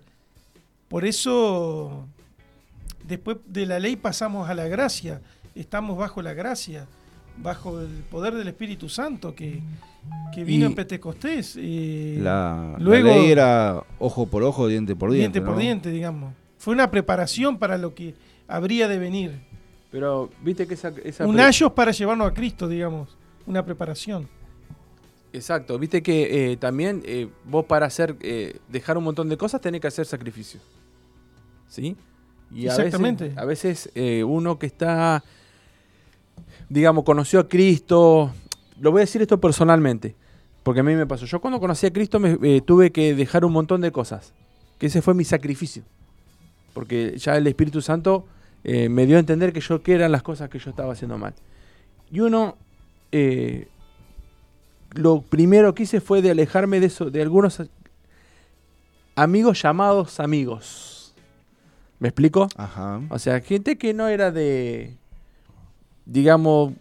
Por 0.88 1.06
eso, 1.06 2.06
después 3.08 3.38
de 3.46 3.64
la 3.66 3.78
ley 3.78 3.96
pasamos 3.96 4.48
a 4.50 4.54
la 4.54 4.68
gracia. 4.68 5.20
Estamos 5.54 5.96
bajo 5.96 6.20
la 6.20 6.34
gracia, 6.34 6.86
bajo 7.38 7.80
el 7.80 7.88
poder 8.10 8.34
del 8.34 8.48
Espíritu 8.48 8.88
Santo 8.90 9.34
que, 9.34 9.60
que 10.34 10.44
vino 10.44 10.64
Y 10.64 10.68
en 10.68 10.74
Pentecostés. 10.74 11.54
eh, 11.58 12.18
La, 12.20 12.74
la 12.76 12.78
luego- 12.78 13.08
ley 13.08 13.30
era 13.30 13.82
ojo 13.98 14.26
por 14.26 14.42
ojo, 14.42 14.68
diente 14.68 14.94
por 14.94 15.10
diente. 15.10 15.38
diente 15.38 15.50
por 15.50 15.58
diente, 15.58 15.90
digamos. 15.90 16.34
Fue 16.58 16.74
una 16.74 16.90
preparación 16.90 17.58
para 17.58 17.78
lo 17.78 17.94
que 17.94 18.14
habría 18.48 18.86
de 18.86 18.98
venir. 18.98 19.32
Pero 19.92 20.30
viste 20.42 20.66
que 20.66 20.74
esa... 20.74 20.92
esa 21.04 21.26
Un 21.26 21.38
ayos 21.38 21.70
para 21.72 21.92
llevarnos 21.92 22.26
a 22.26 22.34
Cristo, 22.34 22.66
digamos. 22.66 23.16
Una 23.46 23.64
preparación. 23.64 24.26
Exacto, 25.32 25.78
viste 25.78 26.02
que 26.02 26.52
eh, 26.52 26.56
también 26.56 27.02
eh, 27.04 27.28
vos 27.44 27.64
para 27.64 27.86
hacer 27.86 28.16
eh, 28.20 28.58
dejar 28.68 28.98
un 28.98 29.04
montón 29.04 29.28
de 29.28 29.36
cosas 29.36 29.60
tenés 29.60 29.80
que 29.80 29.86
hacer 29.86 30.06
sacrificios. 30.06 30.62
¿Sí? 31.68 31.96
Y 32.50 32.68
a 32.68 32.74
Exactamente. 32.74 33.24
veces, 33.24 33.38
a 33.38 33.44
veces 33.44 34.24
uno 34.26 34.58
que 34.58 34.66
está, 34.66 35.24
digamos, 36.68 37.04
conoció 37.04 37.40
a 37.40 37.48
Cristo, 37.48 38.30
lo 38.78 38.90
voy 38.90 39.00
a 39.00 39.04
decir 39.04 39.22
esto 39.22 39.40
personalmente, 39.40 40.14
porque 40.62 40.80
a 40.80 40.82
mí 40.82 40.94
me 40.94 41.06
pasó. 41.06 41.24
Yo 41.24 41.40
cuando 41.40 41.60
conocí 41.60 41.86
a 41.86 41.92
Cristo 41.92 42.20
me, 42.20 42.60
tuve 42.60 42.92
que 42.92 43.14
dejar 43.14 43.46
un 43.46 43.52
montón 43.52 43.80
de 43.80 43.90
cosas, 43.90 44.34
que 44.78 44.86
ese 44.86 45.00
fue 45.00 45.14
mi 45.14 45.24
sacrificio, 45.24 45.82
porque 46.74 47.16
ya 47.16 47.38
el 47.38 47.46
Espíritu 47.46 47.80
Santo 47.80 48.26
eh, 48.64 48.88
me 48.88 49.06
dio 49.06 49.16
a 49.16 49.20
entender 49.20 49.52
que 49.52 49.60
yo 49.60 49.82
qué 49.82 49.94
eran 49.94 50.12
las 50.12 50.22
cosas 50.22 50.48
que 50.48 50.58
yo 50.58 50.70
estaba 50.70 50.92
haciendo 50.92 51.18
mal. 51.18 51.34
Y 52.10 52.20
uno, 52.20 52.56
eh, 53.10 53.68
lo 54.92 55.22
primero 55.22 55.74
que 55.74 55.84
hice 55.84 56.00
fue 56.00 56.22
de 56.22 56.30
alejarme 56.30 56.80
de 56.80 56.86
eso, 56.86 57.10
de 57.10 57.22
algunos 57.22 57.62
amigos 59.14 59.62
llamados 59.62 60.20
amigos. 60.20 61.14
¿Me 61.98 62.08
explico? 62.08 62.48
Ajá. 62.56 63.00
O 63.10 63.18
sea, 63.18 63.40
gente 63.40 63.78
que 63.78 63.94
no 63.94 64.08
era 64.08 64.32
de, 64.32 64.96
digamos, 66.04 66.72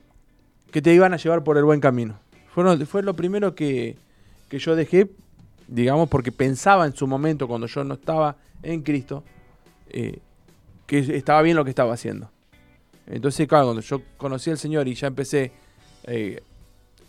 que 0.72 0.82
te 0.82 0.94
iban 0.94 1.14
a 1.14 1.18
llevar 1.18 1.44
por 1.44 1.58
el 1.58 1.64
buen 1.64 1.80
camino. 1.80 2.18
Fueron, 2.54 2.86
fue 2.86 3.04
lo 3.04 3.16
primero 3.16 3.56
que, 3.56 3.98
que 4.50 4.60
yo 4.60 4.76
dejé, 4.76 5.10
digamos, 5.68 6.10
porque 6.10 6.32
pensaba 6.32 6.86
en 6.86 6.96
su 6.96 7.08
momento, 7.08 7.48
cuando 7.48 7.68
yo 7.68 7.84
no 7.84 7.94
estaba 7.94 8.36
en 8.64 8.82
Cristo, 8.82 9.24
eh, 9.90 10.20
que 10.92 11.16
estaba 11.16 11.42
bien 11.42 11.56
lo 11.56 11.64
que 11.64 11.70
estaba 11.70 11.94
haciendo. 11.94 12.30
Entonces, 13.08 13.48
claro, 13.48 13.68
cuando 13.68 13.82
yo 13.82 14.02
conocí 14.18 14.50
al 14.50 14.58
Señor 14.58 14.90
y 14.90 14.94
ya 14.94 15.08
empecé, 15.08 15.54
eh, 16.04 16.44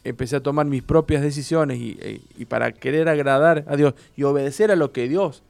empecé 0.05 0.37
a 0.37 0.41
tomar 0.41 0.67
mis 0.67 0.85
propias 0.85 1.21
decisiones 1.21 1.81
y, 1.81 1.99
eh, 2.01 2.21
y 2.39 2.45
para 2.45 2.71
querer 2.71 3.09
agradar 3.09 3.65
a 3.67 3.75
Dios 3.75 3.95
y 4.17 4.23
obedecer 4.23 4.71
a 4.71 4.77
lo 4.77 4.93
que 4.93 5.09
Dios 5.09 5.43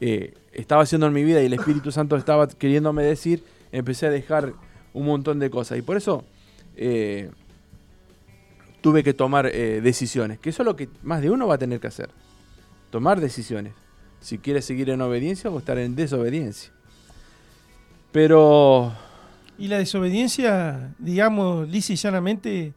eh, 0.00 0.34
estaba 0.52 0.82
haciendo 0.82 1.06
en 1.06 1.14
mi 1.14 1.24
vida 1.24 1.42
y 1.42 1.46
el 1.46 1.54
Espíritu 1.54 1.90
Santo 1.92 2.14
estaba 2.16 2.46
queriéndome 2.46 3.04
decir, 3.04 3.42
empecé 3.72 4.04
a 4.04 4.10
dejar 4.10 4.52
un 4.92 5.06
montón 5.06 5.38
de 5.38 5.48
cosas. 5.48 5.78
Y 5.78 5.82
por 5.82 5.96
eso 5.96 6.26
tuve 8.82 9.02
que 9.02 9.14
tomar 9.14 9.50
decisiones, 9.50 10.38
que 10.40 10.50
eso 10.50 10.60
es 10.60 10.66
lo 10.66 10.76
que 10.76 10.90
más 11.02 11.22
de 11.22 11.30
uno 11.30 11.46
va 11.46 11.54
a 11.54 11.58
tener 11.58 11.80
que 11.80 11.86
hacer. 11.86 12.10
Tomar 12.90 13.18
decisiones. 13.18 13.72
Si 14.20 14.36
quiere 14.36 14.60
seguir 14.60 14.90
en 14.90 15.00
obediencia 15.00 15.48
o 15.48 15.58
estar 15.58 15.78
en 15.78 15.96
desobediencia. 15.96 16.70
Pero 18.12 18.92
Y 19.58 19.68
la 19.68 19.78
desobediencia, 19.78 20.94
digamos, 20.98 21.68
lisa 21.68 21.92
y 21.92 21.96
llanamente, 21.96 22.74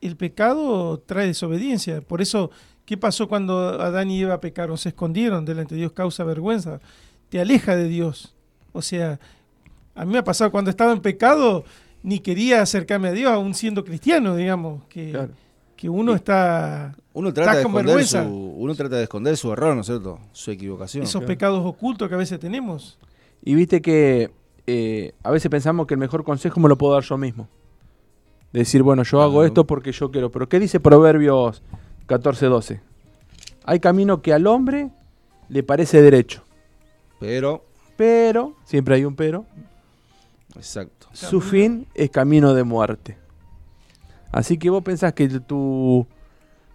el 0.00 0.16
pecado 0.16 0.98
trae 1.04 1.26
desobediencia. 1.26 2.00
Por 2.00 2.20
eso, 2.22 2.50
¿qué 2.84 2.96
pasó 2.96 3.28
cuando 3.28 3.80
Adán 3.80 4.10
y 4.10 4.20
Eva 4.22 4.40
pecaron? 4.40 4.78
Se 4.78 4.90
escondieron 4.90 5.44
delante 5.44 5.74
de 5.74 5.80
Dios, 5.80 5.92
causa 5.92 6.22
vergüenza. 6.24 6.80
Te 7.28 7.40
aleja 7.40 7.74
de 7.76 7.88
Dios. 7.88 8.34
O 8.72 8.82
sea, 8.82 9.18
a 9.94 10.04
mí 10.04 10.12
me 10.12 10.18
ha 10.18 10.24
pasado 10.24 10.50
cuando 10.50 10.70
estaba 10.70 10.92
en 10.92 11.00
pecado, 11.00 11.64
ni 12.02 12.18
quería 12.20 12.62
acercarme 12.62 13.08
a 13.08 13.12
Dios, 13.12 13.32
aún 13.32 13.54
siendo 13.54 13.84
cristiano, 13.84 14.36
digamos, 14.36 14.84
que, 14.88 15.10
Claro. 15.10 15.32
que 15.76 15.88
uno 15.88 16.14
está... 16.14 16.94
Uno 17.14 17.32
trata, 17.32 17.56
de 17.56 17.62
con 17.62 17.70
esconder 17.72 17.86
vergüenza. 17.86 18.24
su, 18.24 18.28
uno 18.58 18.74
trata 18.74 18.96
de 18.96 19.04
esconder 19.04 19.36
su 19.38 19.50
error, 19.52 19.74
¿no 19.74 19.80
es 19.80 19.86
cierto? 19.86 20.20
Su 20.32 20.50
equivocación. 20.50 21.02
esos 21.04 21.20
claro. 21.20 21.26
pecados 21.26 21.64
ocultos 21.64 22.08
que 22.08 22.14
a 22.14 22.18
veces 22.18 22.38
tenemos. 22.38 22.98
Y 23.46 23.54
viste 23.54 23.80
que 23.80 24.32
eh, 24.66 25.12
a 25.22 25.30
veces 25.30 25.48
pensamos 25.48 25.86
que 25.86 25.94
el 25.94 26.00
mejor 26.00 26.24
consejo 26.24 26.58
me 26.58 26.68
lo 26.68 26.76
puedo 26.76 26.94
dar 26.94 27.04
yo 27.04 27.16
mismo. 27.16 27.48
De 28.52 28.58
decir, 28.58 28.82
bueno, 28.82 29.04
yo 29.04 29.22
hago 29.22 29.44
esto 29.44 29.64
porque 29.64 29.92
yo 29.92 30.10
quiero. 30.10 30.32
Pero 30.32 30.48
¿qué 30.48 30.58
dice 30.58 30.80
Proverbios 30.80 31.62
14:12? 32.08 32.80
Hay 33.64 33.78
camino 33.78 34.20
que 34.20 34.32
al 34.32 34.48
hombre 34.48 34.90
le 35.48 35.62
parece 35.62 36.02
derecho. 36.02 36.42
Pero, 37.20 37.64
Pero, 37.96 38.56
siempre 38.64 38.96
hay 38.96 39.04
un 39.04 39.14
pero, 39.14 39.46
exacto. 40.56 41.06
su 41.12 41.40
fin 41.40 41.86
es 41.94 42.10
camino 42.10 42.52
de 42.52 42.64
muerte. 42.64 43.16
Así 44.32 44.58
que 44.58 44.70
vos 44.70 44.82
pensás 44.82 45.12
que 45.12 45.28
tu, 45.28 46.04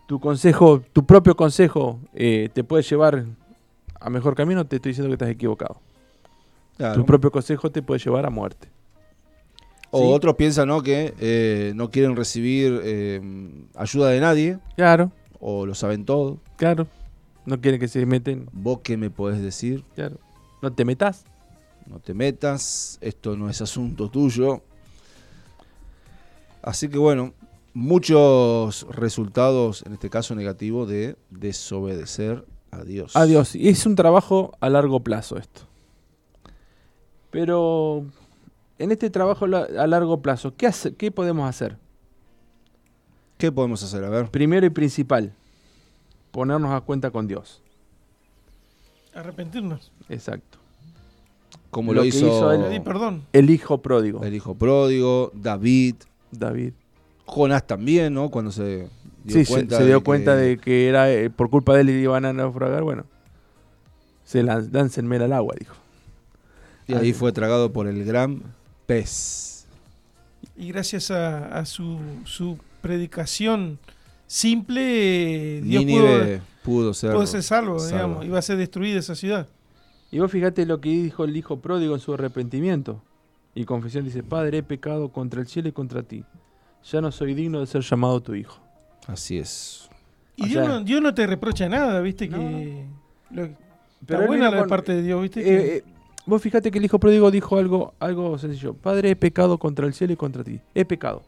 tu 0.08 0.22
consejo, 0.22 0.82
tu 0.94 1.06
propio 1.06 1.36
consejo, 1.36 2.00
eh, 2.14 2.50
te 2.54 2.64
puede 2.64 2.82
llevar 2.84 3.26
a 4.00 4.10
mejor 4.10 4.36
camino, 4.36 4.66
te 4.66 4.78
estoy 4.78 4.92
diciendo 4.92 5.10
que 5.10 5.16
estás 5.16 5.30
equivocado. 5.30 5.78
Claro. 6.82 6.96
Tu 6.96 7.06
propio 7.06 7.32
consejo 7.32 7.70
te 7.72 7.82
puede 7.84 8.00
llevar 8.00 8.26
a 8.26 8.30
muerte. 8.32 8.68
O 9.92 10.00
Sí. 10.02 10.08
otros 10.14 10.36
piensan 10.36 10.68
¿no? 10.70 10.82
que 10.82 11.14
eh, 11.20 11.74
no 11.76 11.92
quieren 11.92 12.16
recibir 12.16 12.82
eh, 12.84 13.22
ayuda 13.76 14.10
de 14.10 14.20
nadie, 14.20 14.58
Claro, 14.78 15.12
o 15.40 15.66
lo 15.68 15.76
saben 15.76 16.06
todo. 16.06 16.40
claro. 16.58 16.88
No 17.46 17.60
quieren 17.60 17.80
que 17.80 17.88
se 17.88 18.06
meten. 18.06 18.48
¿Vos 18.52 18.80
qué 18.84 18.98
me 18.98 19.10
podés 19.10 19.42
decir? 19.42 19.84
Claro. 19.96 20.18
No 20.62 20.72
te 20.74 20.86
metas. 20.86 21.26
No 21.88 22.00
te 22.00 22.14
metas, 22.14 22.98
esto 23.02 23.36
no 23.36 23.50
es 23.50 23.62
asunto 23.62 24.10
tuyo. 24.10 24.62
Así 26.62 26.88
que 26.90 26.98
bueno, 27.00 27.34
muchos 27.74 28.86
resultados, 28.90 29.84
en 29.86 29.94
este 29.94 30.10
caso 30.10 30.36
negativo, 30.36 30.86
de 30.86 31.16
desobedecer 31.32 32.46
a 32.70 32.84
Dios. 32.84 33.16
Adiós. 33.16 33.56
Y 33.56 33.70
es 33.70 33.86
un 33.86 33.96
trabajo 33.96 34.52
a 34.60 34.70
largo 34.70 35.00
plazo 35.02 35.38
esto. 35.38 35.62
Pero 37.32 38.06
en 38.78 38.92
este 38.92 39.10
trabajo 39.10 39.46
a 39.46 39.88
largo 39.88 40.22
plazo, 40.22 40.54
¿qué, 40.56 40.68
hace- 40.68 40.94
¿qué 40.96 41.12
podemos 41.12 41.50
hacer? 41.50 41.78
¿Qué 43.38 43.52
podemos 43.52 43.82
hacer? 43.84 44.04
A 44.04 44.10
ver. 44.10 44.30
Primero 44.30 44.66
y 44.66 44.70
principal, 44.70 45.34
ponernos 46.32 46.72
a 46.72 46.82
cuenta 46.82 47.10
con 47.10 47.28
Dios. 47.28 47.62
Arrepentirnos. 49.16 49.92
Exacto. 50.10 50.58
Como 51.70 51.94
Lo 51.94 51.98
lo, 51.98 52.02
que 52.04 52.08
hizo, 52.10 52.28
hizo. 52.28 52.50
Pedir 52.50 52.84
perdón. 52.84 53.24
El 53.34 53.50
hijo 53.50 53.82
pródigo, 53.82 54.24
el 54.24 54.34
hijo 54.36 54.56
pródigo, 54.56 55.32
David, 55.34 55.96
David. 56.32 56.74
Jonás 57.26 57.66
también, 57.66 58.14
¿no? 58.14 58.30
Cuando 58.30 58.52
se 58.52 58.90
dio 59.24 59.38
Sí, 59.38 59.46
se, 59.46 59.54
cuenta 59.54 59.78
se 59.78 59.86
dio 59.86 59.96
de 60.00 60.04
cuenta 60.04 60.34
que- 60.36 60.42
de 60.42 60.58
que 60.58 60.88
era 60.90 61.10
eh, 61.12 61.30
por 61.30 61.50
culpa 61.50 61.74
de 61.76 61.82
él 61.82 61.90
y 61.90 61.94
iban 61.94 62.26
a 62.26 62.34
naufragar. 62.34 62.84
Bueno, 62.84 63.06
se 64.26 64.44
láncenme 64.44 65.16
al 65.18 65.32
agua, 65.34 65.56
dijo. 65.58 65.76
Y 66.92 66.94
ahí 66.96 67.14
fue 67.14 67.32
tragado 67.32 67.72
por 67.72 67.88
el 67.88 68.04
gran 68.06 68.42
pez. 68.86 69.66
Y 70.58 70.68
gracias 70.72 71.12
a, 71.12 71.58
a 71.58 71.66
su, 71.66 72.00
su 72.26 72.58
predicación 72.82 73.80
simple, 74.28 75.58
eh, 75.58 75.62
Dios 75.62 75.84
pudo, 75.84 75.94
Nínive 76.08 76.42
pudo 76.64 76.94
ser, 76.94 77.14
pudo 77.14 77.28
ser 77.28 77.44
salvo, 77.44 77.80
salvo. 77.80 77.92
digamos. 77.96 78.26
Iba 78.26 78.40
a 78.40 78.42
ser 78.42 78.58
destruida 78.58 79.00
esa 79.00 79.16
ciudad. 79.16 79.48
Y 80.12 80.20
vos 80.20 80.32
fíjate 80.32 80.66
lo 80.66 80.82
que 80.82 80.90
dijo 80.90 81.24
el 81.24 81.36
hijo 81.38 81.60
pródigo 81.60 81.94
en 81.96 82.02
su 82.02 82.14
arrepentimiento 82.14 83.02
y 83.56 83.66
confesión. 83.66 84.04
Dice, 84.04 84.24
Padre, 84.24 84.60
he 84.60 84.64
pecado 84.64 85.10
contra 85.10 85.42
el 85.42 85.48
cielo 85.48 85.70
y 85.70 85.72
contra 85.72 86.04
ti. 86.04 86.24
Ya 86.92 87.00
no 87.02 87.12
soy 87.12 87.34
digno 87.34 87.60
de 87.60 87.68
ser 87.68 87.82
llamado 87.82 88.20
tu 88.22 88.34
hijo. 88.36 88.60
Así 89.08 89.38
es. 89.38 89.90
Y 90.36 90.48
Dios, 90.48 90.66
sea- 90.66 90.80
no, 90.80 90.84
Dios 90.84 91.02
no 91.02 91.14
te 91.14 91.28
reprocha 91.28 91.70
nada, 91.70 92.02
¿viste, 92.02 92.28
No, 92.28 92.38
que... 92.40 92.86
lo- 93.32 93.50
Pero 94.06 94.20
está 94.22 94.28
buena 94.28 94.50
la 94.52 94.60
con- 94.62 94.70
parte 94.70 94.94
de 94.96 95.02
Dios, 95.04 95.22
¿viste? 95.22 95.42
Eh, 95.42 95.44
que- 95.44 95.78
eh, 95.78 95.84
vos 96.26 96.42
fíjate 96.42 96.72
que 96.72 96.78
el 96.80 96.86
hijo 96.86 97.00
pródigo 97.00 97.32
dijo 97.32 97.58
algo, 97.58 97.94
algo 98.00 98.38
sencillo. 98.38 98.74
Padre, 98.74 99.12
he 99.12 99.16
pecado 99.16 99.58
contra 99.58 99.86
el 99.88 99.94
cielo 99.94 100.14
y 100.14 100.16
contra 100.18 100.44
ti. 100.44 100.60
He 100.76 100.86
pecado. 100.86 101.24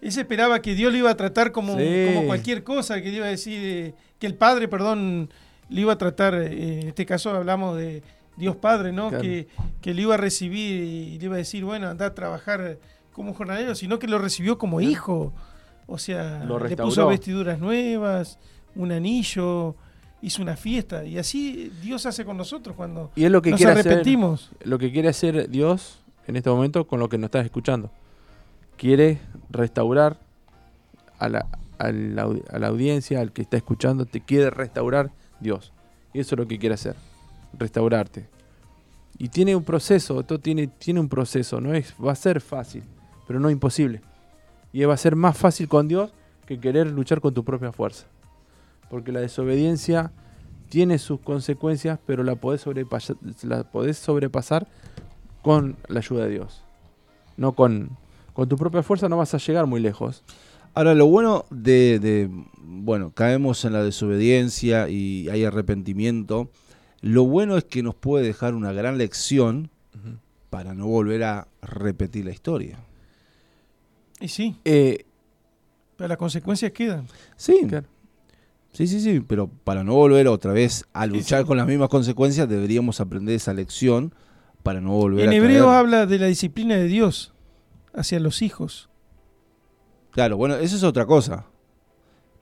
Él 0.00 0.12
se 0.12 0.20
esperaba 0.20 0.60
que 0.62 0.74
Dios 0.74 0.92
lo 0.92 0.98
iba 0.98 1.10
a 1.10 1.16
tratar 1.16 1.50
como, 1.52 1.76
Sí. 1.76 2.06
como 2.14 2.26
cualquier 2.26 2.62
cosa, 2.62 3.00
que 3.02 3.10
le 3.10 3.16
iba 3.16 3.26
a 3.26 3.30
decir, 3.30 3.58
eh, 3.62 3.94
que 4.18 4.26
el 4.26 4.34
Padre, 4.34 4.68
perdón, 4.68 5.28
le 5.68 5.80
iba 5.80 5.92
a 5.92 5.98
tratar, 5.98 6.34
eh, 6.34 6.80
en 6.82 6.88
este 6.88 7.04
caso 7.04 7.30
hablamos 7.30 7.76
de 7.76 8.02
Dios 8.36 8.54
Padre, 8.56 8.92
¿no? 8.92 9.08
Claro. 9.08 9.22
Que, 9.22 9.48
que 9.80 9.94
le 9.94 10.02
iba 10.02 10.14
a 10.14 10.18
recibir 10.18 10.82
y 10.84 11.18
le 11.18 11.24
iba 11.24 11.34
a 11.34 11.38
decir, 11.38 11.64
bueno, 11.64 11.88
anda 11.88 12.06
a 12.06 12.14
trabajar 12.14 12.78
como 13.12 13.34
jornalero, 13.34 13.74
sino 13.74 13.98
que 13.98 14.06
lo 14.06 14.18
recibió 14.18 14.56
como 14.58 14.80
hijo. 14.80 15.32
O 15.88 15.98
sea, 15.98 16.44
Lo 16.44 16.60
le 16.60 16.76
puso 16.76 17.08
vestiduras 17.08 17.58
nuevas, 17.58 18.38
un 18.76 18.92
anillo, 18.92 19.74
hizo 20.22 20.42
una 20.42 20.56
fiesta. 20.56 21.04
Y 21.04 21.18
así 21.18 21.72
Dios 21.82 22.06
hace 22.06 22.24
con 22.24 22.36
nosotros 22.36 22.74
cuando 22.76 23.10
Y 23.14 23.24
es 23.24 23.30
lo 23.30 23.40
que 23.42 23.50
nos 23.50 23.58
quiere 23.58 23.72
hacer, 23.72 23.86
arrepentimos. 23.86 24.50
lo 24.64 24.78
que 24.78 24.90
quiere 24.92 25.08
hacer 25.08 25.48
Dios 25.48 26.00
en 26.26 26.36
este 26.36 26.50
momento 26.50 26.86
con 26.86 27.00
lo 27.00 27.08
que 27.08 27.18
nos 27.18 27.28
estás 27.28 27.44
escuchando. 27.44 27.90
Quiere 28.76 29.18
restaurar 29.50 30.18
a 31.18 31.28
la, 31.28 31.46
a 31.78 31.90
la 31.90 32.24
audi- 32.26 32.44
a 32.50 32.58
la 32.58 32.68
audiencia, 32.68 33.20
al 33.20 33.32
que 33.32 33.42
está 33.42 33.56
escuchando, 33.56 34.04
te 34.06 34.20
quiere 34.20 34.50
restaurar 34.50 35.10
Dios. 35.40 35.72
Y 36.12 36.20
eso 36.20 36.34
es 36.34 36.38
lo 36.38 36.46
que 36.46 36.58
quiere 36.58 36.74
hacer, 36.74 36.94
restaurarte. 37.58 38.28
Y 39.18 39.28
tiene 39.30 39.56
un 39.56 39.64
proceso, 39.64 40.20
esto 40.20 40.38
tiene, 40.38 40.68
tiene 40.68 41.00
un 41.00 41.08
proceso, 41.08 41.60
no 41.60 41.74
es, 41.74 41.92
va 42.04 42.12
a 42.12 42.16
ser 42.16 42.40
fácil, 42.40 42.84
pero 43.26 43.40
no 43.40 43.50
imposible. 43.50 44.00
Y 44.72 44.84
va 44.84 44.94
a 44.94 44.98
ser 44.98 45.16
más 45.16 45.36
fácil 45.36 45.66
con 45.68 45.88
Dios 45.88 46.12
que 46.46 46.60
querer 46.60 46.86
luchar 46.86 47.20
con 47.20 47.34
tu 47.34 47.44
propia 47.44 47.72
fuerza. 47.72 48.06
Porque 48.90 49.12
la 49.12 49.20
desobediencia 49.20 50.12
tiene 50.68 50.98
sus 50.98 51.20
consecuencias, 51.20 51.98
pero 52.06 52.22
la 52.24 52.36
podés, 52.36 52.62
sobrepasar, 52.62 53.16
la 53.42 53.64
podés 53.70 53.96
sobrepasar 53.98 54.66
con 55.42 55.76
la 55.88 56.00
ayuda 56.00 56.24
de 56.24 56.30
Dios. 56.30 56.62
No 57.36 57.52
con, 57.52 57.90
con 58.32 58.48
tu 58.48 58.56
propia 58.56 58.82
fuerza 58.82 59.08
no 59.08 59.16
vas 59.16 59.32
a 59.34 59.38
llegar 59.38 59.66
muy 59.66 59.80
lejos. 59.80 60.24
Ahora, 60.74 60.94
lo 60.94 61.06
bueno 61.06 61.44
de, 61.50 61.98
de- 61.98 62.30
bueno, 62.62 63.10
caemos 63.12 63.64
en 63.64 63.72
la 63.72 63.82
desobediencia 63.82 64.88
y 64.88 65.28
hay 65.30 65.44
arrepentimiento. 65.44 66.50
Lo 67.00 67.24
bueno 67.24 67.56
es 67.56 67.64
que 67.64 67.82
nos 67.82 67.94
puede 67.94 68.26
dejar 68.26 68.54
una 68.54 68.72
gran 68.72 68.98
lección 68.98 69.70
para 70.50 70.74
no 70.74 70.86
volver 70.86 71.24
a 71.24 71.48
repetir 71.62 72.24
la 72.24 72.30
historia. 72.32 72.78
Y 74.20 74.28
sí, 74.28 74.56
Eh, 74.64 75.04
Pero 75.96 76.08
las 76.08 76.18
consecuencias 76.18 76.72
quedan. 76.72 77.06
Sí. 77.36 77.60
Claro. 77.68 77.86
Sí, 78.72 78.86
sí, 78.86 79.00
sí, 79.00 79.20
pero 79.26 79.48
para 79.64 79.82
no 79.82 79.94
volver 79.94 80.28
otra 80.28 80.52
vez 80.52 80.84
a 80.92 81.06
luchar 81.06 81.44
con 81.46 81.56
las 81.56 81.66
mismas 81.66 81.88
consecuencias, 81.88 82.48
deberíamos 82.48 83.00
aprender 83.00 83.34
esa 83.34 83.52
lección 83.54 84.14
para 84.62 84.80
no 84.80 84.90
volver 84.92 85.24
En 85.24 85.30
a 85.30 85.34
hebreo 85.34 85.64
caer. 85.66 85.76
habla 85.78 86.06
de 86.06 86.18
la 86.18 86.26
disciplina 86.26 86.76
de 86.76 86.84
Dios 86.86 87.32
hacia 87.94 88.20
los 88.20 88.42
hijos. 88.42 88.88
Claro, 90.12 90.36
bueno, 90.36 90.56
eso 90.56 90.76
es 90.76 90.82
otra 90.84 91.06
cosa. 91.06 91.46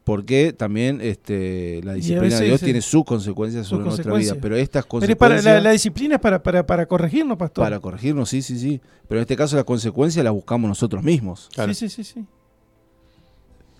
Porque 0.04 0.52
también 0.52 1.00
este, 1.00 1.80
la 1.82 1.94
disciplina 1.94 2.38
de 2.38 2.46
Dios 2.46 2.60
tiene 2.60 2.80
sus 2.80 3.04
consecuencias 3.04 3.62
sus 3.66 3.70
sobre 3.70 3.84
nuestra 3.86 4.04
consecuencias. 4.04 4.34
vida. 4.36 4.40
Pero 4.42 4.56
estas 4.56 4.84
Pero 4.84 4.88
para, 4.90 5.00
consecuencias, 5.34 5.44
la, 5.44 5.60
la 5.60 5.70
disciplina 5.70 6.14
es 6.16 6.20
para, 6.20 6.42
para, 6.42 6.64
para 6.66 6.86
corregirnos, 6.86 7.36
pastor. 7.36 7.64
para 7.64 7.80
corregirnos, 7.80 8.28
sí, 8.28 8.40
sí, 8.42 8.56
sí. 8.58 8.80
Pero 9.08 9.18
en 9.18 9.22
este 9.22 9.36
caso 9.36 9.56
las 9.56 9.64
consecuencias 9.64 10.22
las 10.24 10.32
buscamos 10.32 10.68
nosotros 10.68 11.02
mismos. 11.02 11.48
Claro. 11.54 11.74
Sí, 11.74 11.88
sí, 11.88 12.04
sí, 12.04 12.12
sí. 12.12 12.24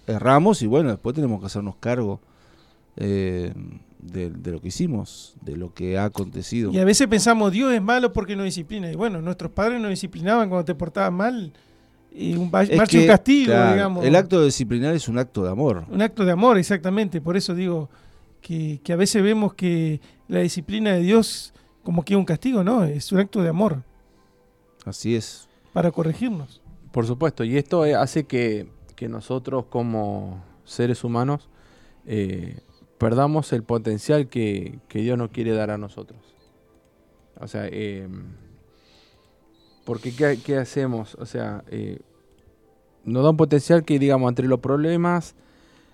Erramos 0.07 0.63
y 0.63 0.67
bueno, 0.67 0.91
después 0.91 1.15
tenemos 1.15 1.41
que 1.41 1.47
hacernos 1.47 1.77
cargo 1.77 2.21
eh, 2.97 3.53
de, 4.01 4.31
de 4.31 4.51
lo 4.53 4.61
que 4.61 4.69
hicimos, 4.69 5.37
de 5.43 5.57
lo 5.57 5.73
que 5.75 5.99
ha 5.99 6.05
acontecido. 6.05 6.73
Y 6.73 6.79
a 6.79 6.85
veces 6.85 7.07
pensamos, 7.09 7.53
Dios 7.53 7.73
es 7.73 7.83
malo 7.83 8.13
porque 8.13 8.37
no 8.37 8.45
disciplina. 8.45 8.91
Y 8.91 8.97
bueno, 8.97 9.21
nuestros 9.21 9.51
padres 9.51 9.81
nos 9.81 9.91
disciplinaban 9.91 10.49
cuando 10.49 10.65
te 10.65 10.75
portabas 10.75 11.13
mal. 11.13 11.53
Y 12.13 12.35
un 12.35 12.51
Es 12.55 12.95
un 12.95 13.07
castigo, 13.07 13.53
claro, 13.53 13.73
digamos. 13.73 14.05
El 14.05 14.17
acto 14.17 14.43
disciplinar 14.43 14.95
es 14.95 15.07
un 15.09 15.19
acto 15.19 15.45
de 15.45 15.51
amor. 15.51 15.85
Un 15.91 16.01
acto 16.01 16.25
de 16.25 16.33
amor, 16.33 16.57
exactamente. 16.57 17.21
Por 17.21 17.37
eso 17.37 17.55
digo 17.55 17.91
que, 18.41 18.81
que 18.83 18.93
a 18.93 18.97
veces 18.97 19.23
vemos 19.23 19.55
que 19.55 20.01
la 20.29 20.41
disciplina 20.41 20.93
de 20.93 21.01
Dios 21.01 21.53
como 21.87 22.05
que 22.05 22.15
es 22.15 22.19
un 22.19 22.25
castigo, 22.25 22.65
¿no? 22.65 22.83
Es 22.83 23.13
un 23.13 23.21
acto 23.21 23.41
de 23.43 23.49
amor 23.49 23.85
Así 24.85 25.15
es. 25.15 25.47
para 25.73 25.93
corregirnos. 25.93 26.61
Por 26.91 27.07
supuesto, 27.07 27.45
y 27.45 27.57
esto 27.57 27.87
eh, 27.87 27.95
hace 27.95 28.25
que, 28.25 28.67
que 28.97 29.09
nosotros 29.09 29.67
como 29.67 30.43
seres 30.65 31.05
humanos 31.05 31.49
eh, 32.07 32.59
perdamos 32.99 33.53
el 33.53 33.63
potencial 33.63 34.29
que, 34.29 34.79
que 34.89 35.01
Dios 35.01 35.19
nos 35.19 35.31
quiere 35.31 35.53
dar 35.53 35.71
a 35.71 35.79
nosotros. 35.79 36.19
O 37.39 37.49
sea, 37.49 37.67
eh, 37.67 38.09
porque 39.85 40.15
¿qué, 40.43 40.57
hacemos? 40.57 41.15
O 41.17 41.27
sea, 41.27 41.63
eh, 41.69 42.01
nos 43.05 43.23
da 43.23 43.31
un 43.31 43.37
potencial 43.37 43.85
que, 43.85 43.99
digamos, 43.99 44.29
entre 44.29 44.49
los 44.49 44.61
problemas, 44.61 45.35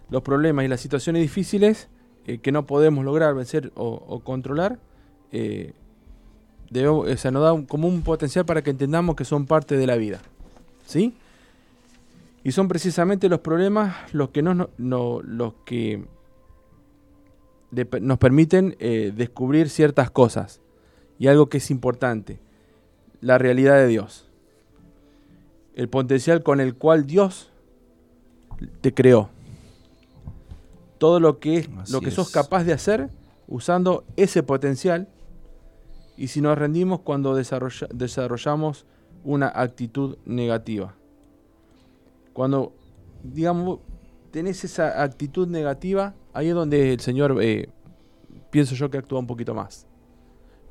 los 0.08 0.22
problemas 0.22 0.64
y 0.64 0.68
las 0.68 0.80
situaciones 0.80 1.20
difíciles 1.22 1.88
eh, 2.26 2.38
que 2.38 2.52
no 2.52 2.66
podemos 2.66 3.04
lograr 3.04 3.34
vencer 3.34 3.72
o, 3.74 4.20
controlar, 4.20 4.78
eh, 5.32 5.72
o 6.88 7.16
sea, 7.16 7.30
nos 7.30 7.42
da 7.42 7.52
un- 7.52 7.66
como 7.66 7.88
un 7.88 8.02
potencial 8.02 8.46
para 8.46 8.62
que 8.62 8.70
entendamos 8.70 9.16
que 9.16 9.24
son 9.24 9.46
parte 9.46 9.76
de 9.76 9.86
la 9.86 9.96
vida. 9.96 10.20
¿Sí? 10.86 11.14
Y 12.44 12.52
son 12.52 12.66
precisamente 12.68 13.28
los 13.28 13.40
problemas 13.40 14.12
los 14.14 14.30
que, 14.30 14.42
no- 14.42 14.70
no- 14.78 15.20
los 15.22 15.54
que 15.66 16.04
de- 17.72 18.00
nos 18.00 18.18
permiten 18.18 18.76
eh, 18.78 19.12
descubrir 19.16 19.68
ciertas 19.68 20.10
cosas. 20.10 20.60
Y 21.18 21.26
algo 21.26 21.48
que 21.48 21.58
es 21.58 21.70
importante, 21.70 22.38
la 23.20 23.38
realidad 23.38 23.76
de 23.76 23.88
Dios. 23.88 24.28
El 25.74 25.88
potencial 25.88 26.42
con 26.42 26.60
el 26.60 26.74
cual 26.76 27.06
Dios 27.06 27.50
te 28.80 28.92
creó. 28.94 29.30
Todo 30.98 31.18
lo 31.18 31.38
que, 31.40 31.68
Así 31.80 31.92
lo 31.92 32.00
que 32.00 32.10
sos 32.10 32.30
capaz 32.30 32.64
de 32.64 32.72
hacer 32.72 33.08
usando 33.48 34.04
ese 34.16 34.42
potencial. 34.42 35.08
Y 36.16 36.28
si 36.28 36.40
nos 36.40 36.56
rendimos 36.58 37.00
cuando 37.00 37.34
desarrolla- 37.36 37.88
desarrollamos 37.92 38.84
una 39.24 39.48
actitud 39.54 40.18
negativa. 40.26 40.94
Cuando, 42.32 42.72
digamos, 43.22 43.80
tenés 44.30 44.62
esa 44.64 45.02
actitud 45.02 45.48
negativa, 45.48 46.14
ahí 46.32 46.48
es 46.48 46.54
donde 46.54 46.92
el 46.92 47.00
Señor, 47.00 47.38
eh, 47.42 47.68
pienso 48.50 48.74
yo 48.74 48.90
que 48.90 48.98
actúa 48.98 49.18
un 49.18 49.26
poquito 49.26 49.54
más. 49.54 49.86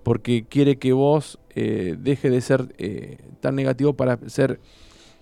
Porque 0.03 0.45
quiere 0.45 0.77
que 0.77 0.93
vos 0.93 1.39
eh, 1.51 1.95
deje 1.99 2.29
de 2.29 2.41
ser 2.41 2.73
eh, 2.77 3.17
tan 3.39 3.55
negativo 3.55 3.93
para 3.93 4.17
ser, 4.27 4.59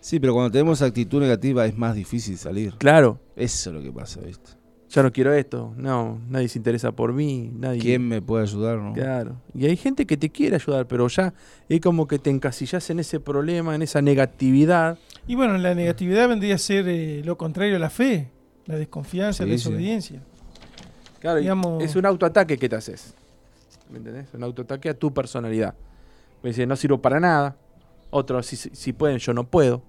Sí, 0.02 0.20
pero 0.22 0.34
cuando 0.34 0.52
tenemos 0.52 0.82
actitud 0.82 1.20
negativa 1.20 1.66
es 1.66 1.78
más 1.78 1.94
difícil 1.94 2.38
salir. 2.38 2.76
claro, 2.78 3.20
Eso 3.36 3.70
es 3.70 3.76
lo 3.76 3.82
que 3.82 3.92
pasa, 3.92 4.22
¿viste? 4.22 4.60
ya 4.90 5.04
no 5.04 5.12
quiero 5.12 5.34
esto, 5.34 5.74
no, 5.78 6.20
nadie 6.30 6.48
se 6.48 6.58
interesa 6.58 6.92
por 6.92 7.14
mí, 7.14 7.52
nadie... 7.54 7.80
¿Quién 7.80 8.08
me 8.08 8.22
puede 8.22 8.44
ayudar? 8.44 8.80
No? 8.80 8.94
Claro. 8.94 9.40
Y 9.54 9.68
hay 9.68 9.78
gente 9.78 10.08
que 10.08 10.18
te 10.18 10.30
quiere 10.30 10.56
ayudar, 10.56 10.88
pero 10.88 11.08
ya 11.08 11.34
es 11.68 11.80
como 11.80 12.08
que 12.08 12.18
te 12.18 12.32
encasillas 12.32 12.90
en 12.90 13.00
ese 13.00 13.20
problema, 13.20 13.76
en 13.76 13.84
esa 13.84 14.02
negatividad. 14.02 14.98
Y 15.28 15.36
bueno, 15.36 15.58
la 15.60 15.76
negatividad 15.76 16.28
vendría 16.28 16.56
a 16.56 16.58
ser 16.58 16.88
eh, 16.88 17.22
lo 17.24 17.38
contrario 17.38 17.76
a 17.76 17.80
la 17.80 17.92
fe, 17.92 18.32
la 18.66 18.78
desconfianza, 18.78 19.46
la 19.46 19.58
sí. 19.58 20.20
Claro, 21.20 21.40
Digamos- 21.40 21.84
es 21.84 21.96
un 21.96 22.06
autoataque 22.06 22.58
que 22.58 22.70
te 22.70 22.76
haces. 22.76 23.14
¿Me 23.90 23.98
entendés? 23.98 24.28
Un 24.34 24.44
autoataque 24.44 24.90
a 24.90 24.94
tu 24.94 25.14
personalidad. 25.14 25.74
Me 26.44 26.50
dice, 26.50 26.66
no 26.66 26.76
sirvo 26.76 27.02
para 27.02 27.20
nada. 27.20 27.56
Otro, 28.12 28.42
si, 28.44 28.94
pueden, 28.94 29.18
yo 29.20 29.34
no 29.34 29.46
puedo. 29.46 29.82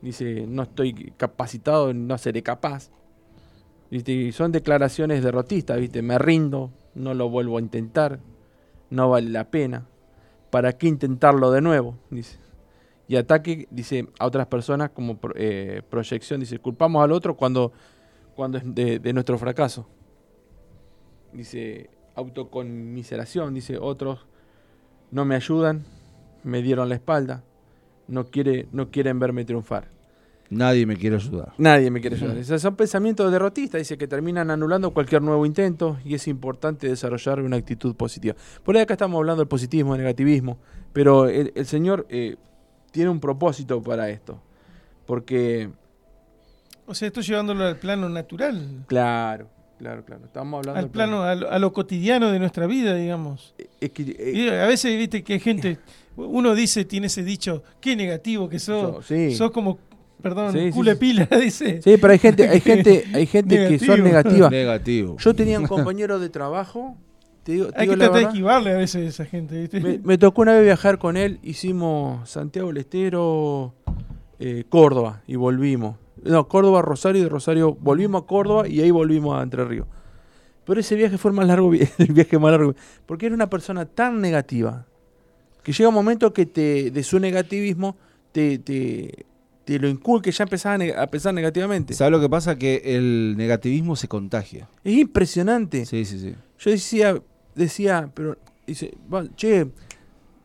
Dice, 0.00 0.46
no 0.48 0.62
estoy 0.62 1.12
capacitado, 1.16 1.92
no 1.92 2.16
seré 2.18 2.42
capaz. 2.42 2.90
¿Viste? 3.90 4.12
Y 4.12 4.32
son 4.32 4.52
declaraciones 4.52 5.22
derrotistas, 5.22 5.78
¿viste? 5.78 6.02
Me 6.02 6.18
rindo, 6.18 6.70
no 6.94 7.14
lo 7.14 7.28
vuelvo 7.28 7.58
a 7.58 7.60
intentar, 7.60 8.20
no 8.90 9.10
vale 9.10 9.28
la 9.28 9.44
pena. 9.50 9.86
¿Para 10.50 10.72
qué 10.72 10.88
intentarlo 10.88 11.50
de 11.50 11.60
nuevo? 11.60 11.96
Dice. 12.10 12.38
Y 13.06 13.16
ataque, 13.16 13.68
dice, 13.70 14.08
a 14.18 14.26
otras 14.26 14.46
personas 14.46 14.90
como 14.90 15.18
eh, 15.34 15.82
proyección, 15.90 16.40
dice, 16.40 16.58
culpamos 16.58 17.04
al 17.04 17.12
otro 17.12 17.36
cuando, 17.36 17.72
cuando 18.34 18.58
es 18.58 18.64
de, 18.74 18.98
de 18.98 19.12
nuestro 19.12 19.36
fracaso. 19.38 19.86
Dice, 21.32 21.90
autoconmiseración, 22.14 23.54
dice, 23.54 23.78
otros 23.78 24.26
no 25.10 25.24
me 25.24 25.34
ayudan, 25.34 25.84
me 26.44 26.62
dieron 26.62 26.88
la 26.88 26.94
espalda, 26.96 27.42
no, 28.08 28.24
quiere, 28.24 28.66
no 28.72 28.90
quieren 28.90 29.18
verme 29.18 29.44
triunfar. 29.44 29.88
Nadie 30.50 30.84
me 30.84 30.96
quiere 30.96 31.16
ayudar. 31.16 31.54
Nadie 31.56 31.90
me 31.90 32.02
quiere 32.02 32.16
ayudar. 32.16 32.36
Esos 32.36 32.60
son 32.60 32.76
pensamientos 32.76 33.32
derrotistas, 33.32 33.78
dice 33.78 33.96
que 33.96 34.06
terminan 34.06 34.50
anulando 34.50 34.90
cualquier 34.90 35.22
nuevo 35.22 35.46
intento 35.46 35.98
y 36.04 36.14
es 36.14 36.28
importante 36.28 36.88
desarrollar 36.88 37.40
una 37.40 37.56
actitud 37.56 37.96
positiva. 37.96 38.36
Por 38.62 38.76
ahí 38.76 38.82
acá 38.82 38.94
estamos 38.94 39.16
hablando 39.16 39.40
del 39.40 39.48
positivismo, 39.48 39.92
del 39.94 40.02
negativismo, 40.02 40.58
pero 40.92 41.26
el, 41.28 41.52
el 41.54 41.64
Señor 41.64 42.06
eh, 42.10 42.36
tiene 42.90 43.08
un 43.08 43.18
propósito 43.18 43.82
para 43.82 44.10
esto. 44.10 44.42
Porque, 45.06 45.70
O 46.86 46.94
sea, 46.94 47.08
esto 47.08 47.22
llevándolo 47.22 47.64
al 47.64 47.78
plano 47.78 48.08
natural, 48.10 48.84
claro, 48.86 49.48
claro, 49.82 50.04
claro, 50.04 50.24
estamos 50.26 50.58
hablando 50.58 50.78
al 50.80 50.90
plano, 50.90 51.22
a 51.24 51.34
lo, 51.34 51.50
a 51.50 51.58
lo 51.58 51.72
cotidiano 51.72 52.30
de 52.30 52.38
nuestra 52.38 52.66
vida, 52.68 52.94
digamos. 52.94 53.52
Es 53.80 53.90
que, 53.90 54.02
eh, 54.16 54.32
Y 54.32 54.48
a 54.48 54.66
veces, 54.66 54.96
viste, 54.96 55.24
que 55.24 55.32
hay 55.34 55.40
gente, 55.40 55.78
uno 56.16 56.54
dice, 56.54 56.84
tiene 56.84 57.08
ese 57.08 57.24
dicho, 57.24 57.64
qué 57.80 57.96
negativo 57.96 58.48
que 58.48 58.58
sos, 58.60 58.94
Yo- 58.94 59.02
sí. 59.02 59.34
sos 59.34 59.50
como, 59.50 59.78
perdón, 60.22 60.52
Sí, 60.52 60.66
sí, 60.66 60.70
culo 60.70 60.90
de 60.90 60.96
sí. 60.96 61.00
pila, 61.00 61.28
dice. 61.42 61.82
Sí, 61.82 61.96
pero 62.00 62.12
hay 62.12 62.18
gente, 62.20 62.48
hay 62.48 62.60
gente, 62.60 63.04
hay 63.12 63.26
gente 63.26 63.68
que 63.68 63.78
son 63.80 64.04
negativas. 64.04 64.50
Negativo. 64.52 65.16
Yo 65.18 65.34
tenía 65.34 65.58
un 65.58 65.66
compañero 65.66 66.20
de 66.20 66.28
trabajo, 66.30 66.96
te 67.42 67.52
digo, 67.52 67.72
te 67.72 67.80
Hay 67.80 67.86
digo 67.88 67.94
que 67.94 67.98
tratar 68.04 68.20
de 68.20 68.26
esquivarle 68.28 68.70
a 68.70 68.76
veces 68.76 69.04
a 69.04 69.08
esa 69.08 69.24
gente, 69.24 69.60
¿viste? 69.60 69.80
me, 69.80 69.98
me 69.98 70.16
tocó 70.16 70.42
una 70.42 70.52
vez 70.52 70.62
viajar 70.62 70.98
con 70.98 71.16
él, 71.16 71.40
hicimos 71.42 72.30
Santiago 72.30 72.68
del 72.68 72.76
Estero, 72.76 73.74
eh, 74.38 74.62
Córdoba 74.68 75.22
y 75.26 75.34
volvimos. 75.34 75.96
No, 76.24 76.48
Córdoba, 76.48 76.82
Rosario 76.82 77.22
de 77.22 77.28
Rosario 77.28 77.74
volvimos 77.74 78.22
a 78.22 78.26
Córdoba 78.26 78.68
y 78.68 78.80
ahí 78.80 78.90
volvimos 78.90 79.38
a 79.38 79.42
Entre 79.42 79.64
Ríos. 79.64 79.86
Pero 80.64 80.80
ese 80.80 80.94
viaje 80.94 81.18
fue 81.18 81.30
el 81.30 81.36
más 81.36 81.46
largo, 81.46 81.72
el 81.98 82.12
viaje 82.12 82.38
más 82.38 82.52
largo, 82.52 82.74
porque 83.06 83.26
era 83.26 83.34
una 83.34 83.50
persona 83.50 83.84
tan 83.86 84.20
negativa 84.20 84.86
que 85.62 85.72
llega 85.72 85.88
un 85.88 85.94
momento 85.94 86.32
que 86.32 86.46
te, 86.46 86.90
de 86.90 87.02
su 87.02 87.18
negativismo 87.20 87.96
te, 88.32 88.58
te, 88.58 89.26
te 89.64 89.78
lo 89.78 89.88
inculque, 89.88 90.32
ya 90.32 90.44
empezaba 90.44 90.76
a, 90.96 91.06
pensar 91.06 91.34
negativamente. 91.34 91.94
¿Sabes 91.94 92.12
lo 92.12 92.20
que 92.20 92.28
pasa? 92.28 92.56
Que 92.56 92.82
el 92.84 93.34
negativismo 93.36 93.94
se 93.96 94.08
contagia. 94.08 94.68
Es 94.82 94.94
impresionante. 94.94 95.86
Sí, 95.86 96.04
sí, 96.04 96.18
sí. 96.18 96.34
Yo 96.58 96.70
decía, 96.70 97.20
decía, 97.54 98.10
pero 98.14 98.36
dice, 98.66 98.94
"Va- 99.12 99.26
che, 99.36 99.68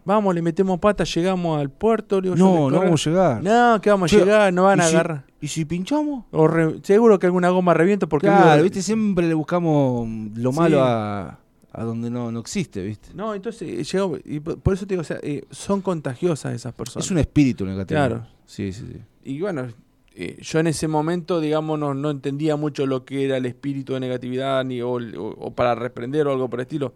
vamos, 0.05 0.33
le 0.35 0.41
metemos 0.41 0.79
pata, 0.79 1.03
llegamos 1.03 1.59
al 1.59 1.69
puerto. 1.69 2.21
digo, 2.21 2.35
No, 2.35 2.69
no 2.69 2.79
vamos 2.79 3.05
a 3.05 3.09
llegar. 3.09 3.43
No, 3.43 3.79
que 3.81 3.89
vamos 3.89 4.11
a 4.13 4.17
llegar, 4.17 4.53
no 4.53 4.63
van 4.63 4.79
¿Y 4.79 4.81
a 4.81 4.85
agarrar. 4.85 5.25
¿Y 5.39 5.47
si 5.49 5.65
pinchamos? 5.65 6.25
O 6.31 6.47
re- 6.47 6.79
seguro 6.83 7.19
que 7.19 7.27
alguna 7.27 7.49
goma 7.49 7.73
revienta 7.73 8.07
porque 8.07 8.27
claro, 8.27 8.63
viste, 8.63 8.81
siempre 8.81 9.27
le 9.27 9.33
buscamos 9.35 10.07
lo 10.35 10.51
Sí. 10.51 10.57
malo 10.57 10.83
a, 10.83 11.39
a 11.71 11.83
donde 11.83 12.09
no, 12.09 12.31
no 12.31 12.39
existe, 12.39 12.81
viste. 12.83 13.09
No, 13.13 13.35
entonces 13.35 13.61
eh, 13.69 13.83
llegó, 13.83 14.17
y 14.25 14.39
por 14.39 14.57
por 14.59 14.73
eso 14.73 14.85
te 14.87 14.93
digo, 14.95 15.01
o 15.01 15.05
sea, 15.05 15.19
eh, 15.21 15.43
son 15.51 15.81
contagiosas 15.81 16.55
esas 16.55 16.73
personas. 16.73 17.05
Es 17.05 17.11
un 17.11 17.19
espíritu 17.19 17.65
negativo. 17.65 17.97
Claro. 17.99 18.25
Sí, 18.45 18.71
sí, 18.73 18.85
sí. 18.91 18.99
Y 19.23 19.39
bueno, 19.41 19.67
eh, 20.15 20.37
yo 20.41 20.59
en 20.59 20.67
ese 20.67 20.87
momento, 20.87 21.39
digamos, 21.39 21.77
no, 21.77 21.93
no 21.93 22.09
entendía 22.09 22.55
mucho 22.55 22.87
lo 22.87 23.05
que 23.05 23.25
era 23.25 23.37
el 23.37 23.45
espíritu 23.45 23.93
de 23.93 23.99
negatividad 23.99 24.65
ni 24.65 24.81
o, 24.81 24.93
o- 24.93 25.35
o 25.37 25.51
para 25.53 25.75
reprender 25.75 26.25
o 26.25 26.31
algo 26.31 26.49
por 26.49 26.59
el 26.61 26.63
estilo. 26.63 26.95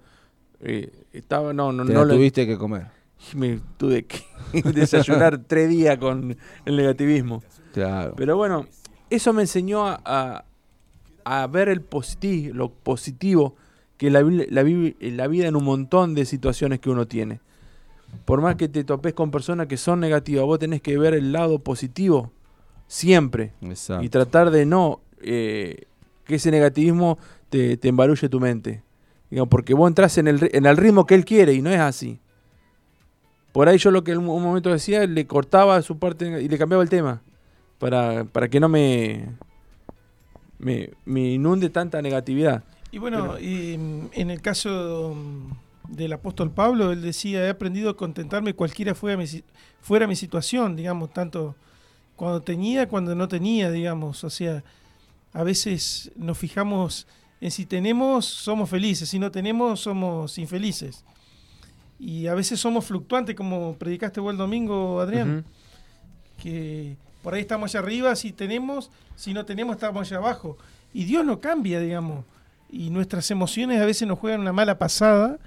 Eh, 0.61 0.91
estaba, 1.13 1.53
no, 1.53 1.71
no, 1.71 1.85
Te 1.85 1.93
no 1.93 1.99
la 1.99 2.05
lo- 2.05 2.15
tuviste 2.15 2.47
que 2.47 2.57
comer. 2.57 2.87
me 3.35 3.59
tuve 3.77 4.05
que 4.05 4.23
desayunar 4.73 5.43
tres 5.45 5.69
días 5.69 5.97
con 5.99 6.35
el 6.65 6.75
negativismo. 6.75 7.43
Claro. 7.73 8.13
Pero 8.17 8.37
bueno, 8.37 8.67
eso 9.09 9.33
me 9.33 9.41
enseñó 9.43 9.87
a, 9.87 10.01
a- 10.05 10.45
a 11.23 11.47
ver 11.47 11.69
el 11.69 11.81
positivo, 11.81 12.53
lo 12.55 12.69
positivo 12.71 13.55
que 13.97 14.09
la, 14.09 14.21
la, 14.23 14.63
la 14.63 15.27
vida 15.27 15.47
en 15.47 15.55
un 15.55 15.63
montón 15.63 16.15
de 16.15 16.25
situaciones 16.25 16.79
que 16.79 16.89
uno 16.89 17.05
tiene. 17.07 17.39
Por 18.25 18.41
más 18.41 18.55
que 18.55 18.67
te 18.67 18.83
topes 18.83 19.13
con 19.13 19.29
personas 19.31 19.67
que 19.67 19.77
son 19.77 19.99
negativas, 19.99 20.43
vos 20.45 20.57
tenés 20.59 20.81
que 20.81 20.97
ver 20.97 21.13
el 21.13 21.31
lado 21.31 21.59
positivo 21.59 22.31
siempre 22.87 23.53
Exacto. 23.61 24.03
y 24.03 24.09
tratar 24.09 24.49
de 24.51 24.65
no 24.65 24.99
eh, 25.21 25.83
que 26.25 26.35
ese 26.35 26.49
negativismo 26.51 27.19
te, 27.49 27.77
te 27.77 27.87
embarulle 27.89 28.27
tu 28.27 28.39
mente. 28.39 28.81
Digamos, 29.29 29.49
porque 29.49 29.73
vos 29.75 29.87
entras 29.87 30.17
en 30.17 30.27
el, 30.27 30.49
en 30.51 30.65
el 30.65 30.75
ritmo 30.75 31.05
que 31.05 31.15
él 31.15 31.23
quiere 31.23 31.53
y 31.53 31.61
no 31.61 31.69
es 31.69 31.79
así. 31.79 32.19
Por 33.53 33.67
ahí 33.69 33.77
yo 33.77 33.91
lo 33.91 34.03
que 34.03 34.11
en 34.13 34.17
un 34.17 34.25
momento 34.41 34.69
decía, 34.71 35.05
le 35.05 35.27
cortaba 35.27 35.81
su 35.81 35.99
parte 35.99 36.41
y 36.41 36.47
le 36.49 36.57
cambiaba 36.57 36.83
el 36.83 36.89
tema. 36.89 37.21
Para, 37.81 38.23
para 38.23 38.47
que 38.47 38.59
no 38.61 38.69
me, 38.69 39.25
me, 40.59 40.91
me 41.03 41.33
inunde 41.33 41.69
tanta 41.69 42.01
negatividad. 42.01 42.63
Y 42.91 42.99
bueno, 42.99 43.39
y, 43.39 43.77
mm, 43.77 44.09
en 44.13 44.29
el 44.29 44.41
caso 44.41 45.15
mm, 45.15 45.95
del 45.95 46.13
apóstol 46.13 46.51
Pablo, 46.51 46.91
él 46.91 47.01
decía, 47.01 47.45
he 47.45 47.49
aprendido 47.49 47.89
a 47.89 47.97
contentarme 47.97 48.53
cualquiera 48.53 48.93
fuera 48.93 49.17
mi, 49.17 49.25
fuera 49.81 50.05
mi 50.05 50.15
situación, 50.15 50.75
digamos, 50.75 51.11
tanto 51.11 51.55
cuando 52.15 52.41
tenía, 52.41 52.87
cuando 52.87 53.15
no 53.15 53.27
tenía, 53.27 53.71
digamos. 53.71 54.23
O 54.23 54.29
sea, 54.29 54.63
a 55.33 55.43
veces 55.43 56.11
nos 56.15 56.37
fijamos 56.37 57.07
en 57.39 57.49
si 57.49 57.65
tenemos, 57.65 58.25
somos 58.25 58.69
felices, 58.69 59.09
si 59.09 59.17
no 59.17 59.31
tenemos, 59.31 59.79
somos 59.79 60.37
infelices. 60.37 61.03
Y 61.99 62.27
a 62.27 62.35
veces 62.35 62.59
somos 62.59 62.85
fluctuantes, 62.85 63.35
como 63.35 63.75
predicaste 63.75 64.19
vos 64.19 64.31
el 64.31 64.37
domingo, 64.37 64.99
Adrián, 65.01 65.45
que 66.37 66.97
por 67.21 67.33
ahí 67.33 67.41
estamos 67.41 67.71
allá 67.71 67.79
arriba, 67.79 68.15
si 68.15 68.31
tenemos, 68.31 68.89
si 69.15 69.33
no 69.33 69.45
tenemos, 69.45 69.75
estamos 69.75 70.07
allá 70.07 70.17
abajo. 70.17 70.57
Y 70.93 71.05
Dios 71.05 71.25
no 71.25 71.39
cambia, 71.39 71.79
digamos. 71.79 72.25
Y 72.69 72.89
nuestras 72.89 73.29
emociones 73.31 73.81
a 73.81 73.85
veces 73.85 74.07
nos 74.07 74.19
juegan 74.19 74.41
una 74.41 74.53
mala 74.53 74.77
pasada 74.77 75.37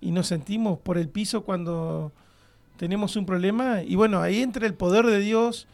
y 0.00 0.10
nos 0.10 0.28
sentimos 0.28 0.78
por 0.78 0.98
el 0.98 1.08
piso 1.08 1.42
cuando 1.42 2.12
tenemos 2.76 3.16
un 3.16 3.26
problema. 3.26 3.82
Y 3.82 3.94
bueno, 3.96 4.20
ahí 4.20 4.40
entra 4.40 4.66
el 4.66 4.74
poder 4.74 5.06
de 5.06 5.18
Dios 5.18 5.66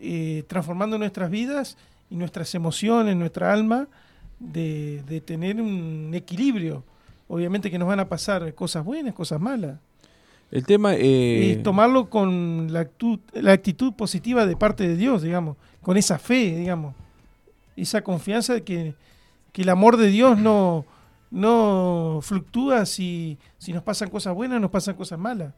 eh, 0.00 0.44
transformando 0.48 0.98
nuestras 0.98 1.30
vidas 1.30 1.76
y 2.10 2.16
nuestras 2.16 2.54
emociones, 2.54 3.16
nuestra 3.16 3.52
alma, 3.52 3.88
de, 4.38 5.02
de 5.08 5.20
tener 5.20 5.60
un 5.60 6.10
equilibrio. 6.14 6.84
Obviamente 7.28 7.70
que 7.70 7.78
nos 7.78 7.88
van 7.88 8.00
a 8.00 8.08
pasar 8.08 8.54
cosas 8.54 8.84
buenas, 8.84 9.14
cosas 9.14 9.40
malas. 9.40 9.78
El 10.50 10.64
tema... 10.64 10.94
eh, 10.94 11.56
Y 11.58 11.62
tomarlo 11.62 12.08
con 12.08 12.72
la 12.72 12.80
actitud, 12.80 13.18
la 13.34 13.52
actitud 13.52 13.92
positiva 13.94 14.46
de 14.46 14.56
parte 14.56 14.86
de 14.88 14.96
Dios, 14.96 15.22
digamos, 15.22 15.56
con 15.82 15.96
esa 15.96 16.18
fe, 16.18 16.56
digamos, 16.56 16.94
esa 17.76 18.00
confianza 18.02 18.54
de 18.54 18.62
que, 18.62 18.94
que 19.52 19.62
el 19.62 19.68
amor 19.68 19.96
de 19.98 20.08
Dios 20.08 20.38
no, 20.38 20.84
no 21.30 22.20
fluctúa 22.22 22.86
si, 22.86 23.38
si 23.58 23.72
nos 23.72 23.82
pasan 23.82 24.08
cosas 24.10 24.34
buenas, 24.34 24.60
nos 24.60 24.70
pasan 24.70 24.94
cosas 24.96 25.18
malas. 25.18 25.52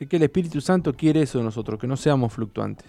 es 0.00 0.08
que 0.08 0.16
el 0.16 0.22
Espíritu 0.22 0.60
Santo 0.60 0.92
quiere 0.94 1.22
eso 1.22 1.38
de 1.38 1.44
nosotros, 1.44 1.78
que 1.78 1.86
no 1.86 1.96
seamos 1.96 2.32
fluctuantes. 2.32 2.86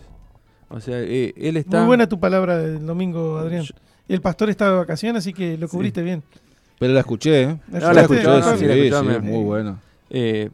O 0.69 0.79
sea, 0.79 0.99
eh, 0.99 1.33
Él 1.37 1.57
está... 1.57 1.79
Muy 1.79 1.87
buena 1.87 2.07
tu 2.07 2.19
palabra 2.19 2.57
del 2.57 2.85
domingo, 2.85 3.37
Adrián. 3.37 3.63
Yo- 3.63 3.75
El 4.07 4.21
pastor 4.21 4.49
estaba 4.49 4.71
de 4.71 4.77
vacaciones, 4.77 5.19
así 5.19 5.33
que 5.33 5.57
lo 5.57 5.67
Sí. 5.67 5.71
cubriste 5.75 6.01
bien. 6.01 6.23
Pero 6.79 6.93
la 6.93 7.01
escuché, 7.01 7.43
¿eh? 7.43 7.57
¿La 7.71 7.79
No, 7.79 7.93
la 7.93 8.01
escuché, 8.01 8.21
Ah, 8.27 8.41
sí, 8.41 8.65
la 8.65 8.73
sí, 8.73 8.79
escuché, 8.87 8.99
sí, 9.09 9.15
es 9.17 9.21
muy 9.23 9.43
bueno. 9.43 9.79
Eh, 10.09 10.49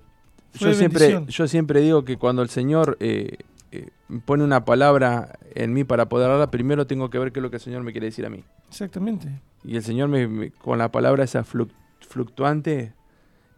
yo, 0.54 0.74
siempre, 0.74 1.24
yo 1.28 1.47
siempre 1.47 1.82
digo 1.82 2.04
que 2.06 2.18
cuando 2.18 2.41
el 2.41 2.50
Señor 2.50 2.97
eh, 3.00 3.38
eh, 3.72 3.89
pone 4.26 4.43
una 4.43 4.66
palabra 4.66 5.38
en 5.56 5.74
mí 5.74 5.84
para 5.84 6.10
poder 6.10 6.30
hablar, 6.32 6.50
primero 6.50 6.88
tengo 6.88 7.10
que 7.10 7.20
ver 7.20 7.32
qué 7.32 7.39
es 7.39 7.43
lo 7.43 7.50
que 7.50 7.58
el 7.58 7.62
Señor 7.62 7.84
me 7.84 7.91
quiere 7.91 8.08
decir 8.08 8.26
a 8.26 8.30
mí. 8.30 8.43
Exactamente. 8.70 9.28
Y 9.64 9.76
el 9.76 9.84
Señor 9.84 10.10
me, 10.10 10.28
me- 10.28 10.52
con 10.52 10.78
la 10.78 10.91
palabra 10.91 11.24
esa 11.24 11.43
fluc- 11.43 11.72
fluctuante 12.08 12.93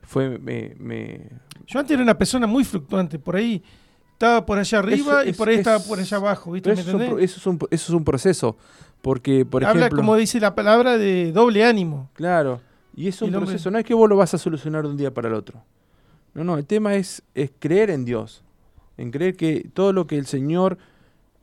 fue 0.04 0.38
me, 0.39 0.76
me- 0.80 1.30
Yo 1.68 1.80
antes 1.80 1.94
era 1.94 2.04
una 2.04 2.18
persona 2.18 2.48
muy 2.48 2.64
fluctuante, 2.64 3.18
por 3.20 3.36
ahí 3.36 3.64
estaba 4.14 4.46
por 4.46 4.58
allá 4.60 4.80
arriba 4.80 5.22
Eso 5.22 5.26
y 5.26 5.30
es- 5.30 5.38
por 5.38 5.48
ahí 5.50 5.56
es- 5.56 5.60
estaba 5.62 5.80
por 5.84 6.00
allá 6.00 6.18
abajo, 6.18 6.52
¿viste? 6.52 6.70
pero 6.70 6.76
¿Me 6.76 6.82
eso, 6.82 6.89
es 6.98 7.12
un, 7.14 7.20
eso 7.20 7.38
es 7.39 7.46
un- 7.48 7.60
eso 7.72 7.92
es 7.94 7.98
un 7.98 8.04
proceso. 8.04 8.58
Porque, 9.02 9.46
por 9.46 9.64
Habla, 9.66 9.82
ejemplo. 9.88 9.98
como 10.02 10.16
dice 10.16 10.39
la 10.39 10.54
palabra, 10.54 10.96
de 10.98 11.32
doble 11.32 11.66
ánimo. 11.66 12.10
Claro. 12.14 12.62
Y 12.96 13.08
es 13.08 13.20
un 13.22 13.30
el 13.30 13.36
hombre- 13.36 13.48
proceso. 13.54 13.72
No 13.72 13.80
es 13.80 13.86
que 13.86 13.96
vos 13.96 14.08
lo 14.08 14.16
vas 14.16 14.34
a 14.36 14.38
solucionar 14.38 14.84
de 14.84 14.89
un 14.89 14.98
día 14.98 15.12
para 15.12 15.28
el 15.28 15.34
otro. 15.34 15.64
No, 16.34 16.44
no. 16.44 16.58
El 16.58 16.66
tema 16.66 16.96
es, 16.96 17.24
es 17.36 17.52
creer 17.60 17.90
en 17.90 18.06
Dios. 18.06 18.44
En 18.98 19.12
creer 19.12 19.36
que 19.36 19.70
todo 19.74 19.94
lo 19.94 20.08
que 20.08 20.18
el 20.18 20.26
Señor 20.26 20.78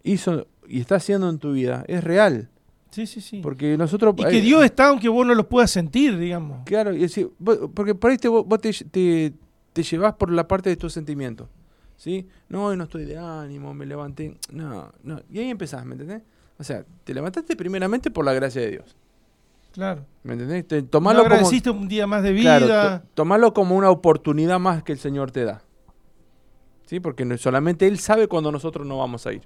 hizo 0.03 0.47
y 0.67 0.81
está 0.81 0.97
haciendo 0.97 1.29
en 1.29 1.39
tu 1.39 1.53
vida 1.53 1.85
es 1.89 2.05
real. 2.05 2.49
Sí, 2.91 3.07
sí, 3.07 3.21
sí. 3.21 3.41
Porque 3.43 3.77
nosotros. 3.77 4.15
Y 4.19 4.25
que 4.25 4.39
eh, 4.39 4.41
Dios 4.41 4.65
está 4.65 4.89
aunque 4.89 5.09
vos 5.09 5.27
no 5.27 5.35
lo 5.35 5.49
puedas 5.49 5.71
sentir, 5.71 6.17
digamos. 6.19 6.61
Claro, 6.65 6.95
y 6.95 7.01
decir, 7.01 7.31
vos- 7.39 7.59
porque 7.75 7.95
por 7.95 8.11
ahí 8.11 8.17
te, 8.19 8.29
vos 8.29 8.47
vos 8.47 8.61
te, 8.61 8.73
te, 8.73 9.33
te 9.73 9.83
llevas 9.83 10.15
por 10.15 10.31
la 10.31 10.47
parte 10.49 10.71
de 10.71 10.77
tus 10.77 10.93
sentimientos. 10.93 11.49
¿Sí? 11.97 12.27
No, 12.49 12.67
hoy 12.67 12.77
no 12.77 12.85
estoy 12.85 13.05
de 13.05 13.19
ánimo, 13.19 13.75
me 13.75 13.85
levanté. 13.85 14.37
No, 14.53 14.93
no. 15.03 15.21
Y 15.31 15.41
ahí 15.41 15.51
empezás, 15.51 15.85
¿me 15.85 15.95
entendés? 15.95 16.23
O 16.57 16.65
sea, 16.65 16.85
te 17.05 17.13
levantaste 17.13 17.57
primeramente 17.57 18.11
por 18.11 18.25
la 18.25 18.33
gracia 18.33 18.63
de 18.63 18.71
Dios. 18.71 18.97
Claro. 19.79 20.05
¿Me 20.25 20.33
entendés? 20.33 20.67
Te, 20.67 20.83
No 20.83 20.89
tomalo 20.89 21.23
como, 21.29 21.79
un 21.79 21.89
día 21.89 22.05
más 22.09 22.25
de 22.25 22.33
vida. 22.33 22.59
claro, 22.59 22.99
to- 23.01 23.07
tomalo 23.15 23.55
como 23.55 23.77
una 23.77 23.91
oportunidad 23.91 24.59
más 24.59 24.83
que 24.83 24.91
el 24.91 24.99
Señor 24.99 25.31
te 25.31 25.45
da. 25.45 25.63
¿Sí? 26.87 26.99
Porque 26.99 27.39
solamente 27.39 27.87
Él 27.87 28.01
sabe 28.01 28.27
cuando 28.27 28.51
nosotros 28.51 28.85
no 28.85 28.99
vamos 28.99 29.25
a 29.29 29.33
ir. 29.35 29.43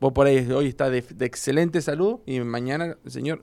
Vos 0.00 0.12
por 0.12 0.26
ahí 0.26 0.46
hoy 0.52 0.66
estás 0.66 0.90
de, 0.90 1.00
de 1.00 1.24
excelente 1.24 1.80
salud 1.80 2.18
y 2.26 2.40
mañana 2.40 2.98
el 3.02 3.10
Señor 3.10 3.42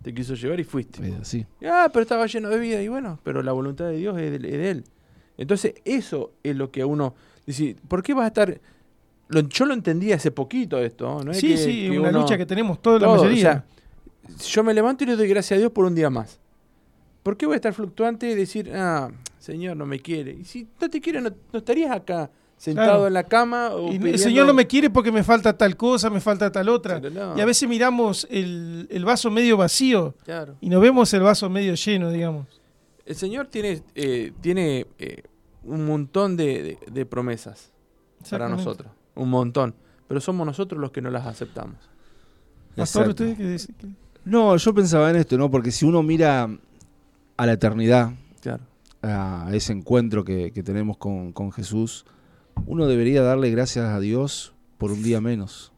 te 0.00 0.14
quiso 0.14 0.34
llevar 0.34 0.60
y 0.60 0.64
fuiste. 0.64 1.12
Así. 1.20 1.44
Ah, 1.66 1.90
pero 1.92 2.02
estaba 2.02 2.26
lleno 2.26 2.48
de 2.48 2.60
vida 2.60 2.80
y 2.80 2.86
bueno, 2.86 3.18
pero 3.24 3.42
la 3.42 3.50
voluntad 3.50 3.86
de 3.86 3.96
Dios 3.96 4.16
es 4.16 4.30
de, 4.30 4.36
es 4.48 4.58
de 4.58 4.70
Él. 4.70 4.84
Entonces, 5.38 5.74
eso 5.84 6.34
es 6.44 6.54
lo 6.54 6.70
que 6.70 6.84
uno 6.84 7.16
dice, 7.46 7.74
¿por 7.88 8.04
qué 8.04 8.14
vas 8.14 8.24
a 8.26 8.28
estar...? 8.28 8.60
Lo- 9.28 9.40
yo 9.40 9.64
lo 9.66 9.74
entendí 9.74 10.12
hace 10.12 10.30
poquito 10.30 10.78
esto, 10.78 11.20
¿no? 11.24 11.32
Es 11.32 11.38
sí, 11.40 11.48
que- 11.48 11.56
sí, 11.56 11.88
que 11.90 11.98
una 11.98 12.10
uno- 12.10 12.20
lucha 12.20 12.38
que 12.38 12.46
tenemos 12.46 12.80
toda 12.80 13.00
la 13.00 13.08
mayoría. 13.08 13.38
o 13.38 13.52
sea, 13.52 13.64
yo 14.38 14.62
me 14.64 14.74
levanto 14.74 15.04
y 15.04 15.06
le 15.08 15.16
doy 15.16 15.28
gracias 15.28 15.56
a 15.56 15.60
Dios 15.60 15.72
por 15.72 15.84
un 15.84 15.94
día 15.94 16.10
más. 16.10 16.38
¿Por 17.22 17.36
qué 17.36 17.46
voy 17.46 17.54
a 17.54 17.56
estar 17.56 17.74
fluctuante 17.74 18.30
y 18.30 18.34
decir, 18.34 18.72
ah, 18.74 19.10
Señor 19.38 19.76
no 19.76 19.86
me 19.86 20.00
quiere? 20.00 20.32
Y 20.32 20.44
si 20.44 20.66
no 20.80 20.88
te 20.88 21.00
quiere, 21.00 21.20
no, 21.20 21.30
no 21.52 21.58
estarías 21.58 21.90
acá 21.94 22.30
sentado 22.56 22.88
Claro. 22.88 23.06
en 23.06 23.12
la 23.14 23.24
cama 23.24 23.70
o 23.70 23.92
Y 23.92 23.96
el 23.96 24.18
Señor 24.18 24.46
no 24.46 24.54
me 24.54 24.66
quiere 24.66 24.90
porque 24.90 25.12
me 25.12 25.22
falta 25.24 25.56
tal 25.56 25.76
cosa, 25.76 26.10
me 26.10 26.20
falta 26.20 26.50
tal 26.52 26.68
otra. 26.68 26.98
No, 27.00 27.36
Y 27.36 27.40
a 27.40 27.44
veces 27.44 27.68
miramos 27.68 28.26
el, 28.30 28.86
el 28.90 29.04
vaso 29.04 29.30
medio 29.30 29.56
vacío 29.56 30.14
claro. 30.24 30.56
y 30.60 30.68
no 30.70 30.80
vemos 30.80 31.12
el 31.14 31.22
vaso 31.22 31.48
medio 31.50 31.74
lleno, 31.74 32.10
digamos. 32.10 32.46
El 33.06 33.16
Señor 33.16 33.48
tiene, 33.48 33.82
eh, 33.94 34.32
tiene 34.40 34.86
eh, 34.98 35.22
un 35.64 35.86
montón 35.86 36.36
de, 36.36 36.62
de- 36.62 36.78
de 36.90 37.06
promesas 37.06 37.70
para 38.30 38.48
nosotros. 38.48 38.90
Un 39.14 39.30
montón. 39.30 39.74
Pero 40.06 40.20
somos 40.20 40.46
nosotros 40.46 40.80
los 40.80 40.90
que 40.90 41.00
no 41.02 41.10
las 41.10 41.26
aceptamos. 41.26 41.76
Pastor. 42.76 43.08
¿usted 43.08 43.36
qué 43.36 43.44
dice? 43.48 43.72
No, 44.30 44.56
yo 44.56 44.74
pensaba 44.74 45.10
en 45.10 45.16
esto, 45.16 45.36
¿no? 45.36 45.50
Porque 45.50 45.70
si 45.70 45.84
uno 45.84 46.02
mira 46.02 46.48
a 47.36 47.46
la 47.46 47.52
eternidad, 47.52 48.12
Claro. 48.40 48.62
a 49.02 49.48
ese 49.52 49.72
encuentro 49.72 50.24
que, 50.24 50.52
que 50.52 50.62
tenemos 50.62 50.96
con, 50.98 51.32
con 51.32 51.52
Jesús, 51.52 52.04
uno 52.66 52.86
debería 52.86 53.22
darle 53.22 53.50
gracias 53.50 53.86
a 53.86 53.98
Dios 54.00 54.54
por 54.78 54.92
un 54.92 55.02
día 55.02 55.20
menos. 55.20 55.72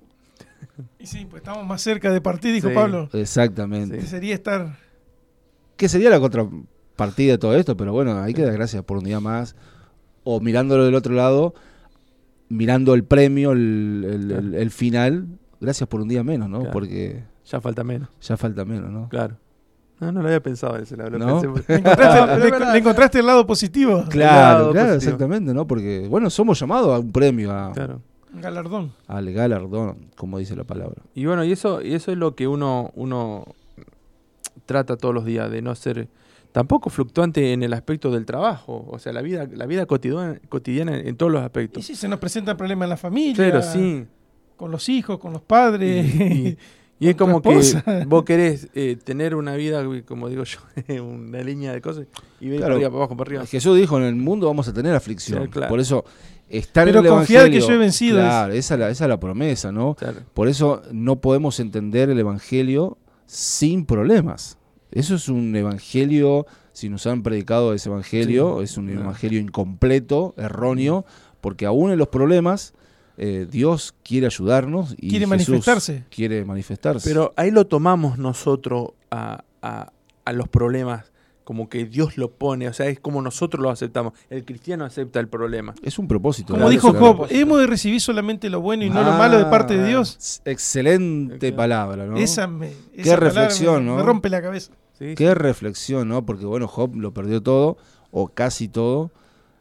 Y 0.98 1.06
sí, 1.06 1.26
pues 1.28 1.42
estamos 1.42 1.66
más 1.66 1.82
cerca 1.82 2.12
de 2.12 2.20
partir, 2.20 2.52
dijo 2.54 2.68
Sí. 2.68 2.74
Pablo. 2.74 3.08
Exactamente. 3.12 3.98
Que 3.98 4.06
sería 4.06 4.34
estar... 4.34 4.76
¿Qué 5.76 5.88
sería 5.88 6.10
la 6.10 6.20
contrapartida 6.20 7.32
de 7.32 7.38
todo 7.38 7.56
esto? 7.56 7.76
Pero 7.76 7.92
bueno, 7.92 8.20
hay 8.20 8.34
que 8.34 8.42
dar 8.42 8.52
gracias 8.52 8.84
por 8.84 8.98
un 8.98 9.04
día 9.04 9.18
más. 9.20 9.56
O 10.24 10.40
mirándolo 10.40 10.84
del 10.84 10.94
otro 10.94 11.14
lado, 11.14 11.54
mirando 12.48 12.94
el 12.94 13.04
premio, 13.04 13.52
el, 13.52 14.04
el- 14.08 14.26
Claro. 14.28 14.40
el- 14.46 14.54
el 14.54 14.70
final, 14.70 15.26
gracias 15.60 15.88
por 15.88 16.00
un 16.00 16.08
día 16.08 16.22
menos, 16.22 16.48
¿no? 16.48 16.58
Claro. 16.60 16.72
Porque 16.72 17.24
Ya 17.46 17.60
falta 17.60 17.82
menos. 17.84 18.08
ya 18.20 18.36
falta 18.36 18.64
menos, 18.64 18.90
¿no? 18.90 19.08
Claro. 19.08 19.36
No, 20.00 20.10
no 20.10 20.20
lo 20.20 20.26
había 20.28 20.42
pensado 20.42 20.76
ese, 20.78 20.96
lo, 20.96 21.08
lo 21.10 21.18
¿No? 21.18 21.40
pensé 21.40 21.48
por- 21.48 21.68
Le 21.68 21.76
encontraste, 21.76 22.72
le- 22.72 22.78
encontraste 22.78 23.18
el 23.20 23.26
lado 23.26 23.46
positivo. 23.46 24.04
Claro, 24.08 24.58
lado 24.58 24.72
claro, 24.72 24.88
positivo. 24.94 25.10
exactamente, 25.14 25.54
¿no? 25.54 25.66
Porque, 25.66 26.06
bueno, 26.08 26.28
somos 26.30 26.58
llamados 26.58 26.94
a 26.94 26.98
un 26.98 27.12
premio, 27.12 27.52
a, 27.52 27.72
Claro. 27.72 28.00
Un 28.34 28.40
galardón. 28.40 28.92
al 29.08 29.30
galardón, 29.32 30.08
como 30.16 30.38
dice 30.38 30.56
la 30.56 30.64
palabra. 30.64 31.02
Y 31.14 31.26
bueno, 31.26 31.44
y 31.44 31.52
eso, 31.52 31.82
y 31.82 31.94
eso 31.94 32.10
es 32.12 32.18
lo 32.18 32.34
que 32.34 32.48
uno, 32.48 32.90
uno 32.94 33.44
trata 34.66 34.96
todos 34.96 35.14
los 35.14 35.24
días, 35.24 35.50
de 35.50 35.62
no 35.62 35.74
ser 35.74 36.08
tampoco 36.52 36.90
fluctuante 36.90 37.52
en 37.52 37.62
el 37.62 37.72
aspecto 37.72 38.10
del 38.10 38.24
trabajo. 38.26 38.86
O 38.90 38.98
sea, 38.98 39.12
la 39.12 39.22
vida, 39.22 39.46
la 39.52 39.66
vida 39.66 39.86
cotidiana, 39.86 40.40
cotidiana 40.48 40.96
en 40.98 41.16
todos 41.16 41.30
los 41.32 41.42
Y 41.42 41.44
aspectos. 41.44 41.84
sí, 41.84 41.94
se 41.94 42.08
nos 42.08 42.18
presentan 42.18 42.56
problemas 42.56 42.86
en 42.86 42.90
la 42.90 42.96
familia, 42.96 43.36
Pero 43.36 43.62
sí. 43.62 44.04
con 44.56 44.70
los 44.70 44.88
hijos, 44.88 45.18
con 45.18 45.32
los 45.32 45.42
padres. 45.42 46.14
Y, 46.14 46.22
y- 46.22 46.58
Y 47.00 47.08
es 47.08 47.16
como 47.16 47.42
que 47.42 47.50
vos 48.06 48.24
querés 48.24 48.68
eh, 48.74 48.96
tener 49.02 49.34
una 49.34 49.56
vida, 49.56 49.84
como 50.06 50.28
digo 50.28 50.44
yo, 50.44 50.58
una 51.02 51.40
línea 51.42 51.72
de 51.72 51.80
cosas 51.80 52.06
y 52.40 52.44
venir 52.46 52.60
Claro. 52.60 52.76
para 52.76 52.86
abajo, 52.86 53.16
para 53.16 53.28
arriba. 53.28 53.46
Jesús 53.46 53.76
dijo, 53.76 53.96
en 53.98 54.04
el 54.04 54.14
mundo 54.14 54.46
vamos 54.46 54.68
a 54.68 54.72
tener 54.72 54.94
aflicción. 54.94 55.44
Sí, 55.44 55.48
claro. 55.50 55.68
Por 55.68 55.80
eso, 55.80 56.04
estar 56.48 56.84
Pero 56.86 57.00
en 57.00 57.06
el 57.06 57.10
confiad 57.10 57.46
que 57.50 57.60
yo 57.60 57.72
he 57.72 57.76
vencido, 57.78 58.18
Claro, 58.18 58.52
esa 58.52 58.74
es, 58.74 58.80
la, 58.80 58.90
esa 58.90 59.04
es 59.04 59.08
la 59.08 59.18
promesa, 59.18 59.72
¿no? 59.72 59.94
Claro. 59.94 60.20
Por 60.32 60.46
eso 60.48 60.82
no 60.92 61.20
podemos 61.20 61.58
entender 61.58 62.08
el 62.10 62.18
Evangelio 62.20 62.98
sin 63.26 63.84
problemas. 63.84 64.58
Eso 64.92 65.14
es 65.16 65.28
un 65.28 65.56
Evangelio, 65.56 66.46
si 66.72 66.88
nos 66.88 67.06
han 67.06 67.22
predicado 67.22 67.72
ese 67.74 67.88
Evangelio, 67.88 68.62
es 68.62 68.76
un. 68.76 68.90
Evangelio 68.90 69.40
incompleto, 69.40 70.34
erróneo, 70.36 71.04
porque 71.40 71.66
aún 71.66 71.90
en 71.90 71.98
los 71.98 72.08
problemas 72.08 72.74
eh, 73.24 73.46
Dios 73.48 73.94
quiere 74.02 74.26
ayudarnos 74.26 74.94
y 74.98 75.10
Quiere 75.10 75.26
Jesús 75.26 75.28
manifestarse. 75.48 76.04
Quiere 76.10 76.44
manifestarse. 76.44 77.08
Pero 77.08 77.32
ahí 77.36 77.52
lo 77.52 77.66
tomamos 77.68 78.18
nosotros 78.18 78.90
a, 79.12 79.44
a- 79.62 79.92
a 80.24 80.32
los 80.32 80.48
problemas, 80.48 81.12
como 81.44 81.68
que 81.68 81.84
Dios 81.84 82.16
lo 82.16 82.30
pone, 82.30 82.66
o 82.68 82.72
sea, 82.72 82.86
es 82.86 82.98
como 83.00 83.20
nosotros 83.22 83.62
lo 83.62 83.70
aceptamos. 83.70 84.12
El 84.30 84.44
cristiano 84.44 84.84
acepta 84.84 85.20
el 85.20 85.28
problema. 85.28 85.74
es 85.82 85.98
un 85.98 86.06
propósito. 86.08 86.54
Como 86.54 86.68
dijo 86.70 86.92
Job, 86.94 87.26
hemos 87.30 87.58
de 87.60 87.66
recibir 87.66 88.00
solamente 88.00 88.48
lo 88.50 88.60
bueno 88.60 88.84
y 88.84 88.90
no 88.90 89.02
lo 89.02 89.12
malo 89.12 89.38
de 89.38 89.44
parte 89.46 89.76
de 89.76 89.86
Dios. 89.88 90.40
Ah, 90.44 90.50
Excelente 90.50 91.52
palabra, 91.52 92.06
¿no? 92.06 92.16
Esa 92.16 92.46
me, 92.46 92.70
Qué 92.94 93.02
esa 93.02 93.16
reflexión, 93.16 93.84
me- 93.84 93.90
¿no? 93.90 93.96
Me 93.96 94.02
rompe 94.02 94.28
la 94.30 94.40
cabeza. 94.42 94.72
¿sí? 94.98 95.14
Qué 95.16 95.34
reflexión, 95.34 96.08
¿no? 96.08 96.24
Porque 96.24 96.44
bueno, 96.44 96.66
Job 96.68 96.94
lo 96.96 97.12
perdió 97.12 97.42
todo, 97.42 97.76
o 98.10 98.28
casi 98.28 98.68
todo. 98.68 99.10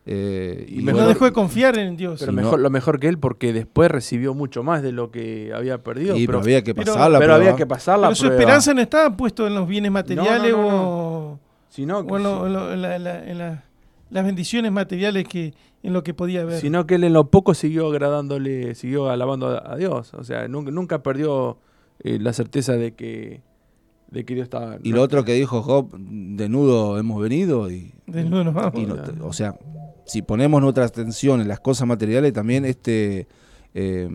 Eh, 0.06 0.66
y 0.68 0.80
Y 0.80 0.84
No 0.84 1.08
dejó 1.08 1.26
de 1.26 1.32
confiar 1.32 1.78
en 1.78 1.96
Dios. 1.98 2.20
Pero 2.20 2.32
mejor, 2.34 2.54
no. 2.60 2.64
lo 2.64 2.70
mejor 2.70 3.00
que 3.00 3.08
él, 3.08 3.18
porque 3.20 3.54
después 3.54 3.92
recibió 3.92 4.34
mucho 4.34 4.64
más 4.64 4.82
de 4.82 4.92
lo 4.92 5.12
que 5.12 5.52
había 5.56 5.84
perdido. 5.84 6.18
y 6.18 6.26
pero 6.26 6.40
había 6.40 6.64
que 6.64 6.74
pero- 6.74 6.94
pasar 6.94 7.12
la 7.12 7.20
pero 7.20 7.34
prueba. 7.34 7.36
había 7.36 7.56
que 7.56 7.66
pasar 7.68 8.00
la 8.00 8.08
Pero 8.08 8.16
su 8.16 8.22
prueba. 8.24 8.36
esperanza 8.42 8.74
no 8.74 8.82
estaba 8.82 9.16
puesta 9.16 9.46
en 9.46 9.54
los 9.56 9.68
bienes 9.68 9.92
materiales 9.92 10.52
No, 10.52 10.58
no, 10.62 10.70
no, 10.72 10.78
o, 11.34 11.40
Sino, 11.70 12.00
o 12.00 12.18
en, 12.18 12.24
lo- 12.24 12.48
en 12.48 12.54
lo- 12.54 12.74
en 12.74 12.82
la- 12.82 12.96
en 12.96 13.04
la- 13.04 13.30
en 13.32 13.38
la- 13.38 13.64
las 14.10 14.26
bendiciones 14.26 14.72
materiales 14.72 15.26
que 15.28 15.54
en 15.84 15.94
lo 15.94 16.04
que 16.04 16.14
podía 16.14 16.42
haber. 16.42 16.60
sino 16.60 16.86
que 16.86 16.96
él 16.96 17.04
en 17.06 17.14
lo 17.14 17.30
poco 17.30 17.54
siguió 17.54 17.88
agradándole, 17.88 18.76
siguió 18.76 19.10
alabando 19.10 19.48
a, 19.50 19.74
a 19.74 19.78
Dios. 19.78 20.14
O 20.16 20.24
sea, 20.24 20.48
nunca, 20.48 20.70
nunca 20.72 21.02
perdió 21.04 21.58
eh, 22.04 22.18
la 22.20 22.34
certeza 22.34 22.74
de 22.74 22.94
que, 22.94 23.42
de 24.12 24.24
que 24.26 24.36
Dios 24.36 24.44
estaba. 24.46 24.78
Y 24.84 24.92
lo 24.92 25.02
otro 25.02 25.24
que 25.26 25.34
dijo 25.34 25.62
Job, 25.64 25.90
desnudo 25.98 26.98
hemos 27.00 27.22
venido 27.22 27.72
y, 27.72 27.94
Desnudo 28.06 28.44
nos 28.44 28.54
vamos. 28.54 28.80
y 28.82 28.86
no 28.86 28.96
te- 28.96 29.20
o 29.22 29.34
sea, 29.34 29.56
si 30.06 30.22
ponemos 30.22 30.62
nuestra 30.62 30.86
atención 30.86 31.42
en 31.42 31.48
las 31.48 31.60
cosas 31.60 31.88
materiales, 31.88 32.34
también 32.34 32.66
este 32.66 33.28
eh, 33.74 34.10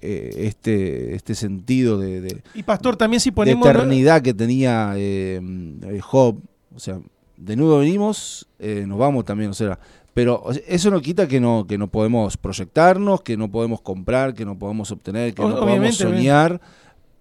eh, 0.00 0.30
este 0.36 1.14
este 1.14 1.34
sentido 1.34 1.98
de, 1.98 2.20
de- 2.22 2.42
Y 2.54 2.62
pastor, 2.62 2.96
también 2.96 3.20
si 3.20 3.30
ponemos... 3.30 3.68
eternidad 3.68 4.22
que 4.22 4.32
tenía 4.32 4.94
eh, 4.96 5.40
eh, 5.84 6.00
Job, 6.00 6.36
o 6.74 6.78
sea, 6.80 6.98
desnudo 7.36 7.80
venimos, 7.80 8.48
eh, 8.58 8.84
nos 8.86 8.98
vamos 8.98 9.24
también, 9.26 9.50
o 9.50 9.54
sea, 9.54 9.78
pero 10.14 10.44
eso 10.66 10.90
no 10.90 11.00
quita 11.02 11.28
que 11.28 11.40
no 11.40 11.66
que 11.68 11.76
no 11.76 11.88
podemos 11.88 12.36
proyectarnos, 12.38 13.20
que 13.20 13.36
no 13.36 13.50
podemos 13.50 13.82
comprar, 13.82 14.32
que 14.34 14.46
no 14.46 14.58
podemos 14.58 14.90
obtener, 14.90 15.34
que 15.34 15.42
O- 15.42 15.48
no 15.50 15.60
podemos 15.60 16.00
obviamente. 16.00 16.64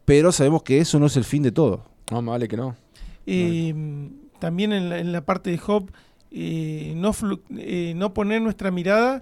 Pero 0.09 0.31
sabemos 0.31 0.63
que 0.63 0.79
eso 0.79 0.99
no 0.99 1.05
es 1.05 1.15
el 1.17 1.23
fin 1.23 1.43
de 1.43 1.51
todo. 1.51 1.85
No, 2.09 2.21
más 2.23 2.33
vale 2.33 2.47
que 2.47 2.57
no. 2.57 2.75
Eh, 3.27 3.73
también 4.39 4.73
en 4.73 4.89
la, 4.89 4.97
en 4.97 5.11
la 5.11 5.21
parte 5.21 5.51
de 5.51 5.59
Job, 5.59 5.91
eh, 6.31 6.93
no, 6.95 7.13
flu- 7.13 7.41
eh, 7.57 7.93
no 7.95 8.11
poner 8.13 8.41
nuestra 8.41 8.71
mirada 8.71 9.21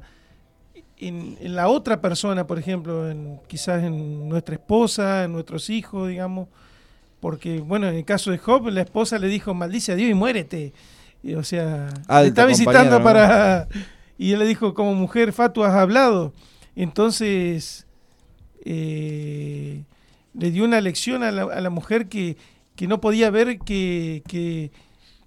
en, 0.98 1.38
en 1.42 1.56
la 1.56 1.68
otra 1.68 2.00
persona, 2.00 2.48
por 2.48 2.58
ejemplo, 2.58 3.10
en, 3.12 3.40
quizás 3.48 3.84
en 3.84 4.30
nuestra 4.30 4.56
esposa, 4.56 5.26
en 5.26 5.34
nuestros 5.34 5.70
hijos, 5.70 6.08
digamos, 6.08 6.48
porque, 7.20 7.60
bueno, 7.60 7.90
en 7.90 7.96
el 7.96 8.06
caso 8.06 8.32
de 8.32 8.38
Job, 8.38 8.70
la 8.70 8.82
esposa 8.82 9.20
le 9.20 9.28
dijo, 9.28 9.54
maldice 9.54 9.92
a 9.92 9.96
Dios 9.96 10.10
y 10.10 10.14
muérete. 10.14 10.72
Y, 11.22 11.34
o 11.34 11.44
sea, 11.44 11.88
Alta 12.08 12.22
le 12.22 12.28
está 12.30 12.46
visitando 12.46 13.04
para... 13.04 13.68
Y 14.20 14.32
él 14.32 14.40
le 14.40 14.46
dijo, 14.46 14.74
como 14.74 14.96
mujer, 14.96 15.34
Fatu, 15.34 15.64
has 15.64 15.76
hablado. 15.76 16.34
Entonces, 16.76 17.86
eh, 18.66 19.84
le 20.38 20.52
dio 20.52 20.64
una 20.64 20.80
lección 20.82 21.24
a 21.24 21.32
la, 21.32 21.44
a 21.44 21.62
la 21.62 21.70
mujer 21.70 22.08
que, 22.08 22.38
que 22.76 22.88
no 22.88 23.02
podía 23.02 23.30
ver 23.32 23.60
que, 23.60 24.24
que, 24.28 24.72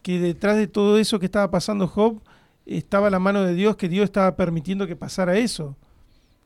que 0.03 0.19
detrás 0.21 0.57
de 0.57 0.67
todo 0.69 0.99
eso 0.99 1.19
que 1.19 1.27
estaba 1.27 1.51
pasando 1.51 1.87
Job 1.89 2.21
estaba 2.67 3.11
la 3.11 3.19
mano 3.19 3.43
de 3.43 3.55
Dios, 3.55 3.77
que 3.77 3.89
Dios 3.89 4.05
estaba 4.05 4.37
permitiendo 4.37 4.87
que 4.87 4.95
pasara 4.97 5.37
eso. 5.37 5.77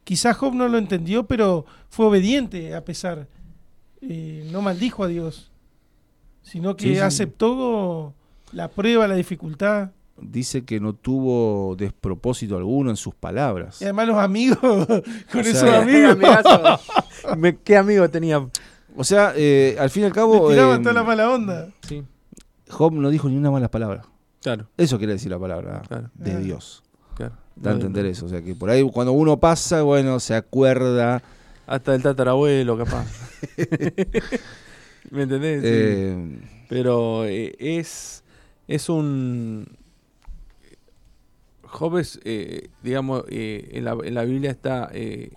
Quizás 0.04 0.36
Job 0.36 0.54
no 0.54 0.68
lo 0.68 0.78
entendió, 0.78 1.26
pero 1.26 1.66
fue 1.90 2.06
obediente 2.06 2.74
a 2.74 2.84
pesar. 2.84 3.28
Eh, 4.00 4.48
no 4.52 4.60
maldijo 4.62 5.04
a 5.04 5.08
Dios, 5.08 5.50
sino 6.42 6.76
que 6.76 6.88
Sí, 6.88 6.94
sí. 6.94 7.00
aceptó 7.00 8.14
la 8.52 8.68
prueba, 8.68 9.08
la 9.08 9.14
dificultad. 9.14 9.90
Dice 10.20 10.64
que 10.64 10.78
no 10.80 10.92
tuvo 10.94 11.74
despropósito 11.76 12.56
alguno 12.56 12.90
en 12.90 12.96
sus 12.96 13.14
palabras. 13.14 13.80
Y 13.80 13.84
además 13.84 14.06
los 14.08 14.18
amigos, 14.18 14.58
con 14.86 15.38
O 15.38 15.40
esos 15.40 15.58
sea, 15.58 15.82
amigos. 15.82 16.16
Me- 17.36 17.56
¿Qué 17.58 17.76
amigo 17.76 18.08
tenía? 18.08 18.46
O 18.96 19.02
sea, 19.04 19.32
eh, 19.36 19.76
al 19.78 19.90
fin 19.90 20.02
y 20.02 20.06
al 20.06 20.10
le 20.12 20.14
cabo, 20.14 20.48
tiraban 20.50 20.80
eh, 20.80 20.82
toda 20.82 20.94
la 20.94 21.02
mala 21.02 21.30
onda. 21.30 21.68
Sí, 21.82 22.04
Job 22.70 22.92
no 22.92 23.10
dijo 23.10 23.28
ni 23.28 23.36
una 23.36 23.50
mala 23.50 23.68
palabra. 23.70 24.02
claro, 24.40 24.66
Eso 24.76 24.98
quiere 24.98 25.14
decir 25.14 25.30
la 25.32 25.38
palabra 25.38 25.82
claro, 25.88 26.10
de 26.14 26.32
Ah. 26.32 26.38
Dios. 26.38 26.82
claro. 27.16 27.34
Da 27.56 27.70
a 27.70 27.74
entender 27.74 28.06
eso. 28.06 28.26
O 28.26 28.28
sea, 28.28 28.40
que 28.42 28.54
por 28.54 28.70
ahí 28.70 28.82
cuando 28.90 29.12
uno 29.12 29.38
pasa, 29.38 29.82
bueno, 29.82 30.18
se 30.20 30.34
acuerda. 30.34 31.22
Hasta 31.66 31.94
el 31.94 32.02
tatarabuelo, 32.02 32.76
capaz. 32.78 33.06
¿Me 35.10 35.22
entendés? 35.22 35.60
Sí. 35.62 35.68
eh, 35.70 36.38
Pero 36.68 37.24
eh, 37.26 37.54
es, 37.58 38.22
es 38.68 38.88
un... 38.88 39.66
Job 41.74 41.98
es, 41.98 42.20
eh, 42.24 42.68
digamos, 42.82 43.24
eh, 43.28 43.68
en, 43.72 43.84
la, 43.84 43.96
en 44.02 44.14
la 44.14 44.24
Biblia 44.24 44.50
está... 44.50 44.88
eh, 44.92 45.30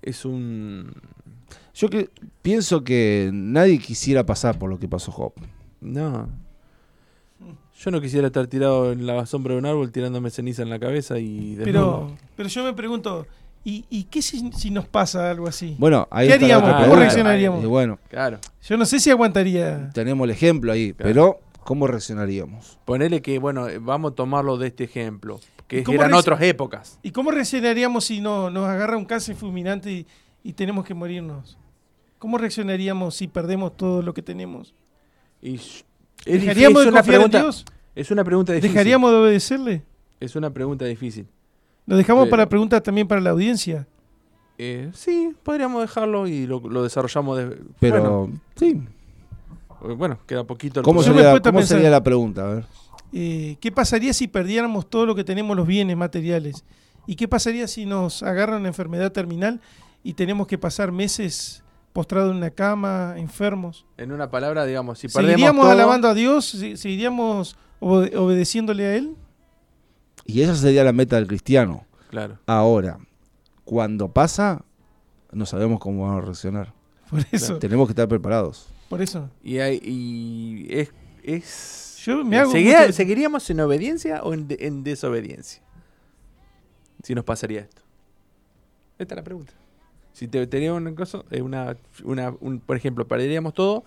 es 0.00 0.24
un... 0.24 0.92
yo 1.74 1.90
que 1.90 2.08
pienso 2.42 2.84
que 2.84 3.30
nadie 3.32 3.78
quisiera 3.80 4.24
pasar 4.24 4.58
por 4.58 4.70
lo 4.70 4.78
que 4.78 4.88
pasó 4.88 5.10
Job. 5.10 5.32
No. 5.80 6.28
Yo 7.80 7.90
no 7.90 8.00
quisiera 8.00 8.26
estar 8.28 8.46
tirado 8.48 8.92
en 8.92 9.06
la 9.06 9.24
sombra 9.26 9.54
de 9.54 9.58
un 9.60 9.66
árbol 9.66 9.92
tirándome 9.92 10.30
ceniza 10.30 10.62
en 10.62 10.70
la 10.70 10.78
cabeza 10.78 11.18
y... 11.18 11.56
Pero, 11.62 12.16
pero 12.36 12.48
yo 12.48 12.64
me 12.64 12.72
pregunto, 12.72 13.26
¿y, 13.64 13.84
y 13.88 14.04
qué 14.04 14.20
si, 14.22 14.50
si 14.52 14.70
nos 14.70 14.86
pasa 14.88 15.30
algo 15.30 15.46
así? 15.48 15.76
Bueno, 15.78 16.08
ahí 16.10 16.26
¿Qué 16.28 16.34
haríamos? 16.34 16.72
¿Cómo 16.84 16.96
reaccionaríamos? 16.96 17.62
Y 17.62 17.66
bueno, 17.66 17.98
Claro. 18.08 18.38
Yo 18.62 18.76
no 18.76 18.84
sé 18.84 18.98
si 19.00 19.10
aguantaría. 19.10 19.90
tenemos 19.94 20.24
el 20.24 20.30
ejemplo 20.30 20.72
ahí, 20.72 20.92
Claro. 20.92 21.08
pero 21.08 21.40
¿cómo 21.68 21.86
reaccionaríamos? 21.86 22.78
Ponele 22.86 23.20
que, 23.20 23.38
bueno, 23.38 23.68
eh, 23.68 23.76
vamos 23.78 24.12
a 24.12 24.14
tomarlo 24.14 24.56
de 24.56 24.68
este 24.68 24.84
ejemplo. 24.84 25.38
Que 25.66 25.80
¿Y 25.80 25.82
cómo 25.82 25.98
eran 25.98 26.14
otras 26.14 26.40
épocas. 26.40 26.98
¿Y 27.02 27.10
cómo 27.10 27.30
reaccionaríamos 27.30 28.06
si 28.06 28.22
no, 28.22 28.48
nos 28.48 28.66
agarra 28.66 28.96
un 28.96 29.04
cáncer 29.04 29.36
fulminante 29.36 29.92
y, 29.92 30.06
y 30.42 30.54
tenemos 30.54 30.86
que 30.86 30.94
morirnos? 30.94 31.58
¿Cómo 32.18 32.38
reaccionaríamos 32.38 33.16
si 33.16 33.28
perdemos 33.28 33.76
todo 33.76 34.00
lo 34.00 34.14
que 34.14 34.22
tenemos? 34.22 34.72
Y 35.42 35.60
¿Dejaríamos 36.24 36.86
de 36.86 36.90
confiar 36.90 37.04
en 37.04 37.04
pregunta, 37.04 37.42
Dios? 37.42 37.66
Es 37.94 38.10
una 38.10 38.24
pregunta 38.24 38.54
difícil. 38.54 38.72
¿Dejaríamos 38.72 39.10
de 39.10 39.16
obedecerle? 39.18 39.82
Es 40.20 40.36
una 40.36 40.48
pregunta 40.48 40.86
difícil. 40.86 41.26
Lo 41.84 41.98
dejamos 41.98 42.24
Pero- 42.24 42.30
para 42.30 42.48
preguntas 42.48 42.82
también 42.82 43.06
para 43.06 43.20
la 43.20 43.28
audiencia. 43.28 43.86
Eh, 44.56 44.90
sí, 44.94 45.34
podríamos 45.42 45.82
dejarlo 45.82 46.26
y 46.26 46.46
lo, 46.46 46.60
lo 46.60 46.82
desarrollamos. 46.82 47.36
De, 47.36 47.58
Pero, 47.78 48.30
sí. 48.56 48.72
bueno, 48.72 48.88
eh, 48.88 48.97
bueno, 49.80 50.18
queda 50.26 50.44
poquito. 50.44 50.80
el 50.80 50.84
¿Cómo, 50.84 51.02
sería, 51.02 51.30
cómo 51.40 51.58
pensar- 51.58 51.76
sería 51.78 51.90
la 51.90 52.02
pregunta? 52.02 52.44
A 52.50 52.54
ver. 52.54 52.64
Eh, 53.12 53.56
¿Qué 53.60 53.72
pasaría 53.72 54.12
si 54.12 54.28
perdiéramos 54.28 54.88
todo 54.90 55.06
lo 55.06 55.14
que 55.14 55.24
tenemos, 55.24 55.56
los 55.56 55.66
bienes 55.66 55.96
materiales? 55.96 56.64
¿Y 57.06 57.16
qué 57.16 57.26
pasaría 57.28 57.66
si 57.68 57.86
nos 57.86 58.22
agarra 58.22 58.56
una 58.56 58.68
enfermedad 58.68 59.12
terminal 59.12 59.60
y 60.02 60.12
tenemos 60.14 60.46
que 60.46 60.58
pasar 60.58 60.92
meses 60.92 61.62
postrados 61.94 62.32
en 62.32 62.36
una 62.36 62.50
cama, 62.50 63.14
enfermos? 63.16 63.86
En 63.96 64.12
una 64.12 64.30
palabra, 64.30 64.66
digamos, 64.66 64.98
si 64.98 65.08
perdemos 65.08 65.30
¿Seguiríamos 65.30 65.62
todo, 65.62 65.72
alabando 65.72 66.08
a 66.08 66.14
Dios? 66.14 66.44
¿Se- 66.44 66.76
¿Seguiríamos 66.76 67.56
obede- 67.80 68.14
obedeciéndole 68.16 68.86
a 68.86 68.94
Él? 68.96 69.16
Y 70.26 70.42
esa 70.42 70.54
sería 70.54 70.84
la 70.84 70.92
meta 70.92 71.16
del 71.16 71.26
cristiano. 71.26 71.86
Claro. 72.10 72.38
Ahora, 72.46 72.98
cuando 73.64 74.08
pasa, 74.12 74.62
no 75.32 75.46
sabemos 75.46 75.80
cómo 75.80 76.04
vamos 76.06 76.22
a 76.22 76.26
reaccionar. 76.26 76.74
Por 77.08 77.24
eso, 77.32 77.58
Tenemos 77.58 77.86
que 77.86 77.92
estar 77.92 78.06
preparados. 78.08 78.68
Por 78.88 79.02
eso. 79.02 79.30
Y, 79.42 79.58
hay, 79.58 79.80
y 79.82 80.66
es... 80.70 80.90
es 81.22 82.02
Yo 82.04 82.24
me 82.24 82.38
hago 82.38 82.52
¿Seguiría- 82.52 82.80
mucho- 82.82 82.92
¿Seguiríamos 82.92 83.50
en 83.50 83.60
obediencia 83.60 84.22
o 84.22 84.32
en, 84.34 84.48
de- 84.48 84.58
en 84.60 84.82
desobediencia? 84.84 85.62
Si 87.02 87.14
nos 87.14 87.24
pasaría 87.24 87.60
esto. 87.60 87.82
Esta 88.98 89.14
es 89.14 89.16
la 89.16 89.22
pregunta. 89.24 89.52
Si 90.12 90.26
te 90.26 90.44
tenía 90.48 90.72
una 90.74 90.92
cosa, 90.94 91.22
eh, 91.30 91.42
una, 91.42 91.76
una, 92.04 92.34
un- 92.40 92.58
por 92.60 92.76
ejemplo, 92.76 93.06
perderíamos 93.06 93.54
todo. 93.54 93.84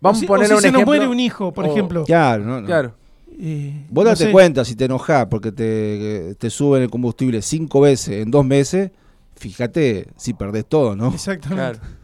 Vamos 0.00 0.18
o 0.18 0.20
si, 0.20 0.26
a 0.26 0.28
poner 0.28 0.46
o 0.46 0.48
si 0.48 0.54
un 0.54 0.60
se 0.60 0.66
nos 0.68 0.74
ejemplo. 0.80 0.86
muere 0.96 1.08
un 1.08 1.20
hijo, 1.20 1.52
por 1.52 1.66
o- 1.66 1.70
ejemplo. 1.70 2.04
Claro, 2.04 2.44
no, 2.44 2.60
no. 2.60 2.66
Claro. 2.66 2.94
eh, 3.38 3.86
Vos 3.90 4.04
no 4.04 4.10
date 4.10 4.24
sé, 4.24 4.32
cuenta 4.32 4.64
si 4.64 4.74
te 4.74 4.86
enojás 4.86 5.26
porque 5.26 5.52
te, 5.52 6.34
te 6.36 6.50
suben 6.50 6.82
el 6.82 6.90
combustible 6.90 7.42
cinco 7.42 7.80
veces 7.82 8.22
en 8.22 8.30
dos 8.32 8.44
meses, 8.44 8.90
fíjate 9.36 10.08
si 10.16 10.34
perdés 10.34 10.66
todo, 10.66 10.96
¿no? 10.96 11.08
Exactamente. 11.14 11.78
Claro. 11.78 11.97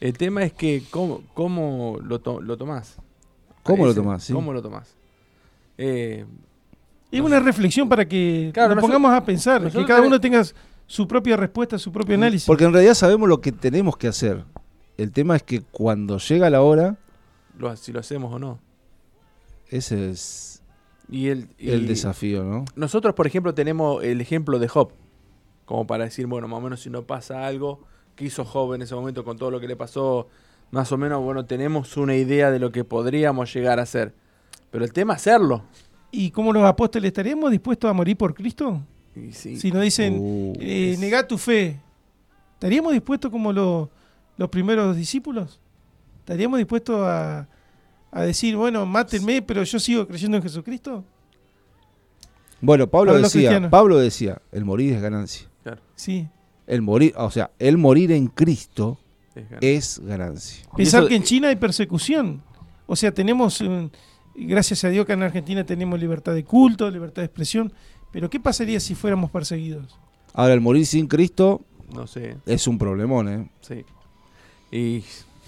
El 0.00 0.16
tema 0.16 0.42
es 0.44 0.52
que 0.52 0.82
cómo, 0.90 1.22
cómo 1.34 1.98
lo, 2.02 2.18
to- 2.20 2.40
lo 2.40 2.56
tomás. 2.56 2.96
¿Cómo 3.62 3.84
lo 3.86 3.94
tomás? 3.94 4.24
Sí. 4.24 4.32
¿Cómo 4.32 4.52
lo 4.52 4.62
tomás? 4.62 4.94
Eh, 5.76 6.24
Es 7.12 7.20
una 7.20 7.40
reflexión 7.40 7.88
para 7.88 8.06
que 8.08 8.50
Claro, 8.54 8.70
nos 8.70 8.76
nosotros- 8.76 8.96
pongamos 9.00 9.20
a 9.20 9.24
pensar, 9.24 9.70
que 9.70 9.84
cada 9.84 10.00
uno 10.02 10.20
tenga 10.20 10.42
su 10.86 11.06
propia 11.06 11.36
respuesta, 11.36 11.78
su 11.78 11.92
propio 11.92 12.14
análisis. 12.14 12.46
Porque 12.46 12.64
en 12.64 12.72
realidad 12.72 12.94
sabemos 12.94 13.28
lo 13.28 13.40
que 13.40 13.52
tenemos 13.52 13.96
que 13.96 14.08
hacer. 14.08 14.44
El 14.96 15.12
tema 15.12 15.36
es 15.36 15.42
que 15.42 15.60
cuando 15.62 16.18
llega 16.18 16.48
la 16.50 16.62
hora, 16.62 16.96
lo- 17.58 17.76
si 17.76 17.92
lo 17.92 18.00
hacemos 18.00 18.32
o 18.34 18.38
no. 18.38 18.58
ese 19.68 20.10
es 20.10 20.62
Y 21.08 21.28
el, 21.28 21.48
y 21.58 21.70
el 21.70 21.86
desafío, 21.86 22.42
¿no? 22.44 22.64
Nosotros, 22.74 23.14
por 23.14 23.26
ejemplo, 23.26 23.52
tenemos 23.54 24.02
el 24.02 24.20
ejemplo 24.20 24.58
de 24.58 24.68
Job. 24.68 24.92
Como 25.64 25.86
para 25.86 26.04
decir, 26.04 26.26
bueno, 26.26 26.48
más 26.48 26.58
o 26.58 26.62
menos 26.62 26.80
si 26.80 26.90
no 26.90 27.02
pasa 27.02 27.46
algo, 27.46 27.80
¿qué 28.20 28.26
hizo 28.26 28.44
Job 28.44 28.74
en 28.74 28.82
ese 28.82 28.94
momento 28.94 29.24
con 29.24 29.38
todo 29.38 29.50
lo 29.50 29.58
que 29.58 29.66
le 29.66 29.76
pasó? 29.76 30.28
Más 30.72 30.92
o 30.92 30.98
menos, 30.98 31.22
bueno, 31.22 31.46
tenemos 31.46 31.96
una 31.96 32.14
idea 32.14 32.50
de 32.50 32.58
lo 32.58 32.70
que 32.70 32.84
podríamos 32.84 33.50
llegar 33.54 33.80
a 33.80 33.84
hacer. 33.84 34.12
Pero 34.70 34.84
el 34.84 34.92
tema 34.92 35.14
es 35.14 35.20
hacerlo. 35.26 35.62
¿Y 36.12 36.30
cómo 36.30 36.52
los 36.52 36.62
apóstoles 36.64 37.08
estaríamos 37.08 37.50
dispuestos 37.50 37.88
a 37.90 37.94
morir 37.94 38.18
por 38.18 38.34
Cristo? 38.34 38.82
Sí, 39.32 39.56
Si 39.56 39.72
nos 39.72 39.82
dicen, 39.82 40.18
Uh, 40.20 40.52
eh, 40.60 40.90
es- 40.92 40.98
negá 40.98 41.26
tu 41.26 41.38
fe, 41.38 41.80
¿estaríamos 42.54 42.92
dispuestos 42.92 43.30
como 43.30 43.54
lo- 43.54 43.88
los 44.36 44.48
primeros 44.50 44.94
discípulos? 44.96 45.58
¿Estaríamos 46.18 46.58
dispuestos 46.58 47.00
a, 47.06 47.48
a 48.12 48.20
decir, 48.22 48.54
bueno, 48.54 48.84
mátenme, 48.84 49.40
pero 49.40 49.62
yo 49.64 49.78
sigo 49.80 50.06
creyendo 50.06 50.36
en 50.36 50.42
Jesucristo? 50.42 51.02
Bueno, 52.60 52.86
Pablo 52.86 53.14
los 53.18 53.32
decía. 53.32 53.70
Pablo 53.70 53.96
decía, 53.98 54.42
el 54.52 54.66
morir 54.66 54.92
es 54.94 55.00
ganancia. 55.00 55.48
claro, 55.62 55.80
Sí. 55.94 56.28
El 56.70 56.82
morir, 56.82 57.12
o 57.16 57.30
sea, 57.30 57.50
el 57.58 57.76
morir 57.78 58.12
en 58.12 58.28
Cristo 58.28 58.98
es 59.60 59.98
es 59.98 60.06
ganancia. 60.06 60.64
Y 60.74 60.76
Pensar 60.76 61.08
que 61.08 61.16
en 61.16 61.22
China 61.24 61.48
hay 61.48 61.56
persecución. 61.56 62.42
O 62.86 62.94
sea, 62.96 63.12
tenemos, 63.12 63.60
un- 63.60 63.90
gracias 64.34 64.84
a 64.84 64.88
Dios 64.88 65.04
que 65.06 65.12
en 65.12 65.22
Argentina 65.22 65.64
tenemos 65.64 65.98
libertad 65.98 66.34
de 66.34 66.44
culto, 66.44 66.90
libertad 66.90 67.22
de 67.22 67.26
expresión. 67.26 67.72
Pero 68.12 68.28
¿qué 68.30 68.38
pasaría 68.40 68.80
si 68.80 68.94
fuéramos 68.94 69.30
perseguidos? 69.30 69.98
Ahora, 70.32 70.54
el 70.54 70.60
morir 70.60 70.86
sin 70.86 71.06
Cristo 71.06 71.60
No 71.94 72.06
sé, 72.06 72.36
es 72.46 72.66
un 72.68 72.78
problemón, 72.78 73.28
¿eh? 73.28 73.50
sí. 73.60 73.84
Y, 74.72 75.02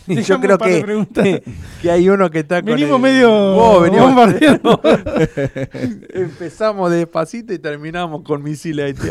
y 0.06 0.22
yo 0.22 0.40
creo 0.40 0.58
que, 0.58 0.80
preguntas. 0.82 1.26
que 1.82 1.90
hay 1.90 2.08
uno 2.08 2.30
que 2.30 2.40
está 2.40 2.62
con 2.62 2.72
Venimos 2.74 2.96
el- 2.96 3.02
medio 3.02 3.30
Vos, 3.30 3.82
venimos- 3.82 4.06
bombardeados. 4.06 4.80
Empezamos 6.14 6.90
despacito 6.90 7.52
y 7.52 7.58
terminamos 7.58 8.22
con 8.22 8.42
misiles. 8.42 8.96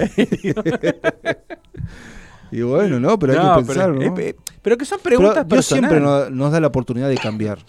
Y 2.54 2.64
bueno, 2.64 3.00
no, 3.00 3.18
pero 3.18 3.32
hay 3.34 3.40
que 3.62 3.66
pensar, 3.66 3.94
pero, 3.98 4.12
¿no? 4.12 4.18
eh, 4.20 4.36
pero 4.62 4.78
que 4.78 4.84
son 4.84 5.00
Pero 5.02 5.20
preguntas 5.20 5.48
Dios 5.48 5.66
siempre 5.66 6.02
nos, 6.02 6.30
nos 6.32 6.52
da 6.52 6.60
la 6.60 6.68
oportunidad 6.68 7.08
de 7.08 7.16
cambiar. 7.16 7.60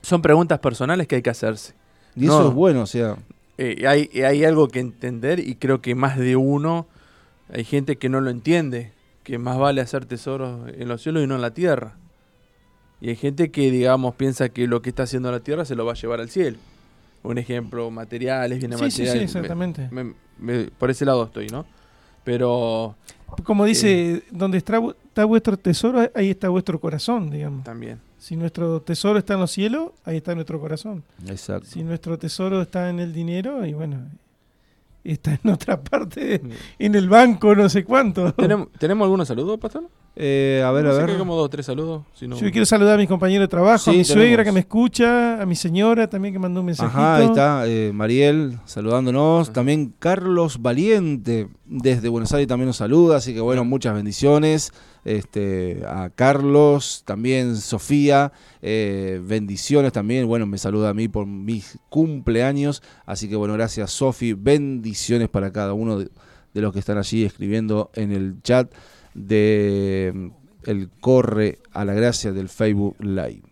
Son 0.00 0.22
preguntas 0.22 0.60
personales 0.60 1.08
que 1.08 1.16
hay 1.16 1.22
que 1.22 1.30
hacerse. 1.30 1.74
Y 2.14 2.26
eso 2.26 2.40
No. 2.42 2.48
es 2.50 2.54
bueno, 2.54 2.82
o 2.82 2.86
sea, 2.86 3.16
Eh, 3.58 3.84
hay, 3.88 4.08
hay 4.22 4.44
algo 4.44 4.68
que 4.68 4.78
entender 4.78 5.40
y 5.40 5.56
creo 5.56 5.82
que 5.82 5.96
más 5.96 6.16
de 6.16 6.36
uno, 6.36 6.86
hay 7.52 7.64
gente 7.64 7.96
que 7.96 8.08
no 8.08 8.20
lo 8.20 8.30
entiende, 8.30 8.92
que 9.24 9.38
más 9.38 9.58
vale 9.58 9.80
hacer 9.80 10.06
tesoros 10.06 10.68
en 10.72 10.86
los 10.88 11.02
cielos 11.02 11.24
y 11.24 11.26
no 11.26 11.34
en 11.34 11.42
la 11.42 11.50
tierra. 11.52 11.96
Y 13.00 13.08
hay 13.10 13.16
gente 13.16 13.50
que, 13.50 13.70
digamos, 13.70 14.14
piensa 14.14 14.48
que 14.50 14.66
lo 14.66 14.82
que 14.82 14.90
está 14.90 15.04
haciendo 15.04 15.30
la 15.32 15.40
tierra 15.40 15.64
se 15.64 15.74
lo 15.74 15.84
va 15.86 15.92
a 15.92 15.94
llevar 15.94 16.20
al 16.20 16.28
cielo. 16.30 16.58
Un 17.22 17.38
ejemplo, 17.38 17.90
materiales, 17.90 18.58
bienes 18.58 18.78
Sí, 18.78 18.84
sí, 18.86 18.90
sí, 18.90 19.02
materiales. 19.02 19.34
exactamente. 19.34 19.88
Me- 19.90 20.04
me- 20.04 20.14
me- 20.38 20.64
por 20.70 20.90
ese 20.90 21.04
lado 21.04 21.24
estoy, 21.24 21.46
¿no? 21.48 21.64
Pero 22.24 22.96
Como 23.44 23.64
dice, 23.64 24.22
donde 24.30 24.58
está, 24.58 24.78
vu- 24.78 24.94
está 25.06 25.24
vuestro 25.24 25.56
tesoro, 25.56 26.10
ahí 26.14 26.30
está 26.30 26.48
vuestro 26.48 26.78
corazón, 26.80 27.30
digamos. 27.30 27.64
también. 27.64 28.00
Si 28.18 28.36
nuestro 28.36 28.82
tesoro 28.82 29.18
está 29.18 29.34
en 29.34 29.40
los 29.40 29.50
cielos, 29.50 29.92
ahí 30.04 30.18
está 30.18 30.34
nuestro 30.34 30.60
corazón. 30.60 31.02
exacto. 31.26 31.66
Si 31.70 31.82
nuestro 31.82 32.18
tesoro 32.18 32.60
está 32.60 32.90
en 32.90 33.00
el 33.00 33.12
dinero, 33.14 33.64
y 33.64 33.72
bueno, 33.72 33.98
está 35.04 35.38
en 35.42 35.50
otra 35.50 35.80
parte, 35.82 36.42
en 36.78 36.94
el 36.94 37.08
banco, 37.08 37.54
no 37.54 37.68
sé 37.70 37.84
cuánto. 37.84 38.32
¿Tenemos, 38.34 38.68
¿Tenemos 38.78 39.04
algunos 39.06 39.26
saludos, 39.28 39.58
Pastor? 39.58 39.88
Eh, 40.16 40.62
a 40.66 40.70
ver, 40.72 40.84
No 40.84 40.90
a 40.90 40.94
ver. 40.94 41.06
que 41.06 41.16
como 41.18 41.36
dos 41.36 41.48
tres 41.48 41.64
saludos. 41.66 42.02
si 42.14 42.26
no- 42.26 42.36
Yo 42.36 42.50
quiero 42.50 42.66
saludar 42.66 42.94
a 42.96 42.98
mis 42.98 43.08
compañeros 43.08 43.44
de 43.44 43.48
trabajo, 43.48 43.78
Sí, 43.84 43.90
a 43.90 43.92
mi 43.94 44.04
suegra 44.04 44.22
tenemos. 44.24 44.44
que 44.44 44.52
me 44.52 44.60
escucha, 44.60 45.40
a 45.40 45.46
mi 45.46 45.54
señora 45.54 46.10
también 46.10 46.34
que 46.34 46.38
mandó 46.40 46.60
un 46.60 46.66
mensajito. 46.66 46.98
Ajá, 46.98 47.16
ahí 47.16 47.26
está 47.26 47.66
eh, 47.66 47.92
Mariel 47.94 48.58
saludándonos. 48.66 49.52
También 49.52 49.94
Carlos 49.98 50.60
Valiente 50.60 51.48
desde 51.64 52.08
Buenos 52.08 52.32
Aires 52.32 52.48
también 52.48 52.66
nos 52.66 52.76
saluda. 52.76 53.16
Así 53.18 53.32
que 53.32 53.40
bueno, 53.40 53.64
muchas 53.64 53.94
bendiciones. 53.94 54.72
Este, 55.04 55.82
a 55.88 56.10
Carlos, 56.10 57.02
también 57.06 57.56
Sofía, 57.56 58.32
eh, 58.60 59.18
bendiciones 59.24 59.92
también. 59.92 60.26
Bueno, 60.26 60.44
me 60.44 60.58
saluda 60.58 60.90
a 60.90 60.94
mí 60.94 61.08
por 61.08 61.24
mis 61.24 61.78
cumpleaños. 61.88 62.82
Así 63.06 63.28
que 63.28 63.36
bueno, 63.36 63.54
gracias 63.54 63.92
Sofi. 63.92 64.34
Bendiciones 64.34 65.28
para 65.30 65.52
cada 65.52 65.72
uno 65.72 65.98
de, 66.00 66.10
de 66.52 66.60
los 66.60 66.72
que 66.72 66.80
están 66.80 66.98
allí 66.98 67.24
escribiendo 67.24 67.90
en 67.94 68.12
el 68.12 68.42
chat 68.42 68.70
de 69.14 70.12
mm, 70.14 70.28
el 70.64 70.88
Corre 71.00 71.58
a 71.72 71.84
la 71.84 71.94
Gracia 71.94 72.32
del 72.32 72.48
Facebook 72.48 72.96
Live. 73.00 73.42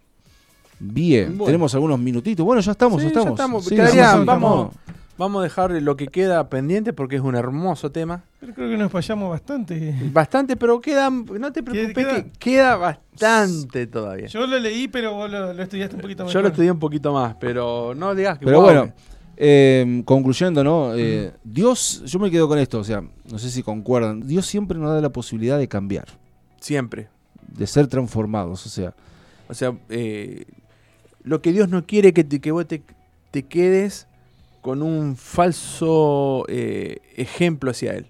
Bien, 0.81 1.31
Bueno. 1.37 1.47
tenemos 1.47 1.75
algunos 1.75 1.99
minutitos. 1.99 2.45
Bueno, 2.47 2.61
ya 2.63 2.73
estamos, 2.73 3.01
Sí, 3.03 3.09
ya 3.09 3.15
ya 3.15 3.19
estamos. 3.21 3.39
estamos. 3.39 3.65
Sí, 3.65 3.75
Quedaría- 3.75 4.03
vamos, 4.13 4.21
estamos. 4.21 4.75
vamos 5.17 5.41
a 5.41 5.43
dejar 5.43 5.71
lo 5.83 5.97
que 5.97 6.07
queda 6.07 6.49
pendiente 6.49 6.93
porque 6.93 7.17
es 7.17 7.23
un 7.23 7.35
hermoso 7.35 7.91
tema. 7.91 8.23
Pero 8.39 8.55
creo 8.55 8.71
que 8.71 8.77
nos 8.77 8.93
fallamos 8.93 9.31
bastante. 9.31 9.93
Bastante, 10.13 10.57
pero 10.57 10.81
queda, 10.81 11.11
no 11.11 11.53
te 11.53 11.65
preocupes, 11.65 11.95
queda? 11.97 12.23
que 12.23 12.31
queda 12.39 12.77
bastante 12.77 13.89
todavía. 13.89 14.27
Yo, 14.29 14.41
Yo 14.41 14.47
lo 14.47 14.59
leí, 14.61 14.87
pero 14.87 15.15
vos 15.15 15.29
lo, 15.29 15.53
lo 15.53 15.63
estudiaste 15.63 15.97
un 15.97 16.03
poquito 16.03 16.25
más. 16.25 16.33
lo 16.35 16.47
estudié 16.47 16.71
un 16.71 16.79
poquito 16.79 17.13
más, 17.13 17.35
pero 17.41 17.93
no 17.97 18.15
digas 18.15 18.39
que 18.39 18.45
Pero 18.45 18.61
bueno, 18.61 18.93
eh, 19.41 20.03
concluyendo, 20.05 20.65
¿no? 20.65 20.95
Eh, 20.97 21.33
Dios, 21.45 22.03
yo 22.07 22.19
me 22.19 22.31
quedo 22.31 22.49
con 22.49 22.59
esto, 22.59 22.81
o 22.81 22.85
sea, 22.85 23.03
no 23.31 23.39
sé 23.39 23.51
si 23.51 23.63
concuerdan. 23.63 24.27
Dios 24.27 24.47
siempre 24.47 24.79
nos 24.79 24.93
da 24.93 25.01
la 25.01 25.11
posibilidad 25.11 25.59
de 25.59 25.69
cambiar, 25.69 26.07
siempre. 26.61 27.09
de 27.47 27.67
ser 27.67 27.87
transformados, 27.87 28.67
o 28.67 28.69
sea, 28.69 28.95
O 29.49 29.55
sea, 29.55 29.79
eh, 29.91 30.45
lo 31.23 31.41
que 31.41 31.53
Dios 31.53 31.69
no 31.69 31.87
quiere 31.87 32.13
que, 32.13 32.25
te, 32.25 32.41
que 32.41 32.51
vos 32.53 32.67
te, 32.67 32.83
te 33.31 33.45
quedes 33.45 34.07
con 34.61 34.83
un 34.83 35.17
falso 35.17 36.45
eh, 36.49 36.99
ejemplo 37.17 37.71
hacia 37.71 37.93
Él. 37.95 38.07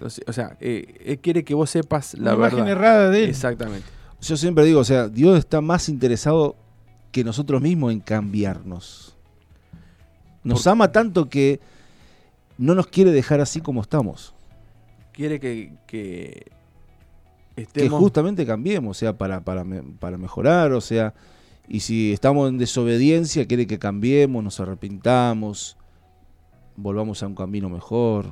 O 0.00 0.32
sea- 0.32 0.56
eh, 0.60 0.94
Él 1.04 1.18
quiere 1.18 1.44
que 1.44 1.54
vos 1.54 1.68
sepas 1.70 2.14
la 2.14 2.30
Una 2.34 2.46
imagen 2.48 2.58
verdad. 2.64 2.72
errada 2.72 3.10
de 3.10 3.24
él. 3.24 3.30
Exactamente. 3.30 3.86
yo 4.20 4.36
siempre 4.36 4.64
digo, 4.64 4.80
o 4.80 4.84
sea, 4.84 5.08
Dios 5.08 5.38
está 5.38 5.60
más 5.60 5.88
interesado 5.88 6.56
que 7.12 7.22
nosotros 7.22 7.60
mismos 7.62 7.92
en 7.92 8.00
cambiarnos. 8.00 9.16
Nos 10.48 10.64
Por- 10.64 10.72
ama 10.72 10.90
tanto 10.92 11.28
que 11.28 11.60
no 12.56 12.74
nos 12.74 12.86
quiere 12.86 13.12
dejar 13.12 13.40
así 13.40 13.60
como 13.60 13.82
estamos. 13.82 14.34
Quiere 15.12 15.38
que, 15.38 15.72
que 15.86 16.46
que 17.54 17.62
estemos... 17.62 17.98
justamente 18.00 18.46
cambiemos, 18.46 18.96
o 18.96 18.98
sea, 18.98 19.18
para, 19.18 19.40
para, 19.40 19.64
para 19.98 20.16
mejorar, 20.16 20.72
o 20.72 20.80
sea, 20.80 21.14
y 21.68 21.80
si 21.80 22.12
estamos 22.12 22.48
en 22.48 22.58
desobediencia, 22.58 23.46
quiere 23.46 23.66
que 23.66 23.78
cambiemos, 23.78 24.42
nos 24.42 24.60
arrepintamos, 24.60 25.76
volvamos 26.76 27.22
a 27.22 27.26
un 27.26 27.34
camino 27.34 27.68
mejor. 27.68 28.26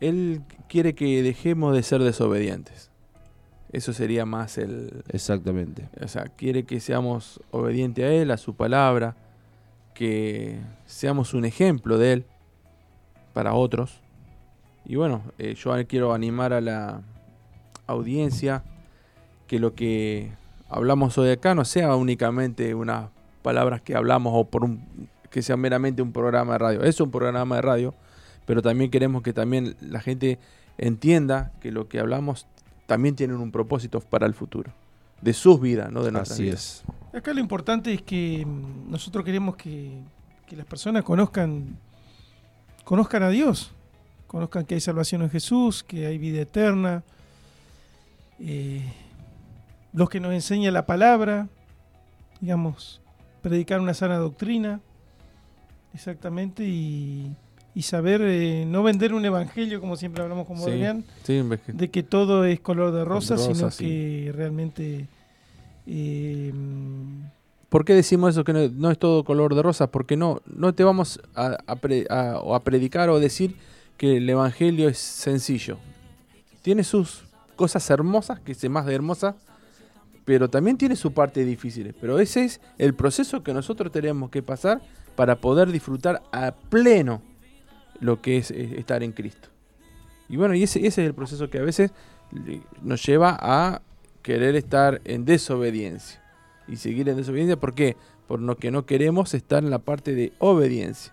Él 0.00 0.42
quiere 0.68 0.94
que 0.94 1.22
dejemos 1.22 1.74
de 1.74 1.82
ser 1.82 2.02
desobedientes. 2.02 2.90
Eso 3.72 3.92
sería 3.92 4.26
más 4.26 4.58
el... 4.58 5.02
Exactamente. 5.08 5.88
O 6.02 6.08
sea, 6.08 6.24
quiere 6.24 6.64
que 6.64 6.80
seamos 6.80 7.40
obedientes 7.50 8.04
a 8.04 8.08
Él, 8.08 8.30
a 8.30 8.36
su 8.36 8.54
palabra, 8.54 9.16
que 10.00 10.58
seamos 10.86 11.34
un 11.34 11.44
ejemplo 11.44 11.98
de 11.98 12.14
Él 12.14 12.24
para 13.34 13.52
otros. 13.52 14.00
Y 14.86 14.96
bueno, 14.96 15.20
eh, 15.36 15.54
yo 15.54 15.74
quiero 15.86 16.14
animar 16.14 16.54
a 16.54 16.62
la 16.62 17.02
audiencia 17.86 18.64
que 19.46 19.58
lo 19.58 19.74
que 19.74 20.32
hablamos 20.70 21.18
hoy 21.18 21.28
acá 21.28 21.54
no 21.54 21.66
sea 21.66 21.94
únicamente 21.96 22.74
unas 22.74 23.10
palabras 23.42 23.82
que 23.82 23.94
hablamos 23.94 24.32
o 24.34 24.44
por 24.44 24.64
un 24.64 24.80
que 25.28 25.42
sea 25.42 25.58
meramente 25.58 26.00
un 26.00 26.14
programa 26.14 26.54
de 26.54 26.58
radio. 26.60 26.82
Es 26.82 26.98
un 27.02 27.10
programa 27.10 27.56
de 27.56 27.60
radio, 27.62 27.94
pero 28.46 28.62
también 28.62 28.90
queremos 28.90 29.22
que 29.22 29.34
también 29.34 29.76
la 29.82 30.00
gente 30.00 30.38
entienda 30.78 31.52
que 31.60 31.72
lo 31.72 31.90
que 31.90 32.00
hablamos 32.00 32.46
también 32.86 33.16
tiene 33.16 33.34
un 33.34 33.52
propósito 33.52 34.00
para 34.00 34.26
el 34.26 34.32
futuro, 34.32 34.72
de 35.20 35.34
sus 35.34 35.60
vidas, 35.60 35.92
no 35.92 36.02
de 36.02 36.10
nuestras 36.10 36.30
Así 36.38 36.44
vidas. 36.44 36.84
es. 36.88 36.99
Acá 37.12 37.32
lo 37.32 37.40
importante 37.40 37.92
es 37.92 38.02
que 38.02 38.44
mm, 38.46 38.90
nosotros 38.90 39.24
queremos 39.24 39.56
que, 39.56 39.98
que 40.46 40.56
las 40.56 40.66
personas 40.66 41.02
conozcan, 41.02 41.76
conozcan 42.84 43.22
a 43.22 43.28
Dios, 43.28 43.72
conozcan 44.26 44.64
que 44.64 44.74
hay 44.74 44.80
salvación 44.80 45.22
en 45.22 45.30
Jesús, 45.30 45.82
que 45.82 46.06
hay 46.06 46.18
vida 46.18 46.42
eterna, 46.42 47.02
eh, 48.38 48.82
los 49.92 50.08
que 50.08 50.20
nos 50.20 50.32
enseña 50.32 50.70
la 50.70 50.86
palabra, 50.86 51.48
digamos, 52.40 53.00
predicar 53.42 53.80
una 53.80 53.94
sana 53.94 54.16
doctrina, 54.18 54.80
exactamente, 55.92 56.64
y 56.64 57.34
y 57.74 57.82
saber 57.82 58.20
eh, 58.22 58.64
no 58.66 58.82
vender 58.82 59.14
un 59.14 59.24
evangelio, 59.24 59.80
como 59.80 59.96
siempre 59.96 60.22
hablamos 60.22 60.46
con. 60.46 60.58
Adrián, 60.58 61.04
Sí, 61.22 61.40
de 61.66 61.90
que 61.90 62.02
todo 62.02 62.44
es 62.44 62.60
color 62.60 62.92
de 62.92 63.04
rosa, 63.04 63.36
rosa, 63.36 63.54
sino 63.54 63.70
sí. 63.70 63.84
que 63.84 64.32
realmente 64.34 65.06
eh, 65.92 66.52
¿Por 67.68 67.84
qué 67.84 67.94
decimos 67.94 68.30
eso 68.30 68.44
que 68.44 68.52
no, 68.52 68.90
es 68.90 68.98
todo 68.98 69.24
color 69.24 69.54
de 69.54 69.62
rosa? 69.62 69.90
Porque 69.90 70.16
no, 70.16 70.40
no 70.46 70.72
te 70.74 70.84
vamos 70.84 71.20
a, 71.34 71.58
a 71.66 72.60
predicar 72.60 73.10
o 73.10 73.20
decir 73.20 73.56
que 73.96 74.16
el 74.16 74.28
evangelio 74.28 74.88
es 74.88 74.98
sencillo. 74.98 75.78
Tiene 76.62 76.84
sus 76.84 77.24
cosas 77.56 77.88
hermosas, 77.90 78.40
que 78.40 78.52
es 78.52 78.70
más 78.70 78.86
de 78.86 78.94
hermosa, 78.94 79.36
pero 80.24 80.48
también 80.48 80.78
tiene 80.78 80.96
su 80.96 81.12
parte 81.12 81.44
difícil. 81.44 81.94
Pero 82.00 82.18
ese 82.18 82.44
es 82.44 82.60
el 82.78 82.94
proceso 82.94 83.42
que 83.42 83.52
nosotros 83.52 83.92
tenemos 83.92 84.30
que 84.30 84.42
pasar 84.42 84.80
para 85.14 85.36
poder 85.36 85.70
disfrutar 85.70 86.22
a 86.32 86.52
pleno 86.52 87.20
lo 88.00 88.22
que 88.22 88.38
es 88.38 88.50
eh, 88.50 88.76
estar 88.78 89.02
en 89.02 89.12
Cristo. 89.12 89.48
Y 90.28 90.36
bueno, 90.36 90.54
y 90.54 90.62
ese, 90.62 90.86
es 90.86 90.96
el 90.98 91.14
proceso 91.14 91.50
que 91.50 91.58
a 91.58 91.62
veces 91.62 91.92
nos 92.80 93.04
lleva 93.04 93.36
a 93.40 93.82
querer 94.22 94.56
estar 94.56 95.00
en 95.04 95.24
desobediencia. 95.24 96.22
Y 96.68 96.76
seguir 96.76 97.08
en 97.08 97.16
desobediencia, 97.16 97.56
¿por 97.56 97.74
qué? 97.74 97.96
Por 98.28 98.40
lo 98.40 98.56
que 98.56 98.70
no 98.70 98.86
queremos 98.86 99.34
estar 99.34 99.62
en 99.64 99.70
la 99.70 99.80
parte 99.80 100.14
de 100.14 100.32
obediencia. 100.38 101.12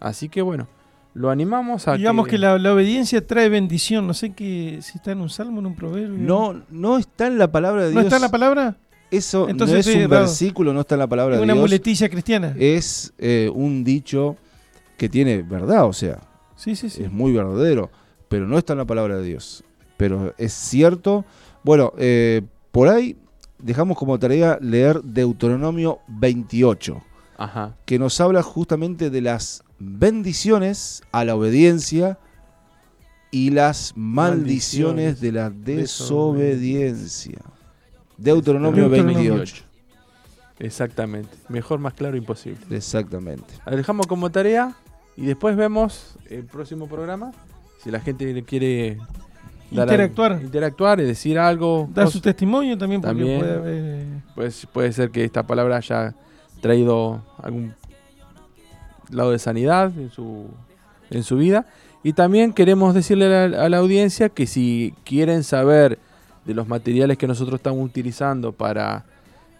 Así 0.00 0.28
que 0.28 0.42
bueno, 0.42 0.68
lo 1.14 1.30
animamos 1.30 1.88
a 1.88 1.96
digamos 1.96 2.26
que, 2.26 2.36
la, 2.38 2.58
la 2.58 2.74
obediencia 2.74 3.26
trae 3.26 3.48
bendición. 3.48 4.06
No 4.06 4.14
sé 4.14 4.32
que 4.32 4.78
si 4.82 4.98
está 4.98 5.12
en 5.12 5.20
un 5.20 5.30
salmo, 5.30 5.60
en 5.60 5.66
un 5.66 5.74
proverbio. 5.74 6.18
No, 6.18 6.62
no 6.70 6.98
está 6.98 7.26
en 7.28 7.38
la 7.38 7.50
palabra 7.50 7.84
de 7.84 7.90
Dios. 7.90 7.94
¿No 7.94 8.00
está 8.02 8.16
en 8.16 8.22
la 8.22 8.30
palabra? 8.30 8.76
Eso 9.10 9.48
Entonces 9.48 9.86
no 9.86 9.92
es 9.92 9.96
un 9.96 10.02
errado. 10.02 10.22
versículo, 10.22 10.72
no 10.72 10.80
está 10.80 10.96
en 10.96 10.98
la 10.98 11.06
palabra 11.06 11.36
Es 11.36 11.40
de 11.40 11.44
una 11.44 11.52
Dios. 11.52 11.62
muletilla 11.62 12.08
cristiana. 12.08 12.54
Es 12.58 13.14
eh, 13.18 13.50
un 13.54 13.84
dicho 13.84 14.36
que 14.96 15.08
tiene 15.08 15.42
verdad, 15.42 15.86
o 15.86 15.92
sea, 15.92 16.20
sí, 16.56 16.74
sí, 16.74 16.90
sí. 16.90 17.04
es 17.04 17.12
muy 17.12 17.32
verdadero, 17.32 17.90
pero 18.28 18.46
no 18.48 18.58
está 18.58 18.72
en 18.72 18.80
la 18.80 18.84
palabra 18.84 19.16
de 19.16 19.22
Dios. 19.24 19.62
Pero 19.96 20.34
es 20.36 20.52
cierto. 20.52 21.24
Bueno, 21.64 21.92
eh, 21.98 22.42
por 22.70 22.88
ahí 22.88 23.16
dejamos 23.58 23.96
como 23.98 24.18
tarea 24.18 24.58
leer 24.60 25.02
Deuteronomio 25.02 25.98
28, 26.08 27.02
Ajá. 27.38 27.76
que 27.86 27.98
nos 27.98 28.20
habla 28.20 28.42
justamente 28.42 29.10
de 29.10 29.20
las 29.22 29.64
bendiciones 29.78 31.02
a 31.10 31.24
la 31.24 31.34
obediencia 31.34 32.18
y 33.30 33.50
las 33.50 33.92
maldiciones 33.96 35.14
Maldiciones. 35.16 35.20
de 35.20 35.32
la 35.32 35.50
desobediencia. 35.50 37.38
Deuteronomio 38.16 38.88
Deuteronomio 38.88 39.34
28. 39.34 39.64
Exactamente. 40.60 41.30
Mejor, 41.48 41.80
más 41.80 41.94
claro, 41.94 42.16
imposible. 42.16 42.60
Exactamente. 42.70 43.54
La 43.66 43.74
dejamos 43.74 44.06
como 44.06 44.30
tarea 44.30 44.76
y 45.16 45.26
después 45.26 45.56
vemos 45.56 46.16
el 46.30 46.44
próximo 46.44 46.86
programa. 46.86 47.32
Si 47.82 47.90
la 47.90 48.00
gente 48.00 48.44
quiere 48.44 48.98
dar 49.74 49.88
Interactuar. 49.88 50.32
al- 50.32 50.42
interactuar 50.42 51.00
y 51.00 51.04
decir 51.04 51.38
algo, 51.38 51.88
Da 51.92 52.04
cos- 52.04 52.10
su 52.12 52.20
testimonio 52.20 52.76
también, 52.78 53.00
porque 53.00 53.16
También. 53.16 53.38
puede 53.40 53.54
haber. 53.54 54.06
pues 54.34 54.66
puede 54.72 54.92
ser 54.92 55.10
que 55.10 55.24
esta 55.24 55.42
palabra 55.44 55.76
haya 55.76 56.14
traído 56.60 57.22
algún 57.42 57.74
lado 59.10 59.30
de 59.32 59.38
sanidad 59.38 59.92
en 59.98 60.10
su, 60.10 60.46
en 61.10 61.22
su 61.22 61.36
vida. 61.36 61.66
Y 62.02 62.12
también 62.12 62.52
queremos 62.52 62.94
decirle 62.94 63.26
a 63.34 63.48
la, 63.48 63.64
a 63.64 63.68
la 63.68 63.78
audiencia 63.78 64.28
que 64.28 64.46
si 64.46 64.94
quieren 65.04 65.42
saber 65.44 65.98
de 66.44 66.54
los 66.54 66.68
materiales 66.68 67.16
que 67.16 67.26
nosotros 67.26 67.58
estamos 67.58 67.84
utilizando 67.84 68.52
para 68.52 69.04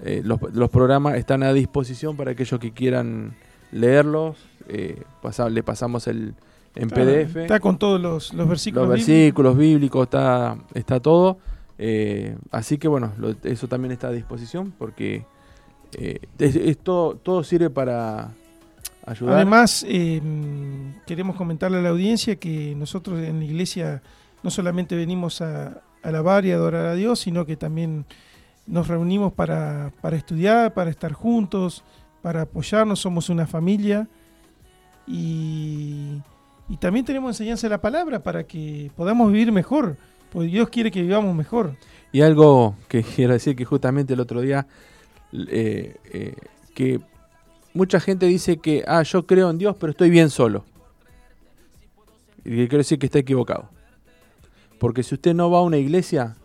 eh, 0.05 0.21
los, 0.25 0.39
los 0.53 0.69
programas, 0.71 1.15
están 1.15 1.43
a 1.43 1.53
disposición 1.53 2.17
para 2.17 2.33
aquellos 2.33 2.61
que 2.61 2.73
quieran 2.73 3.35
leerlos. 3.73 4.37
Eh, 4.69 5.03
pasa- 5.23 5.49
le 5.49 5.63
pasamos 5.63 6.07
el 6.07 6.35
en 6.75 6.89
Claro, 6.89 7.11
PDF 7.11 7.37
Está 7.43 7.61
con 7.61 7.79
todos 7.79 8.01
los, 8.01 8.33
los 8.35 8.49
versículos. 8.49 8.89
los 8.89 8.97
versículos 8.97 9.57
bíblicos, 9.57 10.05
está, 10.05 10.57
está 10.75 11.01
todo. 11.01 11.39
Eh, 11.79 12.37
así 12.51 12.79
que 12.79 12.89
bueno, 12.89 13.13
lo- 13.19 13.35
eso 13.45 13.69
también 13.69 13.93
está 13.93 14.09
a 14.09 14.13
disposición 14.13 14.73
porque 14.79 15.25
eh, 15.97 16.19
es- 16.39 16.57
es 16.57 16.79
todo, 16.79 17.15
todo 17.17 17.45
sirve 17.45 17.71
para 17.71 18.33
ayudar. 19.07 19.37
Además, 19.37 19.85
eh, 19.89 20.21
queremos 21.07 21.37
comentarle 21.37 21.79
a 21.79 21.83
la 21.83 21.91
audiencia 21.91 22.37
que 22.37 22.75
nosotros 22.77 23.21
en 23.21 23.39
la 23.41 23.45
iglesia 23.45 24.03
no 24.43 24.51
solamente 24.51 24.97
venimos 24.97 25.41
a 25.41 25.81
alabar 26.03 26.45
y 26.45 26.53
adorar 26.53 26.87
a 26.87 26.95
Dios, 26.95 27.21
sino 27.21 27.47
que 27.47 27.57
también 27.57 28.05
nos 28.67 28.89
reunimos 28.89 29.33
para, 29.33 29.93
para 30.01 30.17
estudiar, 30.17 30.75
para 30.75 30.91
estar 30.91 31.13
juntos, 31.13 31.85
para 32.23 32.43
apoyarnos, 32.43 32.99
somos 33.01 33.29
una 33.31 33.47
familia 33.47 34.09
y, 35.07 36.21
y 36.69 36.77
también 36.77 37.05
tenemos 37.05 37.31
enseñanza 37.31 37.67
de 37.67 37.71
la 37.71 37.81
palabra 37.81 38.23
para 38.23 38.45
que 38.45 38.91
podamos 38.97 39.31
vivir 39.31 39.53
mejor, 39.53 39.97
porque 40.33 40.49
Dios 40.49 40.69
quiere 40.71 40.91
que 40.91 41.03
vivamos 41.03 41.35
mejor. 41.35 41.77
Y 42.13 42.23
algo 42.23 42.77
que 42.89 43.03
quiero 43.17 43.35
decir 43.35 43.55
que 43.55 43.65
justamente 43.65 44.15
el 44.15 44.21
otro 44.21 44.41
día, 44.41 44.67
eh, 45.33 45.97
eh, 46.13 46.35
que 46.75 47.01
mucha 47.75 48.01
gente 48.01 48.27
dice 48.27 48.59
que, 48.59 48.83
ah, 48.87 49.03
yo 49.03 49.27
creo 49.27 49.51
en 49.51 49.59
Dios, 49.59 49.77
pero 49.79 49.91
estoy 49.91 50.11
bien 50.11 50.31
solo. 50.31 50.65
Y 52.45 52.57
quiero 52.57 52.79
decir 52.79 52.99
que 52.99 53.07
está 53.07 53.19
equivocado. 53.19 53.69
Porque 54.79 55.03
si 55.03 55.15
usted 55.15 55.35
no 55.35 55.51
va 55.51 55.59
a 55.59 55.63
una 55.63 55.79
iglesia, 55.79 56.37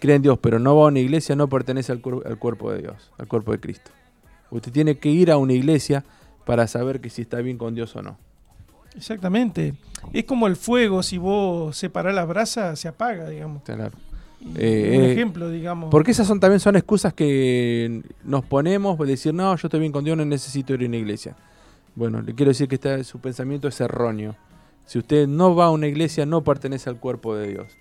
cree 0.00 0.16
en 0.16 0.22
Dios, 0.22 0.38
pero 0.38 0.58
no 0.58 0.76
va 0.76 0.84
a 0.84 0.88
una 0.88 1.00
iglesia, 1.00 1.34
no 1.34 1.48
pertenece 1.48 1.92
al, 1.92 2.02
al 2.24 2.38
cuerpo 2.38 2.72
de 2.72 2.82
Dios, 2.82 3.10
al 3.18 3.26
cuerpo 3.26 3.52
de 3.52 3.60
Cristo. 3.60 3.90
Usted 4.50 4.70
tiene 4.70 4.98
que 4.98 5.08
ir 5.08 5.30
a 5.30 5.36
una 5.36 5.52
iglesia 5.52 6.04
para 6.44 6.66
saber 6.66 7.00
que 7.00 7.10
si 7.10 7.22
está 7.22 7.38
bien 7.38 7.58
con 7.58 7.74
Dios 7.74 7.96
o 7.96 8.02
no. 8.02 8.18
Exactamente. 8.96 9.74
Es 10.12 10.24
como 10.24 10.46
el 10.46 10.56
fuego, 10.56 11.02
si 11.02 11.18
vos 11.18 11.76
separás 11.76 12.14
la 12.14 12.24
brasa, 12.24 12.76
se 12.76 12.88
apaga, 12.88 13.28
digamos. 13.28 13.62
Claro. 13.62 13.96
Eh, 14.56 14.94
un 14.98 15.04
eh, 15.04 15.12
ejemplo, 15.12 15.50
digamos. 15.50 15.90
Porque 15.90 16.10
esas 16.10 16.26
son 16.26 16.38
también 16.38 16.60
son 16.60 16.76
excusas 16.76 17.14
que 17.14 18.02
nos 18.22 18.44
ponemos 18.44 18.98
de 18.98 19.06
decir, 19.06 19.32
no, 19.32 19.56
yo 19.56 19.66
estoy 19.66 19.80
bien 19.80 19.92
con 19.92 20.04
Dios, 20.04 20.16
no 20.16 20.24
necesito 20.24 20.74
ir 20.74 20.82
a 20.82 20.86
una 20.86 20.96
iglesia. 20.96 21.34
Bueno, 21.94 22.20
le 22.20 22.34
quiero 22.34 22.50
decir 22.50 22.68
que 22.68 22.74
está, 22.74 23.02
su 23.04 23.20
pensamiento 23.20 23.68
es 23.68 23.80
erróneo. 23.80 24.36
Si 24.86 24.98
usted 24.98 25.26
no 25.26 25.54
va 25.54 25.66
a 25.66 25.70
una 25.70 25.86
iglesia, 25.86 26.26
no 26.26 26.44
pertenece 26.44 26.90
al 26.90 26.98
cuerpo 26.98 27.34
de 27.34 27.48
Dios. 27.48 27.72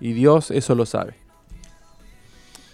Y 0.00 0.12
Dios 0.12 0.50
eso 0.50 0.74
lo 0.74 0.86
sabe. 0.86 1.14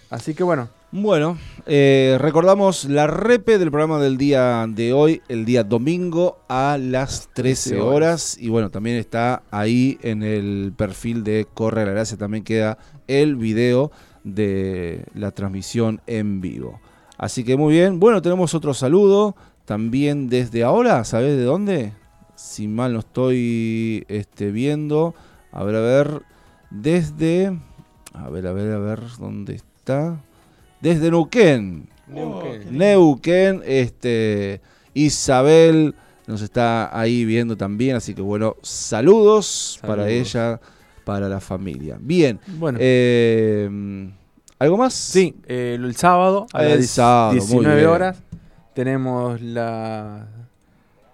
Así 0.09 0.33
que 0.33 0.43
bueno, 0.43 0.69
Bueno, 0.95 1.39
eh, 1.65 2.17
recordamos 2.19 2.85
la 2.85 3.07
repe 3.07 3.57
del 3.57 3.71
programa 3.71 3.99
del 3.99 4.15
día 4.15 4.67
de 4.69 4.93
hoy, 4.93 5.23
el 5.27 5.43
día 5.43 5.63
domingo 5.63 6.37
a 6.47 6.77
las 6.79 7.29
13 7.33 7.71
13 7.71 7.81
horas. 7.81 7.95
horas. 7.95 8.37
Y 8.39 8.49
bueno, 8.49 8.69
también 8.69 8.97
está 8.97 9.41
ahí 9.49 9.97
en 10.03 10.21
el 10.21 10.71
perfil 10.77 11.23
de 11.23 11.47
Corre 11.51 11.83
la 11.87 11.93
Gracia, 11.93 12.15
también 12.15 12.43
queda 12.43 12.77
el 13.07 13.37
video 13.37 13.91
de 14.23 15.03
la 15.15 15.31
transmisión 15.31 15.99
en 16.05 16.41
vivo. 16.41 16.79
Así 17.17 17.43
que 17.43 17.57
muy 17.57 17.73
bien, 17.73 17.99
bueno, 17.99 18.21
tenemos 18.21 18.53
otro 18.53 18.75
saludo 18.75 19.35
también 19.65 20.29
desde 20.29 20.63
ahora, 20.63 21.03
¿sabes 21.05 21.35
de 21.35 21.43
dónde? 21.43 21.93
Si 22.35 22.67
mal 22.67 22.93
no 22.93 22.99
estoy 22.99 24.05
este, 24.09 24.51
viendo, 24.51 25.15
a 25.51 25.63
ver, 25.63 25.75
a 25.75 25.81
ver, 25.81 26.21
desde, 26.69 27.59
a 28.13 28.29
ver, 28.29 28.45
a 28.45 28.53
ver, 28.53 28.71
a 28.73 28.77
ver, 28.77 28.99
¿dónde 29.17 29.55
está? 29.55 30.21
Desde 30.83 31.09
Neuquén. 31.09 31.87
Neuquén, 32.69 33.61
este, 33.65 34.59
Isabel 34.93 35.95
nos 36.27 36.41
está 36.41 36.97
ahí 36.97 37.23
viendo 37.23 37.55
también, 37.55 37.95
así 37.95 38.13
que 38.13 38.21
bueno, 38.21 38.57
saludos, 38.61 39.79
para 39.81 40.09
ella, 40.09 40.59
para 41.05 41.29
la 41.29 41.39
familia. 41.39 41.97
Bien, 42.01 42.37
bueno. 42.57 42.77
eh, 42.81 44.09
¿algo 44.59 44.77
más? 44.77 44.93
sí, 44.93 45.33
eh, 45.47 45.77
el 45.79 45.95
sábado 45.95 46.47
a 46.51 46.65
El 46.65 46.79
las 46.81 46.89
sábado, 46.89 47.31
muy 47.31 47.39
19 47.39 47.75
bien. 47.77 47.87
horas 47.87 48.17
tenemos 48.73 49.39
la 49.41 50.27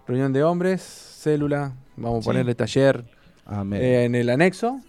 reunión 0.07 0.33
de 0.33 0.43
hombres, 0.43 0.81
célula, 1.21 1.73
vamos 1.95 2.19
a 2.19 2.21
Sí. 2.21 2.25
ponerle 2.27 2.55
taller 2.55 3.03
eh, 3.73 4.03
en 4.05 4.15
el 4.15 4.29
anexo. 4.31 4.79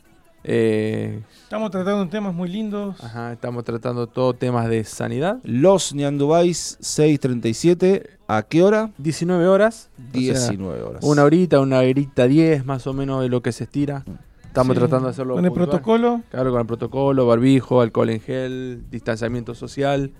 Eh, 0.42 1.20
Estamos 1.42 1.70
tratando 1.70 2.08
temas 2.08 2.34
muy 2.34 2.48
lindos. 2.48 3.02
Ajá, 3.02 3.32
estamos 3.32 3.64
tratando 3.64 4.06
todo 4.06 4.32
temas 4.34 4.68
de 4.68 4.84
sanidad. 4.84 5.38
Los 5.44 5.94
Ñandubais 5.94 6.78
637, 6.80 8.08
¿a 8.26 8.42
qué 8.44 8.62
hora? 8.62 8.90
19 8.98 9.46
horas. 9.46 9.90
o 9.98 10.12
sea, 10.12 10.20
19 10.20 10.82
horas. 10.82 11.04
una 11.04 11.24
horita, 11.24 11.60
una 11.60 11.80
horita 11.80 12.26
10 12.26 12.64
más 12.64 12.86
o 12.86 12.92
menos 12.92 13.20
de 13.22 13.28
lo 13.28 13.42
que 13.42 13.52
se 13.52 13.64
estira. 13.64 14.04
Estamos 14.46 14.74
Sí, 14.74 14.80
tratando 14.80 15.06
de 15.06 15.10
hacerlo 15.10 15.34
Con 15.34 15.44
el 15.44 15.52
protocolo. 15.52 16.22
Claro, 16.30 16.50
con 16.50 16.60
el 16.60 16.66
protocolo, 16.66 17.26
barbijo, 17.26 17.80
alcohol 17.80 18.10
en 18.10 18.20
gel, 18.20 18.82
distanciamiento 18.90 19.54
social. 19.54 20.10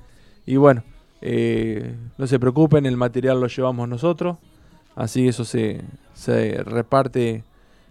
Y 0.47 0.57
bueno, 0.57 0.85
eh, 1.21 1.95
no 2.19 2.27
se 2.27 2.39
preocupen, 2.39 2.87
el 2.87 2.97
material 2.97 3.41
lo 3.41 3.47
llevamos 3.49 3.89
nosotros. 3.89 4.37
Así 4.95 5.27
eso 5.29 5.45
se, 5.45 5.81
se 6.15 6.63
reparte 6.65 7.43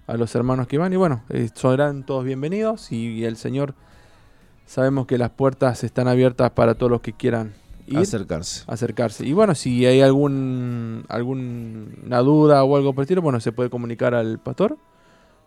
a 0.10 0.18
los 0.18 0.34
hermanos 0.34 0.68
que 0.68 0.78
van. 0.80 0.92
Y 0.92 0.96
bueno, 0.96 1.22
eh, 1.30 1.50
serán 1.54 2.04
todos 2.04 2.26
bienvenidos. 2.26 2.92
Y, 2.92 3.24
el 3.26 3.38
Señor, 3.38 3.76
sabemos 4.66 5.06
que 5.06 5.18
las 5.18 5.30
puertas 5.30 5.84
están 5.84 6.08
abiertas 6.08 6.50
para 6.52 6.74
todos 6.74 6.92
los 6.92 7.02
que 7.02 7.14
quieran 7.14 7.54
ir, 7.86 8.00
Acercarse. 8.00 8.64
acercarse. 8.68 9.26
Y 9.26 9.34
bueno, 9.34 9.54
si 9.54 9.86
hay 9.86 10.02
algún 10.02 11.06
alguna 11.10 12.20
duda 12.20 12.64
o 12.64 12.76
algo 12.76 12.94
por 12.94 13.04
el 13.04 13.06
estilo, 13.06 13.22
bueno, 13.22 13.40
se 13.40 13.52
puede 13.52 13.70
comunicar 13.70 14.16
al 14.16 14.40
pastor. 14.40 14.78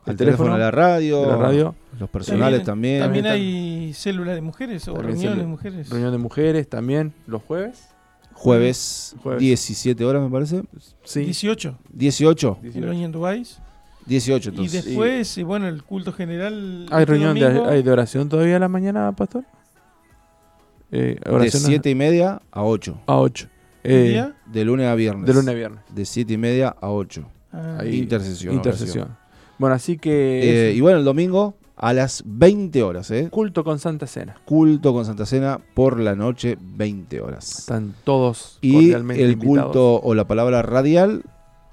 El 0.06 0.16
teléfono 0.16 0.52
de 0.54 0.58
la 0.58 0.70
radio. 0.72 1.20
de 1.22 1.26
la 1.28 1.36
radio, 1.36 1.74
Los 1.98 2.10
personales 2.10 2.64
también. 2.64 3.00
También 3.00 3.24
También 3.24 3.26
hay 3.26 3.92
célula 3.94 4.34
de 4.34 4.40
mujeres 4.40 4.86
o 4.88 4.94
También 4.94 5.12
reuniones 5.12 5.38
de 5.38 5.46
mujeres. 5.46 5.90
reunión 5.90 6.12
de 6.12 6.18
mujeres 6.18 6.68
también, 6.68 7.12
los 7.26 7.42
jueves. 7.42 7.88
Jueves, 8.32 9.14
Jueves. 9.22 9.40
17 9.40 10.04
horas, 10.04 10.22
me 10.22 10.30
parece. 10.30 10.62
Sí. 11.04 11.20
18 11.20 11.78
18. 11.92 12.56
en 12.56 12.62
18. 12.62 12.90
Oña 12.90 13.04
en 13.04 13.12
Dubái. 13.12 13.44
18 14.06 14.48
Y 14.48 14.52
entonces. 14.52 14.84
después, 14.84 15.38
eh, 15.38 15.44
bueno, 15.44 15.68
el 15.68 15.82
culto 15.82 16.12
general. 16.12 16.86
¿Hay 16.90 17.02
este 17.02 17.12
reunión 17.12 17.34
de, 17.38 17.46
hay 17.68 17.82
de 17.82 17.90
oración 17.90 18.28
todavía 18.28 18.56
a 18.56 18.58
la 18.60 18.68
mañana, 18.68 19.12
pastor? 19.12 19.44
Eh, 20.90 21.18
de 21.24 21.30
oración 21.30 21.62
a- 21.62 21.66
7 21.66 21.90
y 21.90 21.94
media 21.94 22.42
a 22.50 22.62
8. 22.64 23.00
a 23.06 23.16
8. 23.18 23.48
¿el 23.82 24.08
día? 24.08 24.36
De 24.46 24.64
lunes 24.64 24.86
a 24.86 24.94
viernes. 24.94 25.26
de 25.26 25.32
lunes 25.34 25.48
a 25.48 25.54
viernes. 25.54 25.80
De 25.92 26.04
7 26.04 26.34
y 26.34 26.36
media 26.36 26.68
a 26.80 26.90
8. 26.90 27.24
Ah, 27.52 27.78
Ahí. 27.80 27.96
Intercesión. 27.98 28.54
Intercesión. 28.54 29.04
oración. 29.04 29.18
Bueno, 29.58 29.74
así 29.74 29.98
que 29.98 30.70
Eh, 30.70 30.74
y 30.74 30.80
bueno, 30.80 30.98
el 30.98 31.04
domingo 31.04 31.54
a 31.76 31.92
las 31.92 32.22
20 32.26 32.82
horas, 32.82 33.10
¿eh? 33.10 33.28
culto 33.30 33.64
con 33.64 33.78
Santa 33.78 34.06
Cena. 34.06 34.36
Culto 34.44 34.92
con 34.92 35.04
Santa 35.04 35.26
Cena 35.26 35.60
por 35.74 35.98
la 35.98 36.14
noche, 36.14 36.56
20 36.60 37.20
horas. 37.20 37.58
Están 37.60 37.94
todos 38.04 38.58
Y 38.60 38.72
cordialmente 38.74 39.24
el 39.24 39.32
invitados. 39.32 39.64
culto 39.72 40.00
o 40.00 40.14
la 40.14 40.26
palabra 40.26 40.62
radial 40.62 41.22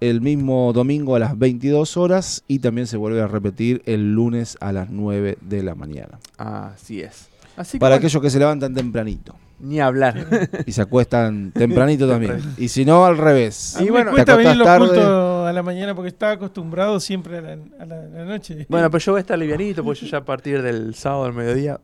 el 0.02 0.22
mismo 0.22 0.72
domingo 0.74 1.16
a 1.16 1.20
las 1.20 1.38
22 1.38 1.98
horas 1.98 2.44
y 2.48 2.60
también 2.60 2.88
se 2.88 2.98
vuelve 2.98 3.22
a 3.22 3.28
repetir 3.28 3.82
el 3.86 4.14
lunes 4.14 4.58
a 4.62 4.72
las 4.72 4.90
9 4.90 5.38
de 5.42 5.64
la 5.64 5.76
mañana. 5.76 6.20
Así 6.38 7.02
es. 7.02 7.28
Así 7.58 7.74
que 7.74 7.80
Para 7.80 7.96
bueno, 7.96 8.00
aquellos 8.08 8.22
que 8.24 8.30
se 8.30 8.40
levantan 8.40 8.74
tempranito 8.74 9.36
ni 9.62 9.82
hablar. 9.82 10.26
y 10.66 10.72
se 10.72 10.82
acuestan 10.82 11.52
tempranito 11.54 12.08
también. 12.08 12.40
Y 12.58 12.70
si 12.70 12.86
no, 12.86 13.04
al 13.06 13.18
revés. 13.18 13.76
Y 13.82 13.90
bueno, 13.90 14.12
me 14.12 14.16
cuesta 14.18 14.38
te 14.38 14.44
venir 14.44 14.56
los 14.58 14.68
acostás 14.68 14.98
tarde. 15.00 15.50
a 15.50 15.52
la 15.54 15.64
mañana 15.64 15.94
porque 15.94 16.08
estaba 16.08 16.32
acostumbrado 16.32 16.98
siempre 17.02 17.40
a 17.40 17.42
la, 17.42 17.58
a 17.80 17.86
la- 17.86 17.96
a 18.04 18.08
la 18.08 18.26
noche. 18.26 18.66
bueno, 18.70 18.90
pero 18.90 19.00
yo 19.04 19.12
voy 19.12 19.20
a 19.20 19.22
estar 19.22 19.38
livianito 19.38 19.84
porque 19.84 20.00
yo 20.00 20.08
ya 20.08 20.20
a 20.20 20.24
partir 20.24 20.62
del 20.62 20.96
sábado 20.96 21.26
al 21.26 21.34
mediodía. 21.34 21.80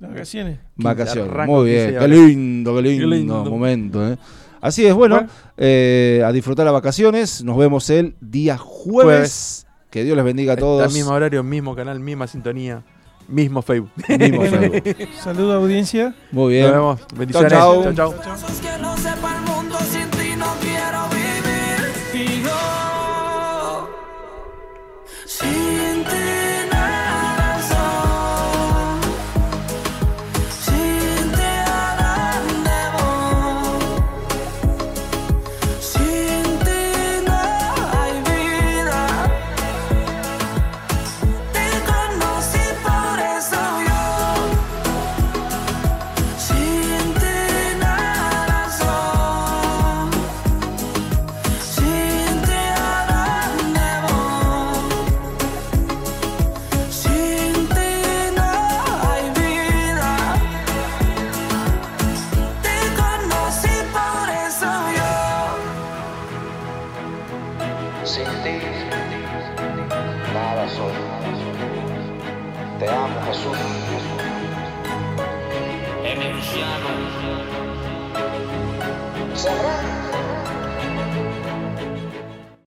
Vacaciones. 0.00 0.58
Vacaciones. 0.76 1.46
Muy 1.46 1.70
15 1.70 1.86
bien. 1.90 2.00
Qué 2.00 2.08
lindo, 2.08 2.74
qué 2.76 2.82
lindo, 2.82 3.08
Qué 3.08 3.16
lindo. 3.16 3.44
momento. 3.44 4.12
¿eh? 4.12 4.16
Así 4.64 4.86
es, 4.86 4.94
bueno, 4.94 5.16
Bueno. 5.16 5.30
eh, 5.58 6.22
a 6.24 6.32
disfrutar 6.32 6.64
las 6.64 6.72
vacaciones. 6.72 7.44
Nos 7.44 7.56
vemos 7.58 7.90
el 7.90 8.16
día 8.20 8.56
jueves. 8.56 9.04
Jueves. 9.04 9.66
Que 9.90 10.04
Dios 10.04 10.16
les 10.16 10.24
bendiga 10.24 10.52
a 10.52 10.54
Al 10.54 10.60
todos. 10.60 10.92
mismo 10.94 11.10
horario, 11.12 11.42
mismo 11.42 11.76
canal, 11.76 12.00
misma 12.00 12.26
sintonía, 12.26 12.82
mismo 13.28 13.60
Facebook. 13.60 13.90
Mismo 14.08 14.42
Facebook. 14.46 14.82
Saludo 15.22 15.52
audiencia. 15.52 16.14
Muy 16.32 16.54
bien. 16.54 16.64
Nos 16.64 16.72
vemos. 16.72 17.00
Bendiciones. 17.14 17.52
chau. 17.52 17.82
chau. 17.84 17.94
chau. 17.94 18.14
Cosas 18.16 19.43